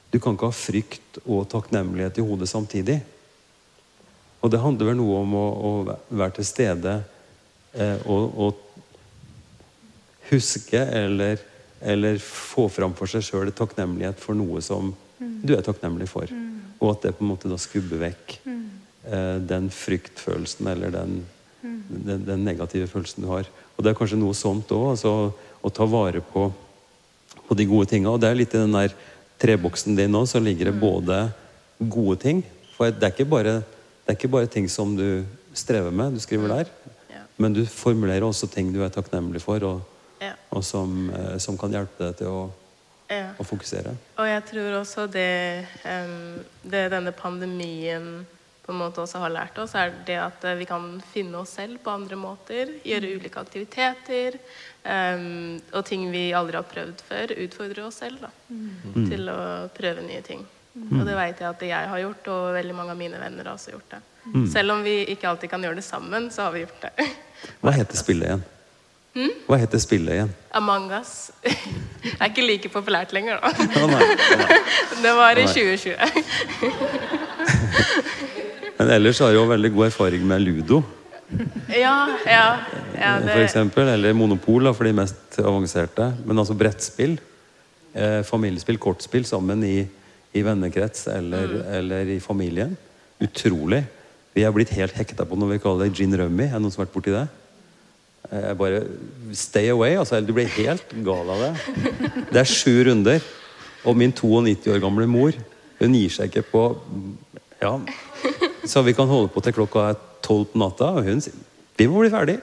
Du 0.09 0.16
kan 0.16 0.32
ikke 0.32 0.49
ha 0.49 0.57
frykt 0.57 1.18
og 1.26 1.51
takknemlighet 1.53 2.16
i 2.16 2.22
hodet 2.24 2.46
samtidig. 2.49 2.94
Og 4.40 4.49
det 4.49 4.61
handler 4.62 4.88
vel 4.88 4.96
noe 4.96 5.18
om 5.20 5.34
å, 5.36 5.42
å 5.53 5.72
være 6.09 6.38
til 6.38 6.46
stede 6.49 6.94
og, 7.78 8.32
og 8.34 8.64
huske 10.30 10.80
eller, 10.80 11.38
eller 11.80 12.18
få 12.22 12.68
fram 12.72 12.94
for 12.98 13.10
seg 13.10 13.24
sjøl 13.24 13.52
takknemlighet 13.54 14.18
for 14.20 14.38
noe 14.38 14.62
som 14.64 14.92
du 15.18 15.54
er 15.56 15.64
takknemlig 15.66 16.08
for. 16.10 16.30
Og 16.78 16.92
at 16.92 17.06
det 17.06 17.16
på 17.18 17.24
en 17.24 17.32
måte 17.32 17.50
da 17.50 17.58
skubber 17.60 18.02
vekk 18.02 18.36
eh, 18.46 19.36
den 19.42 19.68
fryktfølelsen 19.74 20.70
eller 20.70 20.94
den, 20.94 21.20
den, 21.62 22.24
den 22.26 22.44
negative 22.46 22.90
følelsen 22.90 23.24
du 23.24 23.30
har. 23.32 23.48
Og 23.76 23.84
det 23.84 23.92
er 23.92 23.98
kanskje 23.98 24.20
noe 24.20 24.36
sånt 24.36 24.70
òg, 24.74 24.92
altså 24.94 25.14
å 25.62 25.72
ta 25.74 25.86
vare 25.90 26.22
på, 26.22 26.48
på 27.48 27.58
de 27.58 27.66
gode 27.68 27.90
tinga. 27.90 28.12
Og 28.12 28.22
det 28.22 28.30
er 28.30 28.38
litt 28.38 28.54
i 28.54 28.62
den 28.62 28.76
der 28.76 28.94
treboksen 29.38 29.98
din 29.98 30.12
nå, 30.14 30.24
så 30.26 30.42
ligger 30.42 30.70
det 30.70 30.80
både 30.80 31.28
gode 31.78 32.16
ting 32.18 32.40
For 32.74 32.90
det 32.90 33.06
er 33.06 33.12
ikke 33.14 33.28
bare, 33.30 33.60
det 34.02 34.10
er 34.10 34.16
ikke 34.18 34.30
bare 34.32 34.50
ting 34.50 34.66
som 34.70 34.96
du 34.98 35.22
strever 35.54 35.94
med, 35.94 36.14
du 36.14 36.22
skriver 36.22 36.50
der. 36.50 36.70
Men 37.39 37.55
du 37.55 37.62
formulerer 37.70 38.26
også 38.26 38.49
ting 38.51 38.72
du 38.74 38.80
er 38.84 38.91
takknemlig 38.95 39.43
for, 39.45 39.62
og, 39.64 39.80
Ja. 40.20 40.32
og 40.51 40.64
som, 40.64 41.11
eh, 41.11 41.39
som 41.39 41.57
kan 41.59 41.70
hjelpe 41.70 41.99
deg 41.99 42.16
til 42.18 42.26
å, 42.26 42.51
Ja. 43.09 43.32
å 43.39 43.45
fokusere. 43.47 43.95
Og 44.18 44.26
jeg 44.26 44.45
tror 44.47 44.80
også 44.80 45.07
det, 45.11 45.66
um, 45.84 46.45
det 46.64 46.91
denne 46.91 47.12
pandemien 47.12 48.26
på 48.66 48.72
en 48.74 48.80
måte 48.82 49.01
også 49.01 49.18
har 49.22 49.30
lært 49.30 49.57
oss, 49.59 49.74
er 49.74 49.95
det 50.05 50.18
at 50.20 50.45
eh, 50.45 50.57
vi 50.59 50.66
kan 50.66 51.01
finne 51.14 51.39
oss 51.39 51.55
selv 51.57 51.78
på 51.84 51.91
andre 51.95 52.16
måter. 52.16 52.74
Gjøre 52.84 53.14
ulike 53.16 53.41
aktiviteter. 53.41 54.36
Um, 54.84 55.61
og 55.72 55.84
ting 55.86 56.11
vi 56.11 56.32
aldri 56.32 56.57
har 56.57 56.66
prøvd 56.68 57.01
før. 57.01 57.32
Utfordre 57.47 57.86
oss 57.86 57.95
selv 58.03 58.20
da, 58.20 58.30
til 58.95 59.28
å 59.28 59.70
prøve 59.72 60.05
nye 60.05 60.20
ting. 60.22 60.45
Og 60.76 61.07
det 61.07 61.16
vet 61.16 61.41
jeg 61.41 61.49
at 61.49 61.64
jeg 61.64 61.89
har 61.89 61.99
gjort, 62.03 62.28
og 62.28 62.55
veldig 62.55 62.74
mange 62.76 62.91
av 62.95 62.99
mine 63.01 63.18
venner 63.18 63.45
har 63.45 63.57
også 63.57 63.72
gjort 63.72 63.91
det. 63.97 64.03
Selv 64.52 64.76
om 64.76 64.84
vi 64.84 65.00
ikke 65.14 65.28
alltid 65.30 65.50
kan 65.50 65.62
gjøre 65.64 65.80
det 65.80 65.84
sammen, 65.86 66.30
så 66.30 66.42
har 66.48 66.52
vi 66.54 66.64
gjort 66.66 66.82
det. 66.86 67.08
Hva 67.62 67.70
heter 67.76 67.96
spillet 68.00 68.26
igjen? 68.28 68.44
Hva 69.48 69.56
heter 69.58 69.80
spillet 69.82 70.14
igjen? 70.14 70.28
Among 70.54 70.90
us 70.94 71.30
er 72.20 72.28
ikke 72.28 72.44
like 72.44 72.68
populært 72.70 73.12
lenger, 73.16 73.40
da. 73.42 73.48
Oh, 73.80 73.88
nei, 73.90 74.02
Oh, 74.04 74.38
nei. 74.38 74.58
Det 75.04 75.12
var 75.14 75.38
i 75.38 75.44
oh, 75.46 75.52
2020. 75.54 75.96
Men 78.78 78.90
ellers 78.94 79.18
har 79.22 79.32
jeg 79.32 79.38
jo 79.40 79.46
veldig 79.50 79.70
god 79.74 79.86
erfaring 79.88 80.22
med 80.26 80.44
ludo, 80.44 80.82
Ja, 81.68 82.08
ja. 82.24 82.44
ja 82.94 83.18
for 83.20 83.42
eksempel. 83.42 83.88
Eller 83.92 84.14
monopol 84.16 84.64
da, 84.64 84.72
for 84.72 84.84
de 84.88 84.94
mest 84.96 85.38
avanserte. 85.42 86.12
Men 86.24 86.38
altså 86.40 86.54
brettspill, 86.58 87.18
eh, 87.92 88.22
familiespill, 88.24 88.78
kortspill 88.80 89.26
sammen 89.28 89.64
i, 89.66 89.82
i 90.32 90.44
vennekrets 90.46 91.08
eller, 91.12 91.58
eller 91.80 92.14
i 92.14 92.20
familien. 92.22 92.76
Utrolig. 93.20 93.82
Vi 94.39 94.45
er 94.47 94.55
blitt 94.55 94.70
helt 94.76 94.95
hekta 94.95 95.24
på 95.26 95.34
noe 95.34 95.51
vi 95.57 95.59
kaller 95.62 95.91
gin 95.91 96.14
rummy. 96.14 96.47
Er 96.47 96.55
det 96.59 96.62
noen 96.62 96.70
som 96.70 96.84
har 96.84 96.86
vært 96.86 96.95
borti 96.95 97.11
det? 97.11 97.24
Jeg 98.28 98.59
bare 98.61 98.80
stay 99.34 99.70
away. 99.72 99.97
altså, 99.99 100.20
Du 100.22 100.30
blir 100.36 100.47
helt 100.59 100.93
gal 101.03 101.30
av 101.32 101.41
det. 101.43 101.53
Det 102.30 102.43
er 102.45 102.51
sju 102.51 102.84
runder. 102.86 103.24
Og 103.89 103.97
min 103.99 104.12
92 104.12 104.68
år 104.74 104.82
gamle 104.84 105.09
mor 105.11 105.34
hun 105.78 105.95
gir 105.95 106.11
seg 106.11 106.30
ikke 106.30 106.47
på 106.53 106.62
Ja. 107.62 107.72
Så 108.66 108.82
vi 108.86 108.95
kan 108.95 109.11
holde 109.11 109.30
på 109.32 109.43
til 109.43 109.55
klokka 109.57 109.89
er 109.91 109.99
tolv 110.22 110.47
på 110.53 110.59
natta, 110.61 110.93
og 110.99 111.07
hun 111.07 111.22
sier 111.22 111.34
vi 111.78 111.86
må 111.91 112.01
bli 112.03 112.11
ferdig. 112.11 112.36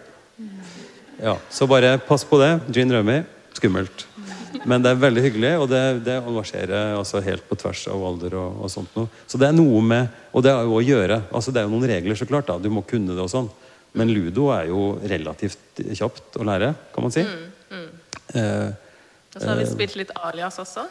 Ja, 1.21 1.37
Så 1.51 1.67
bare 1.67 1.97
pass 1.99 2.23
på 2.27 2.39
det. 2.39 2.51
Gin 2.75 2.91
rummy, 2.91 3.21
skummelt. 3.55 4.05
Men 4.65 4.83
det 4.85 4.91
er 4.93 5.01
veldig 5.01 5.23
hyggelig, 5.25 5.51
og 5.59 5.67
det, 5.71 5.81
det 6.05 6.15
engasjerer 6.21 6.95
altså 6.95 7.19
helt 7.25 7.43
på 7.49 7.57
tvers 7.59 7.83
av 7.91 8.05
alder. 8.07 8.37
og, 8.39 8.61
og 8.63 8.71
sånt 8.71 8.95
noe. 8.95 9.11
Så 9.27 9.39
det 9.41 9.49
er 9.49 9.57
noe 9.57 9.81
med 9.83 10.07
Og 10.31 10.43
det 10.43 10.51
er 10.51 10.63
jo 10.67 10.77
å 10.79 10.83
gjøre. 10.83 11.21
altså 11.31 11.51
Det 11.51 11.61
er 11.61 11.67
jo 11.67 11.73
noen 11.75 11.87
regler, 11.89 12.15
så 12.15 12.27
klart. 12.29 12.47
da, 12.47 12.57
Du 12.59 12.69
må 12.69 12.83
kunne 12.87 13.15
det 13.15 13.23
og 13.23 13.31
sånn. 13.31 13.49
Men 13.95 14.11
ludo 14.11 14.49
er 14.51 14.67
jo 14.71 14.97
relativt 15.07 15.79
kjapt 15.95 16.35
å 16.39 16.43
lære, 16.47 16.73
kan 16.93 17.05
man 17.05 17.13
si. 17.15 17.23
Eh, 18.35 18.69
og 19.35 19.41
så 19.41 19.47
har 19.51 19.59
vi 19.59 19.65
spilt 19.69 19.95
litt 19.99 20.11
alias 20.15 20.59
også. 20.59 20.83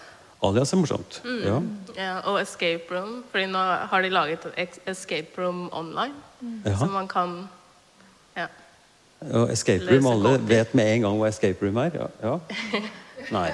Alias 0.45 0.73
er 0.73 0.81
morsomt. 0.81 1.21
Ja. 1.45 1.59
Ja, 1.97 2.15
og 2.29 2.41
escape 2.41 2.93
room, 2.93 3.23
fordi 3.33 3.47
nå 3.53 3.61
har 3.91 4.05
de 4.05 4.11
laget 4.13 4.45
escape 4.89 5.37
room 5.41 5.67
online. 5.73 6.17
Så 6.65 6.89
man 6.93 7.09
kan 7.09 7.49
Ja. 8.37 8.49
Og 9.33 9.53
escape 9.53 9.87
room, 9.89 10.07
alle 10.11 10.39
vet 10.49 10.75
med 10.75 10.91
en 10.97 11.07
gang 11.07 11.17
hva 11.21 11.29
escape 11.29 11.65
room 11.65 11.77
er? 11.81 11.97
Ja. 11.97 12.09
ja. 12.25 12.81
Nei. 13.33 13.51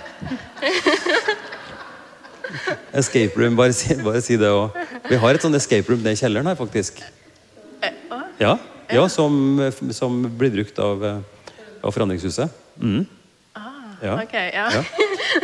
Escape 2.93 3.37
room, 3.39 3.55
bare 3.57 3.73
si, 3.77 3.95
bare 4.03 4.21
si 4.25 4.37
det 4.41 4.49
òg. 4.51 4.75
Vi 5.09 5.19
har 5.23 5.37
et 5.39 5.45
sånt 5.45 5.55
escape 5.59 5.87
room 5.93 6.01
nede 6.03 6.17
i 6.17 6.21
kjelleren 6.21 6.49
her, 6.51 6.59
faktisk. 6.59 6.99
Eh. 7.85 7.95
Ja, 8.41 8.57
ja 8.91 9.05
som, 9.13 9.61
som 9.95 10.17
blir 10.39 10.51
brukt 10.57 10.79
av, 10.83 11.05
eh, 11.07 11.21
av 11.85 11.95
Forandringshuset. 11.95 12.51
Mm. 12.83 13.07
Ja. 14.01 14.15
Ok, 14.17 14.33
ja. 14.33 14.67
Ja. 14.73 14.83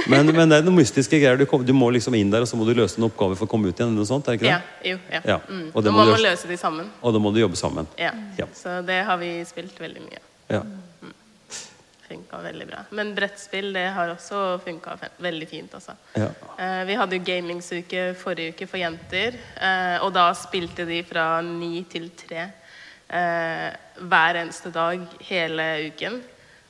Men, 0.08 0.30
men 0.32 0.48
det 0.48 0.56
er 0.58 0.64
noen 0.64 0.78
mystiske 0.80 1.18
greier. 1.20 1.36
Du, 1.38 1.44
kom, 1.46 1.60
du 1.62 1.74
må 1.76 1.90
liksom 1.92 2.14
inn 2.16 2.30
der, 2.32 2.40
og 2.42 2.48
så 2.48 2.56
må 2.58 2.64
du 2.66 2.72
løse 2.74 2.96
en 2.98 3.04
oppgave 3.06 3.36
for 3.36 3.44
å 3.46 3.50
komme 3.52 3.68
ut 3.68 3.76
igjen. 3.76 3.90
Eller 3.92 4.00
Noe 4.00 4.08
sånt, 4.08 4.26
er 4.26 4.34
det 4.34 4.40
ikke 4.40 4.48
Ja, 4.48 4.56
det? 4.80 4.94
jo, 4.94 4.98
ja. 5.12 5.20
Ja, 5.28 5.36
Mm. 5.46 5.66
og 5.76 5.84
det 5.84 5.92
må, 5.92 6.06
må 6.08 6.16
du 6.16 6.22
løse 6.24 6.48
de 6.48 6.56
sammen. 6.58 6.88
Og 7.04 7.12
da 7.14 7.20
må 7.22 7.30
du 7.36 7.38
jobbe 7.42 7.58
sammen. 7.60 7.86
Ja. 8.00 8.10
Ja. 8.40 8.48
Så 8.56 8.78
det 8.88 8.96
har 9.06 9.20
vi 9.20 9.28
spilt 9.46 9.76
veldig 9.78 10.02
mye. 10.08 10.22
Ja. 10.50 10.62
Funka 12.06 12.38
veldig 12.44 12.66
bra. 12.68 12.84
Men 12.94 13.14
brettspill 13.16 13.72
det 13.74 13.88
har 13.96 14.12
også 14.12 14.60
funka 14.62 14.94
veldig 15.22 15.48
fint. 15.50 15.74
Altså. 15.74 15.96
Ja. 16.14 16.28
Eh, 16.58 16.82
vi 16.86 16.98
hadde 17.00 17.18
jo 17.18 17.26
gamingsuke 17.26 18.06
forrige 18.18 18.54
uke 18.54 18.68
for 18.70 18.78
jenter, 18.78 19.34
eh, 19.58 19.96
og 20.04 20.12
da 20.14 20.28
spilte 20.38 20.86
de 20.86 21.00
fra 21.06 21.40
ni 21.42 21.82
til 21.90 22.12
tre 22.14 22.44
eh, 22.46 23.68
hver 23.98 24.40
eneste 24.42 24.70
dag 24.74 25.02
hele 25.26 25.66
uken. 25.90 26.22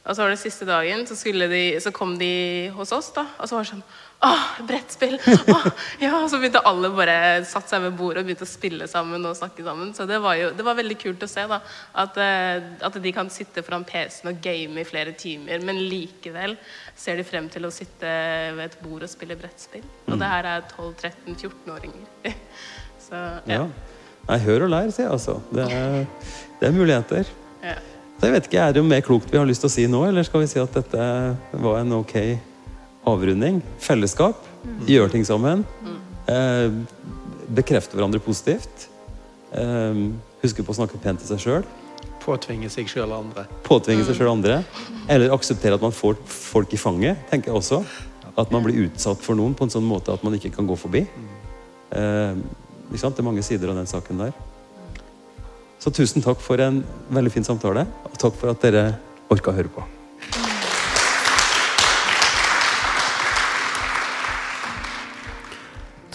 Og 0.06 0.14
så 0.14 0.22
var 0.22 0.30
det 0.30 0.38
siste 0.38 0.66
dagen, 0.68 1.02
så, 1.06 1.16
de, 1.50 1.62
så 1.82 1.90
kom 1.90 2.14
de 2.18 2.70
hos 2.76 2.92
oss, 2.94 3.10
da, 3.12 3.26
og 3.36 3.48
så 3.48 3.56
var 3.56 3.64
det 3.66 3.72
sånn 3.72 3.86
Åh, 4.26 4.66
brettspill! 4.66 5.18
Åh, 5.48 5.66
ja, 6.00 6.10
og 6.18 6.30
så 6.30 6.40
begynte 6.40 6.62
alle 6.66 6.88
bare 6.96 7.16
satt 7.46 7.70
seg 7.70 7.84
ved 7.84 7.94
bordet 7.98 8.24
og 8.24 8.26
begynte 8.26 8.46
å 8.46 8.50
spille 8.50 8.88
sammen 8.90 9.22
og 9.28 9.36
snakke 9.38 9.62
sammen. 9.62 9.92
Så 9.94 10.06
det 10.08 10.18
var 10.24 10.34
jo 10.40 10.48
det 10.56 10.66
var 10.66 10.78
veldig 10.78 10.96
kult 10.98 11.22
å 11.22 11.28
se 11.30 11.44
da, 11.46 11.60
at, 12.02 12.18
eh, 12.22 12.66
at 12.88 12.98
de 13.02 13.12
kan 13.14 13.30
sitte 13.30 13.62
foran 13.66 13.86
PC-en 13.86 14.32
og 14.32 14.40
game 14.42 14.82
i 14.82 14.86
flere 14.88 15.14
timer, 15.18 15.62
men 15.66 15.78
likevel 15.90 16.56
ser 16.98 17.20
de 17.20 17.26
frem 17.28 17.46
til 17.52 17.68
å 17.68 17.72
sitte 17.74 18.10
ved 18.56 18.64
et 18.66 18.78
bord 18.82 19.06
og 19.06 19.12
spille 19.12 19.38
brettspill. 19.38 19.84
Og 20.08 20.18
det 20.18 20.32
her 20.32 20.50
er 20.56 20.66
12-13-14-åringer. 20.72 22.08
Så 23.06 23.20
ja. 23.46 23.60
ja. 23.60 23.66
Nei, 24.26 24.40
hør 24.42 24.66
og 24.66 24.72
lær, 24.72 24.90
sier 24.90 25.06
jeg 25.06 25.14
altså. 25.14 25.36
Det 25.54 25.68
er, 25.70 26.00
det 26.58 26.66
er 26.66 26.74
muligheter. 26.74 27.30
ja. 27.62 27.78
Så 28.16 28.30
jeg 28.30 28.32
vet 28.32 28.46
ikke, 28.48 28.60
Er 28.64 28.72
det 28.72 28.80
jo 28.80 28.88
mer 28.88 29.02
klokt 29.04 29.28
vi 29.28 29.36
har 29.36 29.44
lyst 29.44 29.60
til 29.60 29.68
å 29.68 29.74
si 29.74 29.82
nå, 29.92 29.98
eller 30.08 30.24
skal 30.24 30.40
vi 30.40 30.46
si 30.48 30.56
at 30.56 30.72
dette 30.72 31.06
var 31.52 31.82
en 31.82 31.98
ok 31.98 32.14
avrunding? 33.06 33.62
Fellesskap. 33.82 34.42
Gjøre 34.88 35.12
ting 35.14 35.24
sammen. 35.26 35.64
Eh, 36.26 36.70
bekrefte 37.54 37.96
hverandre 37.96 38.20
positivt. 38.22 38.88
Eh, 39.54 40.00
huske 40.42 40.64
på 40.64 40.74
å 40.74 40.78
snakke 40.80 41.00
pent 41.02 41.22
til 41.22 41.30
seg 41.30 41.44
sjøl. 41.44 41.68
Påtvinge 42.26 42.68
seg 42.72 42.90
sjøl 42.90 43.12
andre. 43.14 43.46
Påtvinge 43.66 44.04
seg 44.06 44.18
sjøl 44.18 44.32
andre. 44.32 44.60
Eller 45.08 45.34
akseptere 45.34 45.78
at 45.78 45.84
man 45.84 45.94
får 45.94 46.18
folk 46.26 46.74
i 46.74 46.80
fanget, 46.80 47.22
tenker 47.30 47.52
jeg 47.52 47.60
også. 47.60 47.84
At 48.36 48.50
man 48.52 48.66
blir 48.66 48.88
utsatt 48.88 49.22
for 49.22 49.38
noen 49.38 49.54
på 49.56 49.64
en 49.64 49.72
sånn 49.72 49.86
måte 49.86 50.12
at 50.12 50.24
man 50.26 50.34
ikke 50.36 50.52
kan 50.56 50.66
gå 50.68 50.76
forbi. 50.76 51.06
Eh, 51.94 52.44
ikke 52.90 53.02
sant? 53.02 53.14
Det 53.14 53.22
er 53.22 53.30
mange 53.30 53.46
sider 53.46 53.70
av 53.70 53.78
den 53.78 53.90
saken 53.90 54.26
der. 54.26 54.34
Så 55.78 55.92
tusen 55.94 56.24
takk 56.24 56.40
for 56.42 56.58
en 56.64 56.82
veldig 57.14 57.30
fin 57.30 57.46
samtale, 57.46 57.86
og 58.08 58.18
takk 58.18 58.34
for 58.40 58.50
at 58.50 58.64
dere 58.64 58.88
orka 59.30 59.52
å 59.52 59.56
høre 59.56 59.70
på. 59.70 59.84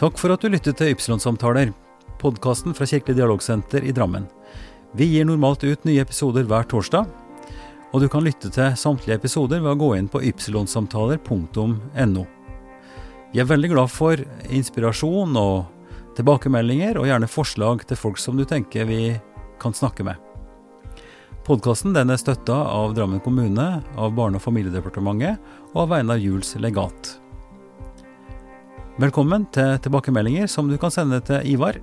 Takk 0.01 0.17
for 0.17 0.33
at 0.33 0.41
du 0.41 0.49
lyttet 0.49 0.79
til 0.79 0.95
Ypsilon-samtaler, 0.95 1.69
podkasten 2.17 2.73
fra 2.73 2.87
Kirkelig 2.89 3.19
dialogsenter 3.19 3.83
i 3.85 3.91
Drammen. 3.93 4.23
Vi 4.97 5.05
gir 5.05 5.27
normalt 5.29 5.61
ut 5.61 5.85
nye 5.85 6.01
episoder 6.01 6.41
hver 6.49 6.65
torsdag, 6.71 7.05
og 7.93 8.01
du 8.01 8.07
kan 8.09 8.25
lytte 8.25 8.49
til 8.49 8.73
samtlige 8.81 9.19
episoder 9.19 9.61
ved 9.61 9.69
å 9.75 9.77
gå 9.77 9.91
inn 9.99 10.09
på 10.09 10.23
ypsilonsamtaler.no. 10.31 12.25
Vi 13.29 13.43
er 13.45 13.51
veldig 13.53 13.69
glad 13.75 13.93
for 13.93 14.17
inspirasjon 14.49 15.37
og 15.37 15.69
tilbakemeldinger, 16.17 16.97
og 16.97 17.05
gjerne 17.05 17.29
forslag 17.29 17.85
til 17.85 18.01
folk 18.01 18.17
som 18.17 18.41
du 18.41 18.45
tenker 18.49 18.89
vi 18.89 19.13
kan 19.61 19.69
snakke 19.77 20.01
med. 20.09 20.17
Podkasten 21.45 21.93
er 21.93 22.17
støtta 22.17 22.57
av 22.73 22.97
Drammen 22.97 23.21
kommune, 23.21 23.85
av 23.85 24.17
Barne- 24.17 24.41
og 24.41 24.45
familiedepartementet 24.49 25.37
og 25.75 25.85
av 25.85 25.99
Einar 26.01 26.17
Juels 26.17 26.57
legat. 26.57 27.20
Velkommen 29.01 29.47
til 29.49 29.79
tilbakemeldinger 29.81 30.45
som 30.51 30.67
du 30.69 30.75
kan 30.77 30.91
sende 30.93 31.17
til 31.25 31.41
Ivar. 31.55 31.79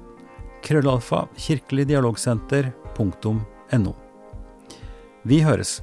Krøllalfa 0.63 1.25
kirkeligdialogsenter.no. 1.35 3.93
Vi 5.27 5.43
høres. 5.43 5.83